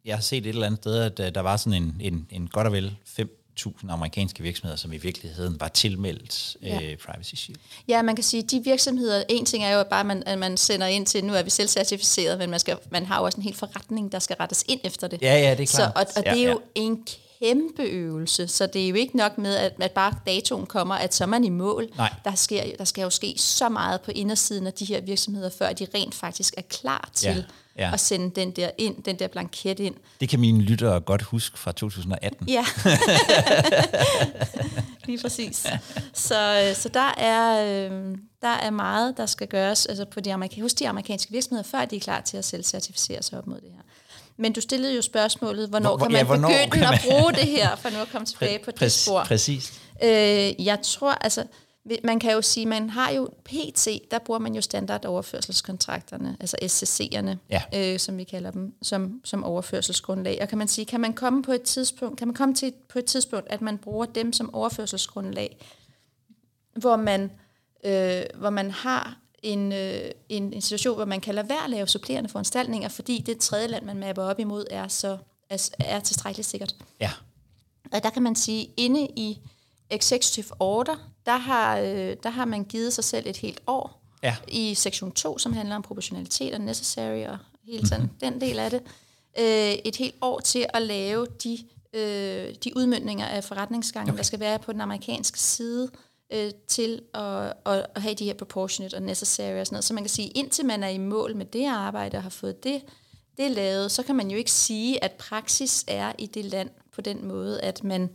jeg 0.08 0.16
har 0.16 0.22
set 0.22 0.38
et 0.38 0.48
eller 0.50 0.66
andet 0.66 0.80
sted, 0.82 0.96
at 1.00 1.20
øh, 1.20 1.36
der 1.36 1.42
var 1.42 1.58
sådan 1.58 1.84
en, 1.84 1.96
en, 2.00 2.28
en 2.32 2.48
godt 2.48 2.68
og 2.68 2.74
vel 2.74 2.96
5.000 3.20 3.92
amerikanske 3.92 4.44
virksomheder, 4.44 4.78
som 4.78 4.94
i 4.94 4.98
virkeligheden 4.98 5.60
var 5.60 5.68
tilmeldt 5.68 6.58
Ja. 6.62 6.82
øh, 6.84 6.98
Privacy 6.98 7.36
Shield. 7.36 7.60
Ja, 7.88 8.02
man 8.02 8.16
kan 8.16 8.24
sige, 8.24 8.44
at 8.44 8.52
de 8.52 8.62
virksomheder, 8.64 9.24
en 9.30 9.46
ting 9.46 9.64
er 9.64 9.78
jo 9.78 9.84
bare, 9.90 10.00
at 10.00 10.06
man, 10.06 10.24
at 10.26 10.38
man 10.40 10.58
sender 10.58 10.88
ind 10.88 11.06
til, 11.06 11.26
nu 11.26 11.34
er 11.34 11.44
vi 11.44 11.50
selv 11.50 11.68
certificeret, 11.68 12.38
men 12.38 12.50
man, 12.50 12.60
skal, 12.60 12.78
man 12.92 13.06
har 13.06 13.18
jo 13.20 13.24
også 13.26 13.38
en 13.38 13.44
hel 13.44 13.56
forretning, 13.56 14.12
der 14.12 14.20
skal 14.20 14.36
rettes 14.40 14.64
ind 14.68 14.80
efter 14.84 15.08
det. 15.08 15.22
Ja, 15.22 15.40
ja, 15.40 15.52
det 15.56 15.64
er 15.64 15.68
Så, 15.68 15.78
klart. 15.78 15.92
og, 15.96 16.06
og 16.16 16.24
ja, 16.26 16.34
det 16.34 16.42
er 16.46 16.52
jo 16.52 16.62
ja. 16.76 16.82
en 16.82 17.06
kæmpe 17.40 17.84
øvelse, 17.84 18.48
så 18.48 18.66
det 18.68 18.84
er 18.86 18.90
jo 18.90 18.96
ikke 18.96 19.18
nok 19.18 19.38
med, 19.38 19.56
at, 19.56 19.74
at 19.82 19.92
bare 19.92 20.14
datoen 20.26 20.66
kommer, 20.66 20.96
at 20.96 21.14
så 21.14 21.24
er 21.24 21.28
man 21.28 21.44
i 21.44 21.50
mål. 21.50 21.88
Nej. 21.98 22.14
Der, 22.26 22.36
sker, 22.36 22.64
der 22.78 22.84
skal 22.84 23.02
jo 23.02 23.10
ske 23.10 23.34
så 23.38 23.70
meget 23.70 24.02
på 24.02 24.12
indersiden 24.12 24.68
af 24.68 24.74
de 24.74 24.86
her 24.86 25.02
virksomheder, 25.02 25.50
før 25.58 25.74
de 25.74 25.88
rent 25.96 26.16
faktisk 26.16 26.54
er 26.58 26.62
klar 26.62 27.10
til 27.14 27.28
Ja, 27.36 27.44
ja. 27.78 27.94
at 27.94 28.00
sende 28.00 28.42
den 28.42 28.52
der 28.52 28.70
ind, 28.78 29.04
den 29.04 29.20
der 29.20 29.28
blanket 29.28 29.80
ind. 29.80 29.96
Det 30.20 30.30
kan 30.30 30.40
mine 30.40 30.62
lyttere 30.62 31.00
godt 31.00 31.22
huske 31.22 31.60
fra 31.60 31.72
2018. 31.72 32.50
Ja, 32.50 32.66
lige 35.08 35.20
præcis. 35.22 35.66
Så, 36.14 36.64
øh, 36.70 36.76
så 36.76 36.90
der, 36.90 37.14
er, 37.18 37.64
øh, 37.66 38.16
der 38.42 38.48
er 38.48 38.70
meget, 38.70 39.18
der 39.18 39.26
skal 39.26 39.48
gøres 39.48 39.86
altså 39.86 40.06
på 40.06 40.20
de 40.20 40.34
amerika- 40.34 40.62
hos 40.62 40.74
de 40.74 40.90
amerikanske 40.90 41.32
virksomheder, 41.32 41.64
før 41.70 41.86
de 41.86 41.96
er 41.96 42.00
klar 42.00 42.22
til 42.22 42.38
at 42.38 42.46
selv 42.46 42.64
certificere 42.64 43.24
sig 43.24 43.38
op 43.38 43.48
mod 43.48 43.56
det 43.62 43.70
her. 43.76 43.82
Men 44.38 44.54
du 44.54 44.62
stillede 44.62 44.96
jo 44.96 45.02
spørgsmålet, 45.02 45.70
hvornår 45.70 45.98
Hvor- 45.98 46.06
kan 46.06 46.12
ja, 46.16 46.18
man 46.18 46.26
hvornår 46.26 46.48
begynde 46.50 46.70
kan 46.72 46.80
man- 46.80 46.94
at 46.94 47.02
bruge 47.10 47.34
det 47.34 47.48
her, 47.48 47.76
for 47.76 47.90
nu 47.90 47.98
at 48.02 48.08
komme 48.12 48.26
tilbage 48.32 48.60
på 48.66 48.72
det 48.72 48.92
spor. 48.92 49.24
Præcis. 49.24 49.74
Øh, 50.04 50.66
jeg 50.66 50.80
tror, 50.84 51.12
altså, 51.12 51.44
man 52.04 52.20
kan 52.20 52.32
jo 52.34 52.42
sige, 52.42 52.66
man 52.66 52.90
har 52.90 53.12
jo 53.12 53.30
PT, 53.46 53.88
der 54.12 54.20
bruger 54.26 54.40
man 54.40 54.56
jo 54.56 54.62
standardoverførselskontrakterne, 54.62 56.38
altså 56.40 56.58
SCC'erne, 56.64 57.36
Ja. 57.50 57.62
øh, 57.94 58.00
som 58.00 58.18
vi 58.18 58.24
kalder 58.24 58.52
dem, 58.52 58.74
som, 58.82 59.22
som 59.24 59.44
overførselsgrundlag. 59.44 60.38
Og 60.42 60.48
kan 60.50 60.58
man 60.58 60.68
sige, 60.68 60.86
kan 60.86 61.00
man 61.02 61.14
komme 61.14 61.44
på 61.44 61.52
et 61.52 61.62
tidspunkt, 61.62 62.18
kan 62.18 62.28
man 62.28 62.36
komme 62.36 62.56
til 62.56 62.74
på 62.90 63.00
et 63.00 63.06
tidspunkt, 63.06 63.48
at 63.50 63.62
man 63.62 63.78
bruger 63.78 64.06
dem 64.06 64.34
som 64.34 64.54
overførselsgrundlag, 64.54 65.58
hvor 66.76 66.96
man, 66.96 67.32
øh, 67.84 68.24
hvor 68.36 68.50
man 68.50 68.72
har 68.72 69.18
en, 69.44 69.74
øh, 69.74 70.12
en, 70.30 70.54
en 70.54 70.62
situation, 70.62 70.96
hvor 70.96 71.06
man 71.06 71.22
kan 71.22 71.36
lade 71.36 71.50
være 71.50 71.64
at 71.64 71.70
lave 71.70 71.88
supplerende 71.88 72.30
foranstaltninger, 72.30 72.90
fordi 72.90 73.24
det 73.26 73.38
tredje 73.38 73.68
land, 73.68 73.86
man 73.86 73.98
mapper 74.00 74.24
op 74.24 74.40
imod, 74.40 74.66
er, 74.72 74.88
så, 74.88 75.18
er, 75.50 75.70
er 75.80 76.00
tilstrækkeligt 76.00 76.48
sikkert. 76.50 76.76
Ja. 77.00 77.12
Og 77.94 78.04
der 78.04 78.10
kan 78.10 78.24
man 78.24 78.36
sige, 78.36 78.70
inde 78.78 79.02
i 79.16 79.40
executive 79.90 80.48
order, 80.60 80.96
der 81.26 81.38
har, 81.38 81.78
øh, 81.80 82.16
der 82.24 82.30
har 82.30 82.46
man 82.46 82.64
givet 82.64 82.94
sig 82.94 83.04
selv 83.04 83.28
et 83.28 83.38
helt 83.38 83.62
år 83.68 84.04
Ja. 84.24 84.36
i 84.48 84.76
sektion 84.76 85.12
2, 85.12 85.38
som 85.38 85.54
handler 85.54 85.76
om 85.76 85.82
proportionalitet 85.82 86.54
og 86.54 86.62
necessary 86.62 87.26
og 87.26 87.38
hele 87.66 87.88
sådan 87.88 88.04
mm-hmm. 88.04 88.32
den 88.32 88.42
del 88.42 88.60
af 88.60 88.70
det. 88.70 88.82
Øh, 89.40 89.74
et 89.86 89.96
helt 89.96 90.16
år 90.22 90.40
til 90.40 90.66
at 90.74 90.82
lave 90.82 91.28
de, 91.44 91.58
øh, 91.94 92.56
de 92.64 92.78
udmyndninger 92.78 93.26
af 93.26 93.44
forretningsgangen, 93.44 94.10
okay. 94.10 94.18
der 94.18 94.24
skal 94.24 94.40
være 94.40 94.60
på 94.60 94.74
den 94.74 94.82
amerikanske 94.82 95.40
side, 95.40 95.90
øh, 96.34 96.52
til 96.68 97.02
at, 97.14 97.54
at, 97.66 97.86
at 97.96 98.02
have 98.02 98.14
de 98.14 98.26
her 98.26 98.34
proportionate 98.34 98.96
og 98.96 99.02
necessary 99.02 99.60
og 99.60 99.66
sådan 99.66 99.76
noget. 99.76 99.86
Så 99.86 99.94
man 99.94 100.04
kan 100.04 100.10
sige, 100.10 100.28
indtil 100.28 100.66
man 100.66 100.84
er 100.84 100.90
i 100.90 100.98
mål 100.98 101.36
med 101.36 101.46
det 101.46 101.68
arbejde 101.68 102.18
og 102.18 102.24
har 102.24 102.30
fået 102.30 102.64
det, 102.64 102.82
det 103.38 103.52
lavet, 103.52 103.92
så 103.92 104.04
kan 104.04 104.16
man 104.16 104.32
jo 104.32 104.38
ikke 104.38 104.52
sige, 104.52 105.04
at 105.04 105.12
praksis 105.12 105.86
er 105.88 106.14
i 106.18 106.26
det 106.26 106.46
land 106.46 106.70
på 106.96 107.02
den 107.02 107.28
måde, 107.28 107.62
at 107.62 107.84
man 107.84 108.10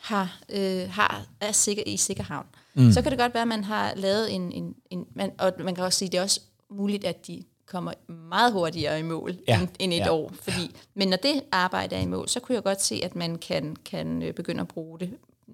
har, 0.00 0.40
øh, 0.48 0.90
har 0.90 1.26
er 1.40 1.52
sikker, 1.52 1.82
i 1.86 1.96
sikker 1.96 2.22
havn. 2.22 2.46
Mm. 2.74 2.92
Så 2.92 3.02
kan 3.02 3.10
det 3.10 3.18
godt 3.18 3.34
være, 3.34 3.42
at 3.42 3.48
man 3.48 3.64
har 3.64 3.92
lavet 3.96 4.34
en... 4.34 4.52
en, 4.52 4.74
en 4.90 5.06
man, 5.14 5.32
og 5.38 5.52
man 5.58 5.74
kan 5.74 5.84
også 5.84 5.98
sige, 5.98 6.06
at 6.06 6.12
det 6.12 6.18
er 6.18 6.22
også 6.22 6.40
muligt, 6.70 7.04
at 7.04 7.26
de 7.26 7.44
kommer 7.66 7.92
meget 8.08 8.52
hurtigere 8.52 8.98
i 8.98 9.02
mål 9.02 9.36
Ja, 9.48 9.54
ja. 9.54 9.60
end, 9.60 9.68
end 9.78 9.92
et 9.92 9.96
ja. 9.98 10.04
ja. 10.04 10.12
år. 10.12 10.32
Fordi, 10.42 10.76
men 10.94 11.08
når 11.08 11.16
det 11.16 11.42
arbejde 11.52 11.96
er 11.96 12.00
i 12.00 12.06
mål, 12.06 12.28
så 12.28 12.40
kunne 12.40 12.54
jeg 12.54 12.62
godt 12.62 12.82
se, 12.82 13.00
at 13.04 13.16
man 13.16 13.38
kan, 13.38 13.76
kan 13.84 14.22
øh, 14.22 14.34
begynde 14.34 14.60
at 14.60 14.68
bruge 14.68 14.98
det 14.98 15.10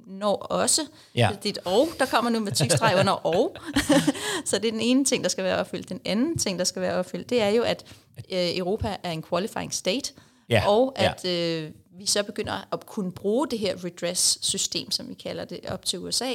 når 0.07 0.37
også. 0.37 0.83
Ja. 1.15 1.29
Det 1.43 1.49
er 1.49 1.51
et 1.51 1.59
og, 1.65 1.89
der 1.99 2.07
kommer 2.07 2.31
nu 2.31 2.41
med 2.41 2.53
tykstreg 2.53 2.97
under 3.01 3.13
og. 3.37 3.57
så 4.45 4.59
det 4.59 4.69
er 4.69 4.73
den 4.73 4.81
ene 4.81 5.05
ting, 5.05 5.23
der 5.23 5.31
skal 5.31 5.45
være 5.45 5.59
opfyldt. 5.59 5.89
Den 5.89 6.01
anden 6.05 6.39
ting, 6.39 6.59
der 6.59 6.65
skal 6.65 6.83
være 6.83 6.95
opfyldt, 6.95 7.31
det 7.31 7.43
er 7.43 7.49
jo, 7.49 7.63
at 7.63 7.85
øh, 8.33 8.59
Europa 8.59 8.97
er 9.03 9.11
en 9.11 9.23
qualifying 9.23 9.75
state, 9.75 10.13
Ja, 10.51 10.69
og 10.69 10.97
ja. 10.99 11.13
at 11.13 11.25
øh, 11.25 11.71
vi 11.99 12.07
så 12.07 12.23
begynder 12.23 12.69
at 12.73 12.87
kunne 12.87 13.13
bruge 13.13 13.49
det 13.49 13.59
her 13.59 13.85
redress-system, 13.85 14.91
som 14.91 15.09
vi 15.09 15.15
kalder 15.15 15.45
det, 15.45 15.61
op 15.69 15.85
til 15.85 15.99
USA. 15.99 16.33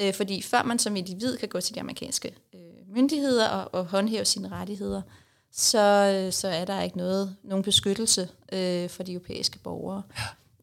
Øh, 0.00 0.14
fordi 0.14 0.42
før 0.42 0.62
man 0.62 0.78
som 0.78 0.96
individ 0.96 1.36
kan 1.36 1.48
gå 1.48 1.60
til 1.60 1.74
de 1.74 1.80
amerikanske 1.80 2.34
øh, 2.54 2.60
myndigheder 2.94 3.48
og, 3.48 3.74
og 3.74 3.86
håndhæve 3.86 4.24
sine 4.24 4.48
rettigheder, 4.48 5.02
så, 5.52 6.12
øh, 6.14 6.32
så 6.32 6.48
er 6.48 6.64
der 6.64 6.82
ikke 6.82 6.96
noget, 6.96 7.36
nogen 7.42 7.64
beskyttelse 7.64 8.28
øh, 8.52 8.88
for 8.88 9.02
de 9.02 9.12
europæiske 9.12 9.58
borgere 9.58 10.02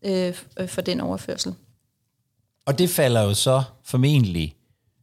øh, 0.01 0.41
øh, 0.59 0.67
for 0.67 0.81
den 0.81 0.99
overførsel. 0.99 1.55
Og 2.65 2.79
det 2.79 2.89
falder 2.89 3.21
jo 3.21 3.33
så 3.33 3.63
formentlig 3.83 4.55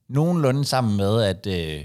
nogenlunde 0.09 0.64
sammen 0.64 0.96
med, 0.96 1.22
at 1.22 1.46
øh, 1.46 1.85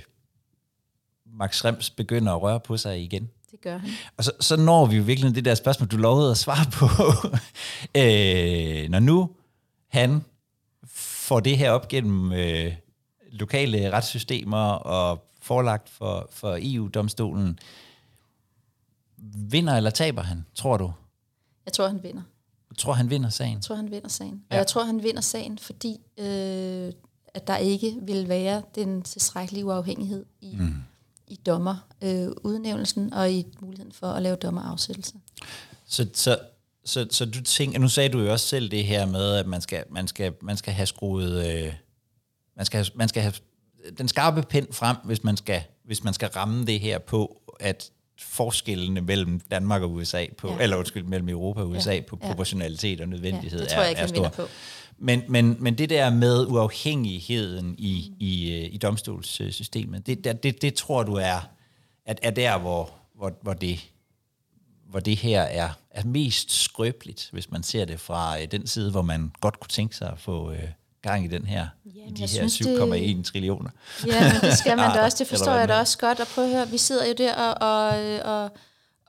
Max 1.25 1.65
Rems 1.65 1.89
begynder 1.89 2.33
at 2.33 2.41
røre 2.41 2.59
på 2.59 2.77
sig 2.77 3.03
igen. 3.03 3.29
Det 3.51 3.61
gør 3.61 3.77
han. 3.77 3.89
Og 4.17 4.23
så, 4.23 4.31
så 4.39 4.55
når 4.57 4.85
vi 4.85 4.97
jo 4.97 5.03
virkelig 5.03 5.35
det 5.35 5.45
der 5.45 5.55
spørgsmål, 5.55 5.87
du 5.87 5.97
lovede 5.97 6.31
at 6.31 6.37
svare 6.37 6.65
på. 6.71 6.85
øh, 7.99 8.89
når 8.89 8.99
nu 8.99 9.29
han 9.87 10.23
får 10.87 11.39
det 11.39 11.57
her 11.57 11.71
op 11.71 11.87
gennem 11.87 12.31
øh, 12.33 12.73
lokale 13.31 13.91
retssystemer 13.91 14.57
og 14.71 15.23
forlagt 15.41 15.89
for, 15.89 16.27
for 16.31 16.57
EU-domstolen, 16.61 17.59
vinder 19.35 19.77
eller 19.77 19.89
taber 19.89 20.21
han, 20.21 20.45
tror 20.55 20.77
du? 20.77 20.93
Jeg 21.65 21.73
tror, 21.73 21.87
han 21.87 22.03
vinder. 22.03 22.21
Du 22.69 22.75
tror, 22.75 22.93
han 22.93 23.09
vinder 23.09 23.29
sagen? 23.29 23.53
Jeg 23.53 23.61
tror, 23.61 23.75
han 23.75 23.91
vinder 23.91 24.09
sagen. 24.09 24.33
Og 24.33 24.53
Ja. 24.55 24.57
jeg 24.57 24.67
tror, 24.67 24.83
han 24.83 25.03
vinder 25.03 25.21
sagen, 25.21 25.57
fordi 25.57 25.97
øh, 26.17 26.91
at 27.33 27.47
der 27.47 27.57
ikke 27.57 27.95
vil 28.01 28.29
være 28.29 28.61
den 28.75 29.01
tilstrækkelige 29.01 29.65
uafhængighed 29.65 30.25
i, 30.41 30.55
mm. 30.59 30.75
I 31.31 31.39
dommer 31.45 31.75
øh, 32.03 32.27
udnævnelsen 32.43 33.13
og 33.13 33.31
i 33.31 33.45
muligheden 33.59 33.91
for 33.91 34.07
at 34.07 34.21
lave 34.21 34.35
dommerafsættelse. 34.35 35.13
Så, 35.87 36.07
så, 36.13 36.37
så, 36.85 37.07
så 37.09 37.25
du 37.25 37.43
tænker, 37.43 37.79
nu 37.79 37.89
sagde 37.89 38.09
du 38.09 38.19
jo 38.19 38.31
også 38.31 38.47
selv 38.47 38.71
det 38.71 38.85
her 38.85 39.05
med, 39.05 39.33
at 39.35 39.47
man 39.47 39.61
skal, 39.61 39.83
man 39.89 40.07
skal, 40.07 40.33
man 40.41 40.57
skal 40.57 40.73
have 40.73 40.85
skruet, 40.85 41.47
øh, 41.47 41.73
man, 42.57 42.65
skal 42.65 42.77
have, 42.77 42.87
man 42.95 43.09
skal 43.09 43.21
have 43.21 43.33
den 43.97 44.07
skarpe 44.07 44.43
pind 44.43 44.73
frem, 44.73 44.97
hvis 45.03 45.23
man 45.23 45.37
skal, 45.37 45.63
hvis 45.85 46.03
man 46.03 46.13
skal 46.13 46.27
ramme 46.29 46.65
det 46.65 46.79
her 46.79 46.99
på, 46.99 47.41
at 47.59 47.91
forskellene 48.19 49.01
mellem 49.01 49.39
Danmark 49.39 49.81
og 49.81 49.91
USA, 49.91 50.25
på, 50.37 50.47
ja. 50.51 50.57
Eller 50.59 50.77
undskyld, 50.77 51.03
mellem 51.03 51.29
Europa 51.29 51.61
og 51.61 51.69
USA 51.69 51.93
Ja, 51.93 52.01
på 52.07 52.15
proportionalitet 52.15 53.01
og 53.01 53.07
nødvendighed 53.07 53.59
Ja, 53.59 53.63
det 53.63 53.73
tror 53.73 53.81
jeg 53.81 53.93
er, 53.93 54.03
er 54.03 54.07
stor. 54.07 54.29
på. 54.29 54.47
Men, 55.03 55.23
men, 55.27 55.57
men 55.59 55.77
det 55.77 55.89
der 55.89 56.09
med 56.09 56.45
uafhængigheden 56.47 57.75
i, 57.77 58.13
i, 58.19 58.51
øh, 58.51 58.73
i 58.73 58.77
domstolssystemet, 58.77 60.07
det, 60.07 60.23
det, 60.23 60.43
det, 60.43 60.61
det 60.61 60.73
tror 60.73 61.03
du 61.03 61.13
er, 61.13 61.49
er, 62.05 62.13
er 62.21 62.31
der, 62.31 62.57
hvor, 62.59 62.89
hvor, 63.15 63.31
hvor, 63.41 63.53
det, 63.53 63.79
hvor 64.89 64.99
det 64.99 65.17
her 65.17 65.41
er, 65.41 65.69
er 65.91 66.05
mest 66.05 66.51
skrøbeligt, 66.63 67.29
hvis 67.31 67.51
man 67.51 67.63
ser 67.63 67.85
det 67.85 67.99
fra 67.99 68.41
øh, 68.41 68.47
den 68.51 68.67
side, 68.67 68.91
hvor 68.91 69.01
man 69.01 69.31
godt 69.41 69.59
kunne 69.59 69.69
tænke 69.69 69.95
sig 69.95 70.09
at 70.11 70.19
få 70.19 70.51
øh, 70.51 70.59
gang 71.01 71.25
i 71.25 71.27
den 71.27 71.45
her, 71.45 71.67
Jamen, 71.95 72.09
i 72.09 72.13
de 72.13 72.21
her 72.21 72.27
synes, 72.27 72.61
7,1 72.61 72.93
det- 72.93 73.25
trillioner. 73.25 73.69
Ja, 74.07 74.33
men 74.33 74.41
det 74.41 74.57
skal 74.57 74.77
man 74.77 74.91
da 74.95 75.01
også. 75.03 75.17
Det 75.19 75.27
forstår 75.27 75.53
jeg 75.53 75.67
da 75.67 75.79
også 75.79 75.97
godt. 75.97 76.19
Og 76.19 76.27
prøv 76.27 76.43
at 76.43 76.51
høre, 76.51 76.69
vi 76.69 76.77
sidder 76.77 77.07
jo 77.07 77.13
der 77.17 77.35
og, 77.35 77.53
og, 77.69 78.19
og, 78.43 78.51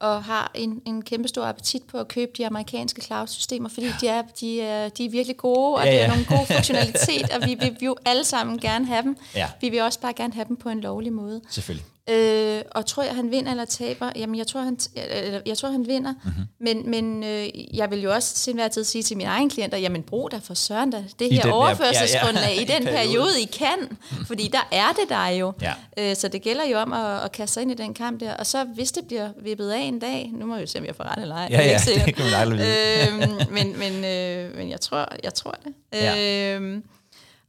og 0.02 0.24
har 0.24 0.50
en, 0.54 0.82
en 0.86 1.02
kæmpe 1.02 1.28
stor 1.28 1.44
appetit 1.44 1.82
på 1.82 1.98
at 1.98 2.08
købe 2.08 2.30
de 2.36 2.46
amerikanske 2.46 3.02
cloud-systemer, 3.02 3.68
fordi 3.68 3.86
de 4.00 4.08
er, 4.08 4.22
de 4.40 4.60
er, 4.60 4.88
de 4.88 5.04
er 5.04 5.10
virkelig 5.10 5.36
gode, 5.36 5.74
og 5.74 5.84
Ja, 5.84 5.90
ja, 5.90 5.96
det 5.96 6.04
er 6.04 6.08
nogle 6.08 6.24
gode 6.24 6.46
funktionalitet, 6.46 7.30
og 7.30 7.48
vi 7.48 7.54
vil 7.54 7.76
jo 7.82 7.96
alle 8.04 8.24
sammen 8.24 8.58
gerne 8.58 8.86
have 8.86 9.02
dem. 9.02 9.16
Ja. 9.34 9.48
Vi 9.60 9.68
vil 9.68 9.82
også 9.82 10.00
bare 10.00 10.12
gerne 10.12 10.32
have 10.32 10.44
dem 10.48 10.56
på 10.56 10.68
en 10.68 10.80
lovlig 10.80 11.12
måde. 11.12 11.40
Selvfølgelig. 11.50 11.86
Øh, 12.10 12.62
og 12.70 12.86
tror 12.86 13.02
jeg, 13.02 13.14
han 13.14 13.30
vinder 13.30 13.50
eller 13.50 13.64
taber? 13.64 14.10
Jamen, 14.16 14.38
jeg 14.38 14.46
tror, 14.46 14.60
han, 14.60 14.78
eller, 14.96 15.40
jeg 15.46 15.58
tror, 15.58 15.68
han 15.68 15.86
vinder. 15.86 16.12
Mhm. 16.12 16.20
Mm-hmm. 16.24 16.46
Men, 16.60 16.90
men 16.90 17.24
øh, 17.24 17.76
jeg 17.76 17.90
vil 17.90 18.02
jo 18.02 18.12
også 18.12 18.34
til 18.34 18.50
enhver 18.50 18.68
tid 18.68 18.84
sige 18.84 19.02
til 19.02 19.16
mine 19.16 19.28
egne 19.30 19.50
klienter, 19.50 19.78
jamen 19.78 20.02
brug 20.02 20.32
da 20.32 20.36
for 20.42 20.54
søren 20.54 20.90
da 20.90 21.04
det 21.18 21.32
I 21.32 21.34
her 21.34 21.52
overførselsgrundlag 21.52 22.42
ja, 22.42 22.54
ja, 22.54 22.60
i 22.62 22.64
den 22.64 22.84
periode, 22.84 23.40
I 23.40 23.44
kan. 23.44 23.98
Fordi 24.26 24.48
der 24.52 24.68
er 24.72 24.88
det 24.88 25.08
der 25.08 25.26
jo. 25.26 25.52
Ja. 25.62 25.72
Øh, 25.98 26.16
så 26.16 26.28
det 26.28 26.42
gælder 26.42 26.64
jo 26.68 26.78
om 26.78 26.92
at, 26.92 27.24
at 27.24 27.32
kaste 27.32 27.54
sig 27.54 27.62
ind 27.62 27.70
i 27.70 27.74
den 27.74 27.94
kamp 27.94 28.20
der. 28.20 28.34
Og 28.34 28.46
så 28.46 28.64
hvis 28.64 28.92
det 28.92 29.06
bliver 29.06 29.28
vippet 29.42 29.70
af 29.70 29.80
en 29.80 29.98
dag, 29.98 30.30
nu 30.32 30.46
må 30.46 30.54
vi 30.54 30.60
jo 30.60 30.66
se, 30.66 30.78
om 30.78 30.84
jeg 30.84 30.96
får 30.96 31.04
ret 31.04 31.22
eller 31.22 31.34
ej. 31.34 31.48
Ja, 31.50 31.62
ja, 31.62 31.80
det 32.06 32.14
kan 32.14 32.24
man 32.24 32.34
aldrig 32.34 32.58
vide. 32.58 32.68
øhm, 33.12 33.52
men, 33.52 33.78
men, 33.78 34.04
øh, 34.04 34.56
men 34.56 34.70
jeg 34.70 34.80
tror, 34.80 35.08
jeg 35.24 35.34
tror 35.34 35.58
det. 35.64 35.72
Ja. 35.92 36.54
Øhm, 36.56 36.82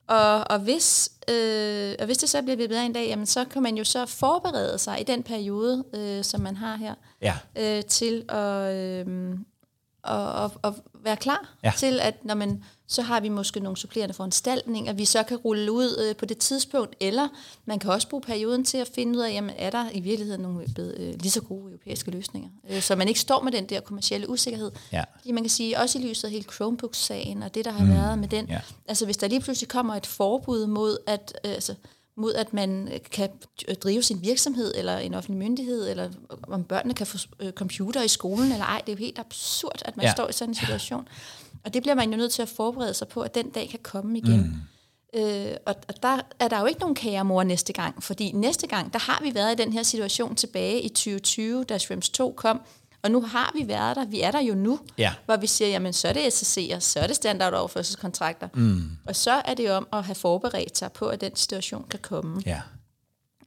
og, 0.08 0.52
og, 0.52 0.60
hvis, 0.60 1.12
øh, 1.30 1.96
og 2.00 2.06
hvis 2.06 2.18
det 2.18 2.30
så 2.30 2.42
bliver 2.42 2.56
af 2.78 2.84
en 2.84 2.94
dag, 2.94 3.08
jamen, 3.08 3.26
så 3.26 3.46
kan 3.46 3.64
man 3.64 3.78
jo 3.78 3.84
så 3.84 4.06
forberede 4.06 4.78
sig 4.78 5.02
i 5.02 5.04
den 5.04 5.24
periode, 5.24 5.84
øh, 5.94 6.24
som 6.24 6.42
man 6.42 6.56
har 6.56 6.76
her, 6.76 6.94
Ja. 7.22 7.34
øh, 7.56 7.84
til 7.84 8.26
at, 8.30 8.74
øh, 8.76 9.34
at, 10.08 10.44
at, 10.46 10.52
at 10.64 10.74
være 11.04 11.18
klar 11.18 11.56
Ja. 11.64 11.74
til, 11.78 12.00
at 12.00 12.26
når 12.26 12.36
man, 12.36 12.64
så 12.88 13.02
har 13.02 13.20
vi 13.20 13.30
måske 13.30 13.60
nogle 13.60 13.78
supplerende 13.78 14.14
foranstaltninger, 14.14 14.94
vi 14.94 15.06
så 15.06 15.24
kan 15.24 15.38
rulle 15.38 15.72
ud 15.72 16.06
øh, 16.10 16.16
på 16.16 16.26
det 16.26 16.38
tidspunkt, 16.38 16.96
eller 17.00 17.28
man 17.66 17.80
kan 17.80 17.92
også 17.92 18.10
bruge 18.10 18.22
perioden 18.22 18.66
til 18.66 18.78
at 18.78 18.90
finde 18.96 19.18
ud 19.20 19.24
af, 19.24 19.32
jamen, 19.34 19.56
er 19.58 19.70
der 19.70 19.86
i 19.94 20.00
virkeligheden 20.00 20.42
nogle 20.42 20.66
bedre, 20.76 20.94
øh, 20.98 21.14
lige 21.20 21.32
så 21.32 21.42
gode 21.42 21.64
europæiske 21.72 22.12
løsninger, 22.12 22.50
øh, 22.70 22.82
så 22.82 22.96
man 22.96 23.08
ikke 23.08 23.20
står 23.20 23.42
med 23.42 23.52
den 23.52 23.66
der 23.66 23.80
kommercielle 23.80 24.30
usikkerhed. 24.30 24.72
Ja. 24.92 25.04
Fordi 25.18 25.32
man 25.32 25.44
kan 25.44 25.50
sige, 25.50 25.80
også 25.80 26.00
i 26.00 26.02
lyset 26.02 26.24
af 26.24 26.32
hele 26.32 26.46
Chromebook-sagen, 26.54 27.44
og 27.44 27.56
det, 27.56 27.66
der 27.66 27.72
har 27.72 27.86
mm. 27.86 27.92
været 27.92 28.20
med 28.20 28.28
den, 28.28 28.46
Ja. 28.50 28.60
altså 28.88 29.06
hvis 29.06 29.18
der 29.18 29.28
lige 29.28 29.42
pludselig 29.42 29.70
kommer 29.70 29.96
et 29.96 30.06
forbud 30.06 30.68
mod, 30.68 30.98
at, 31.08 31.34
øh, 31.46 31.52
altså, 31.52 31.76
mod 32.18 32.34
at 32.34 32.54
man 32.54 32.90
øh, 32.94 33.00
kan 33.12 33.30
øh, 33.68 33.76
drive 33.76 34.04
sin 34.04 34.22
virksomhed, 34.22 34.74
eller 34.76 34.98
en 34.98 35.14
offentlig 35.14 35.38
myndighed, 35.40 35.90
eller 35.90 36.10
om 36.48 36.64
børnene 36.64 36.94
kan 36.94 37.08
få 37.08 37.18
øh, 37.40 37.52
computer 37.52 38.02
i 38.04 38.08
skolen, 38.08 38.52
eller 38.52 38.66
ej, 38.66 38.82
det 38.86 38.92
er 38.92 38.94
jo 38.96 39.00
helt 39.00 39.20
absurd, 39.20 39.82
at 39.86 39.98
man 39.98 40.06
Ja. 40.06 40.12
står 40.12 40.30
i 40.30 40.34
sådan 40.34 40.50
en 40.52 40.56
situation. 40.56 41.08
Og 41.66 41.74
det 41.74 41.82
bliver 41.82 41.96
man 41.96 42.12
jo 42.12 42.18
nødt 42.18 42.32
til 42.32 42.42
at 42.42 42.50
forberede 42.50 42.94
sig 42.94 43.08
på, 43.08 43.22
at 43.22 43.36
den 43.36 43.50
dag 43.50 43.70
kan 43.70 43.80
komme 43.84 44.18
igen. 44.18 44.42
Mm. 44.42 45.20
Øh, 45.22 45.56
og, 45.66 45.76
og 45.88 46.04
der 46.04 46.20
er 46.40 46.48
der 46.48 46.60
jo 46.60 46.66
ikke 46.66 46.80
nogen 46.80 46.96
kæremor 46.96 47.44
næste 47.44 47.74
gang, 47.74 48.04
fordi 48.04 48.32
næste 48.32 48.68
gang, 48.68 48.94
der 48.94 49.00
har 49.00 49.20
vi 49.24 49.36
været 49.36 49.60
i 49.60 49.64
den 49.64 49.74
her 49.74 49.84
situation 49.84 50.36
tilbage 50.36 50.82
i 50.82 50.90
2020, 50.90 51.64
da 51.64 51.78
Shrimps 51.78 52.10
2 52.10 52.34
kom, 52.38 52.62
og 53.04 53.12
nu 53.12 53.22
har 53.22 53.52
vi 53.56 53.68
været 53.68 53.96
der, 53.96 54.06
vi 54.06 54.22
er 54.22 54.32
der 54.32 54.42
jo 54.42 54.56
nu, 54.56 54.80
Ja. 54.98 55.14
hvor 55.26 55.38
vi 55.38 55.48
siger, 55.48 55.70
jamen 55.70 55.94
så 55.94 56.08
er 56.08 56.14
det 56.14 56.20
SSC'er, 56.20 56.80
så 56.80 57.00
er 57.00 57.08
det 57.08 57.16
standardoverførselskontrakter, 57.16 58.48
mm. 58.54 58.84
og 59.08 59.16
så 59.16 59.32
er 59.46 59.54
det 59.54 59.72
om 59.72 59.88
at 59.94 60.04
have 60.04 60.16
forberedt 60.16 60.78
sig 60.78 60.92
på, 60.92 61.06
at 61.06 61.22
den 61.22 61.36
situation 61.36 61.86
kan 61.90 62.00
komme. 62.00 62.42
Ja. 62.46 62.62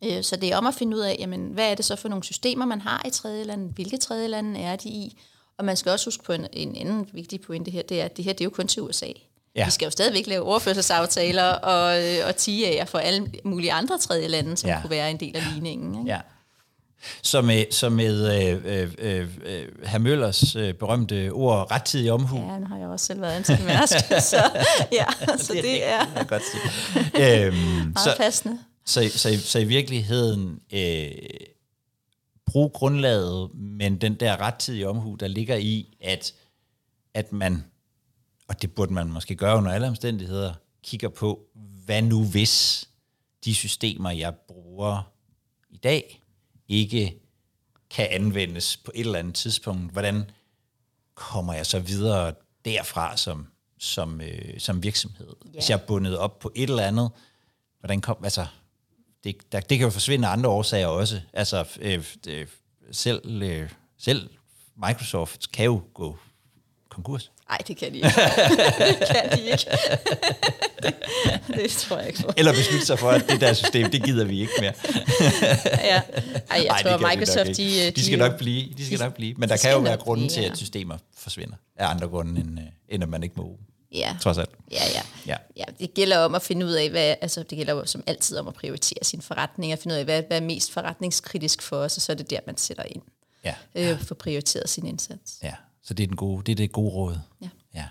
Øh, 0.05 0.23
Så 0.25 0.37
det 0.37 0.53
er 0.53 0.57
om 0.57 0.67
at 0.67 0.75
finde 0.75 0.97
ud 0.97 1.01
af, 1.03 1.17
jamen, 1.19 1.51
hvad 1.53 1.71
er 1.71 1.75
det 1.75 1.85
så 1.85 1.97
for 1.97 2.09
nogle 2.09 2.25
systemer, 2.25 2.65
man 2.65 2.81
har 2.81 3.03
i 3.07 3.11
tredje 3.11 3.45
lande, 3.45 3.73
hvilke 3.75 3.97
tredje 3.97 4.29
lande 4.29 4.61
er 4.61 4.77
de 4.77 4.89
i, 4.89 5.19
og 5.59 5.65
man 5.65 5.77
skal 5.77 5.93
også 5.93 6.07
huske 6.07 6.25
på 6.25 6.33
en, 6.33 6.47
en 6.53 6.77
anden 6.77 7.09
vigtig 7.13 7.41
pointe 7.41 7.71
her, 7.71 7.83
det 7.83 8.01
er, 8.01 8.05
at 8.05 8.17
det 8.17 8.25
her 8.25 8.33
det 8.33 8.41
er 8.41 8.45
jo 8.45 8.51
kun 8.51 8.69
til 8.69 8.83
USA. 8.83 9.07
Ja. 9.57 9.65
Vi 9.65 9.71
skal 9.71 9.87
jo 9.87 9.91
stadigvæk 9.91 10.27
lave 10.27 10.43
overførselsaftaler 10.45 11.45
og, 11.45 11.85
og 12.25 12.31
TIA'er 12.31 12.85
for 12.85 12.99
alle 12.99 13.33
mulige 13.45 13.73
andre 13.73 13.99
tredje 13.99 14.29
lande, 14.29 14.57
som 14.57 14.71
ja. 14.71 14.81
kunne 14.81 14.91
være 14.91 15.11
en 15.11 15.21
del 15.21 15.37
af 15.37 15.43
ligningen. 15.55 15.95
Ikke? 15.99 16.11
Ja. 16.13 16.21
Så 17.23 17.43
med, 17.43 17.65
så 17.71 17.89
med 17.89 18.43
øh, 18.43 18.63
øh, 18.65 18.95
øh, 18.99 19.29
øh, 19.45 19.69
herr 19.87 19.99
Møllers 19.99 20.57
øh, 20.57 20.75
berømte 20.75 21.31
ord, 21.33 21.71
rettidig 21.71 22.13
omhu, 22.13 22.37
Ja, 22.53 22.59
nu 22.59 22.67
har 22.67 22.79
jeg 22.79 22.89
også 22.89 23.07
selv 23.07 23.21
været 23.21 23.33
ansat 23.33 23.61
i 23.61 23.65
Mærsk, 23.65 23.95
så, 24.31 24.37
ja, 24.93 25.05
så 25.39 25.53
det 25.53 25.85
er 25.87 25.99
det 26.01 26.09
kan 26.09 26.17
jeg 26.19 26.27
godt 26.29 26.43
sige. 26.53 27.47
øhm, 27.47 27.55
meget 27.57 27.99
så, 27.99 28.15
passende. 28.17 28.59
så, 28.85 29.11
så, 29.15 29.29
i- 29.29 29.37
så 29.37 29.59
i 29.59 29.65
virkeligheden 29.65 30.61
øh, 30.73 31.11
brug 32.47 32.73
grundlaget, 32.73 33.51
men 33.55 33.97
den 33.97 34.15
der 34.15 34.41
rettidige 34.41 34.89
omhu, 34.89 35.15
der 35.15 35.29
ligger 35.29 35.57
i, 35.57 35.97
at, 36.01 36.33
at 37.15 37.33
man, 37.33 37.65
og 38.49 38.63
det 38.63 38.75
burde 38.75 38.93
man 38.93 39.07
måske 39.13 39.35
gøre 39.35 39.57
under 39.57 39.73
alle 39.73 39.87
omstændigheder, 39.89 40.55
kigger 40.85 41.09
på, 41.09 41.41
hvad 41.85 42.03
nu 42.03 42.25
hvis 42.25 42.85
de 43.45 43.55
systemer, 43.55 44.11
jeg 44.11 44.35
bruger 44.49 45.13
i 45.71 45.77
dag, 45.77 46.23
ikke 46.69 47.19
kan 47.91 48.09
anvendes 48.11 48.77
på 48.77 48.93
et 48.95 49.01
eller 49.01 49.19
andet 49.19 49.35
tidspunkt. 49.35 49.93
Hvordan 49.93 50.31
kommer 51.14 51.55
jeg 51.55 51.67
så 51.67 51.79
videre 51.79 52.35
derfra 52.64 53.17
som, 53.17 53.47
som, 53.79 54.21
øh, 54.21 54.61
som 54.61 54.83
virksomhed? 54.83 55.27
Yeah. 55.27 55.55
Hvis 55.55 55.71
jeg 55.71 55.77
er 55.77 55.87
bundet 55.87 56.19
op 56.19 56.39
på 56.39 56.53
et 56.55 56.71
eller 56.71 56.83
andet, 56.83 57.11
hvordan 57.81 58.01
kom, 58.01 58.25
altså, 58.25 58.47
det, 59.25 59.53
der, 59.53 59.61
det 59.61 59.79
kan 59.79 59.87
jo 59.87 59.91
forsvinde 59.91 60.29
af 60.29 60.33
andre 60.33 60.51
årsager 60.51 60.87
også. 60.87 61.21
Altså, 61.33 61.79
øh, 61.81 62.05
øh, 62.29 62.47
selv, 62.91 63.43
øh, 63.43 63.71
selv 63.99 64.31
Microsoft 64.77 65.53
kan 65.53 65.64
jo 65.64 65.83
gå 65.95 66.19
konkurs. 66.89 67.33
Nej, 67.49 67.59
det 67.69 67.77
kan 67.77 67.93
de 67.93 67.97
ikke. 67.97 68.09
det 68.09 69.09
kan 69.11 69.39
de 69.39 69.43
ikke. 69.43 69.67
det, 70.83 70.95
det 71.55 71.71
tror 71.71 71.99
jeg 71.99 72.07
ikke 72.09 72.23
på. 72.23 72.33
Eller 72.37 72.53
beslutte 72.53 72.87
sig 72.87 72.99
for, 72.99 73.11
at 73.11 73.25
det 73.29 73.41
der 73.41 73.53
system, 73.53 73.91
det 73.91 74.05
gider 74.05 74.25
vi 74.25 74.41
ikke 74.41 74.53
mere. 74.61 74.73
Ja. 75.85 76.01
Ej, 76.01 76.03
jeg 76.51 76.67
Ej, 76.67 76.83
tror, 76.83 76.91
de 76.97 77.03
nok 77.03 77.11
Microsoft, 77.11 77.59
ikke. 77.59 77.87
de, 77.87 77.91
de 77.91 78.05
skal 78.05 78.19
nok 78.19 78.39
blive. 78.39 78.75
De 78.79 78.87
skal 78.87 78.99
de- 78.99 79.05
nok 79.05 79.15
blive. 79.15 79.35
Men 79.39 79.49
der 79.49 79.57
de 79.57 79.61
kan 79.63 79.73
jo 79.73 79.79
være 79.79 79.97
grunde 79.97 80.29
til, 80.29 80.43
ja. 80.43 80.51
at 80.51 80.57
systemer 80.57 80.99
forsvinder. 81.17 81.55
Af 81.77 81.87
andre 81.87 82.09
grunde, 82.09 82.41
end, 82.41 82.59
øh, 82.61 82.67
end 82.89 83.03
at 83.03 83.09
man 83.09 83.23
ikke 83.23 83.35
må 83.37 83.43
bruge. 83.43 83.59
Ja. 83.93 84.17
Trods 84.23 84.39
alt. 84.39 84.51
Ja, 84.73 84.83
ja. 84.95 85.03
Ja. 85.27 85.37
ja. 85.57 85.65
det 85.81 85.95
gælder 85.95 86.19
om 86.19 86.35
at 86.35 86.43
finde 86.43 86.67
ud 86.67 86.73
af, 86.73 86.91
hvad, 86.91 87.15
altså 87.21 87.43
det 87.43 87.59
gælder 87.59 87.73
jo 87.75 87.87
som 87.87 88.03
altid 88.07 88.37
om 88.39 88.49
at 88.49 88.55
prioritere 88.55 88.99
sin 89.03 89.23
forretning, 89.23 89.73
og 89.73 89.79
finde 89.79 89.95
ud 89.95 89.99
af, 89.99 90.05
hvad, 90.05 90.23
hvad 90.29 90.37
er 90.37 90.41
mest 90.45 90.73
forretningskritisk 90.73 91.63
for 91.63 91.77
os, 91.77 91.97
og 91.97 92.03
så 92.03 92.13
er 92.13 92.17
det 92.17 92.31
der, 92.31 92.39
man 92.47 92.57
sætter 92.57 92.83
ind, 92.91 93.03
Ja. 93.45 93.55
øh, 93.75 94.01
for 94.03 94.15
prioriteret 94.15 94.69
sin 94.69 94.87
indsats. 94.87 95.33
ja. 95.43 95.53
Så 95.87 95.95
det 95.95 96.03
er, 96.03 96.07
den 96.07 96.16
gode, 96.16 96.43
det 96.47 96.53
er 96.53 96.57
det 96.57 96.72
gode 96.72 96.91
råd. 96.91 97.18
Ja. 97.43 97.49
ja. 97.74 97.84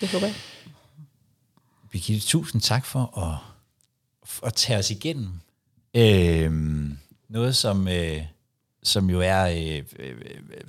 Det 0.00 0.08
håber 0.12 0.26
jeg. 0.26 0.34
Birgitte, 1.90 2.26
tusind 2.26 2.62
tak 2.62 2.84
for 2.84 3.18
at, 3.18 3.38
for 4.24 4.46
at 4.46 4.54
tage 4.54 4.78
os 4.78 4.90
igennem 4.90 5.28
øhm, 5.94 6.98
noget, 7.28 7.56
som, 7.56 7.88
øh, 7.88 8.22
som 8.82 9.10
jo 9.10 9.20
er 9.20 9.44
øh, 9.44 9.82
øh, 9.98 10.14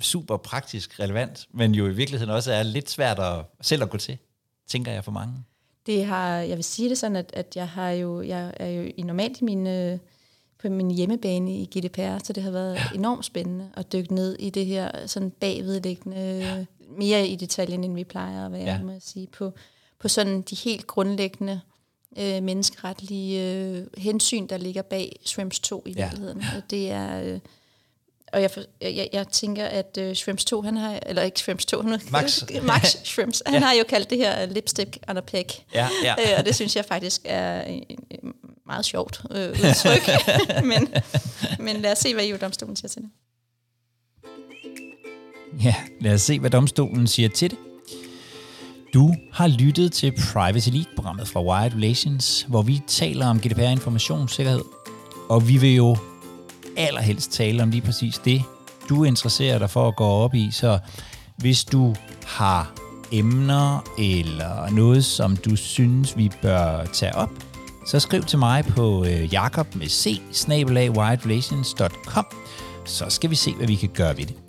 super 0.00 0.36
praktisk 0.36 1.00
relevant, 1.00 1.48
men 1.50 1.74
jo 1.74 1.86
i 1.86 1.94
virkeligheden 1.94 2.34
også 2.34 2.52
er 2.52 2.62
lidt 2.62 2.90
svært 2.90 3.18
at, 3.18 3.44
selv 3.60 3.82
at 3.82 3.90
gå 3.90 3.98
til, 3.98 4.18
tænker 4.66 4.92
jeg 4.92 5.04
for 5.04 5.12
mange. 5.12 5.34
Det 5.86 6.06
har, 6.06 6.36
jeg 6.36 6.56
vil 6.56 6.64
sige 6.64 6.88
det 6.88 6.98
sådan, 6.98 7.16
at, 7.16 7.30
at 7.32 7.56
jeg 7.56 7.68
har 7.68 7.90
jo, 7.90 8.22
jeg 8.22 8.54
er 8.56 8.68
jo 8.68 8.90
i 8.96 9.02
normalt 9.02 9.40
i 9.40 9.44
min, 9.44 9.66
øh, 9.66 9.98
på 10.62 10.68
min 10.68 10.90
hjemmebane 10.90 11.54
i 11.56 11.64
GDPR, 11.78 12.18
så 12.24 12.32
det 12.32 12.42
har 12.42 12.50
været 12.50 12.74
ja. 12.74 12.82
enormt 12.94 13.24
spændende 13.24 13.70
at 13.76 13.92
dykke 13.92 14.14
ned 14.14 14.36
i 14.38 14.50
det 14.50 14.66
her 14.66 15.06
sådan 15.06 15.30
bagvedliggende, 15.30 16.16
ja. 16.38 16.64
mere 16.98 17.26
i 17.26 17.36
detaljen, 17.36 17.84
end 17.84 17.94
vi 17.94 18.04
plejer 18.04 18.46
at 18.46 18.52
være, 18.52 18.62
Ja. 18.62 18.72
ja. 18.72 18.82
må 18.82 18.92
jeg 18.92 19.02
sige, 19.04 19.26
på, 19.26 19.52
på 20.00 20.08
sådan 20.08 20.42
de 20.42 20.54
helt 20.56 20.86
grundlæggende 20.86 21.60
øh, 22.18 22.42
menneskeretlige 22.42 23.52
øh, 23.54 23.86
hensyn, 23.98 24.46
der 24.46 24.56
ligger 24.56 24.82
bag 24.82 25.16
Shrimps 25.24 25.60
2 25.60 25.82
i 25.86 25.92
Ja. 25.92 26.04
virkeligheden. 26.04 26.42
Og 26.56 26.62
Det 26.70 26.90
er... 26.90 27.22
Øh, 27.22 27.38
og 28.32 28.42
jeg, 28.42 28.50
jeg, 28.82 29.08
jeg 29.12 29.28
tænker, 29.28 29.64
at 29.66 29.98
uh, 30.00 30.12
Shrimps 30.12 30.44
2, 30.44 30.62
han 30.62 30.76
har, 30.76 30.98
eller 31.06 31.22
ikke 31.22 31.40
Shrimps 31.40 31.66
2, 31.66 31.82
han, 31.82 32.00
Max. 32.10 32.42
Max 32.62 32.96
Shrimps, 33.04 33.42
han 33.46 33.62
har 33.62 33.72
jo 33.74 33.84
kaldt 33.88 34.10
det 34.10 34.18
her 34.18 34.46
lipstick 34.46 34.98
on 35.08 35.16
a 35.16 35.20
pig. 35.20 35.44
Ja, 35.74 35.88
ja. 36.04 36.14
Øh, 36.18 36.38
og 36.38 36.44
det 36.46 36.54
synes 36.54 36.76
jeg 36.76 36.84
faktisk 36.84 37.20
er 37.24 37.62
en, 37.62 37.84
en 38.10 38.32
meget 38.66 38.84
sjovt 38.84 39.22
øh, 39.30 39.50
udtryk. 39.50 40.10
men, 40.70 40.88
men 41.58 41.76
lad 41.76 41.92
os 41.92 41.98
se, 41.98 42.14
hvad 42.14 42.24
EU-domstolen 42.26 42.76
siger 42.76 42.88
til 42.88 43.02
det. 43.02 43.10
Ja, 45.64 45.74
lad 46.00 46.14
os 46.14 46.22
se, 46.22 46.40
hvad 46.40 46.50
domstolen 46.50 47.06
siger 47.06 47.28
til 47.28 47.50
det. 47.50 47.58
Du 48.94 49.14
har 49.32 49.46
lyttet 49.46 49.92
til 49.92 50.12
Privacy 50.32 50.68
League-programmet 50.68 51.28
fra 51.28 51.42
Wired 51.42 51.74
Relations, 51.74 52.46
hvor 52.48 52.62
vi 52.62 52.80
taler 52.86 53.26
om 53.26 53.40
GDPR 53.40 53.60
informationssikkerhed. 53.60 54.62
Og 55.28 55.48
vi 55.48 55.56
vil 55.56 55.74
jo 55.74 55.96
allerhelst 56.76 57.32
tale 57.32 57.62
om 57.62 57.70
lige 57.70 57.82
præcis 57.82 58.18
det, 58.18 58.42
du 58.88 59.04
interesserer 59.04 59.58
dig 59.58 59.70
for 59.70 59.88
at 59.88 59.96
gå 59.96 60.04
op 60.04 60.34
i. 60.34 60.50
Så 60.50 60.78
hvis 61.36 61.64
du 61.64 61.94
har 62.26 62.72
emner 63.12 63.84
eller 63.98 64.70
noget, 64.70 65.04
som 65.04 65.36
du 65.36 65.56
synes, 65.56 66.16
vi 66.16 66.30
bør 66.42 66.84
tage 66.84 67.14
op, 67.14 67.30
så 67.84 68.00
skriv 68.00 68.22
til 68.22 68.38
mig 68.38 68.64
på 68.64 69.04
øh, 69.04 69.32
jakob 69.32 69.74
med 69.74 69.88
c, 69.88 70.20
så 72.84 73.06
skal 73.08 73.30
vi 73.30 73.34
se, 73.34 73.54
hvad 73.54 73.66
vi 73.66 73.74
kan 73.74 73.88
gøre 73.88 74.16
ved 74.16 74.26
det. 74.26 74.41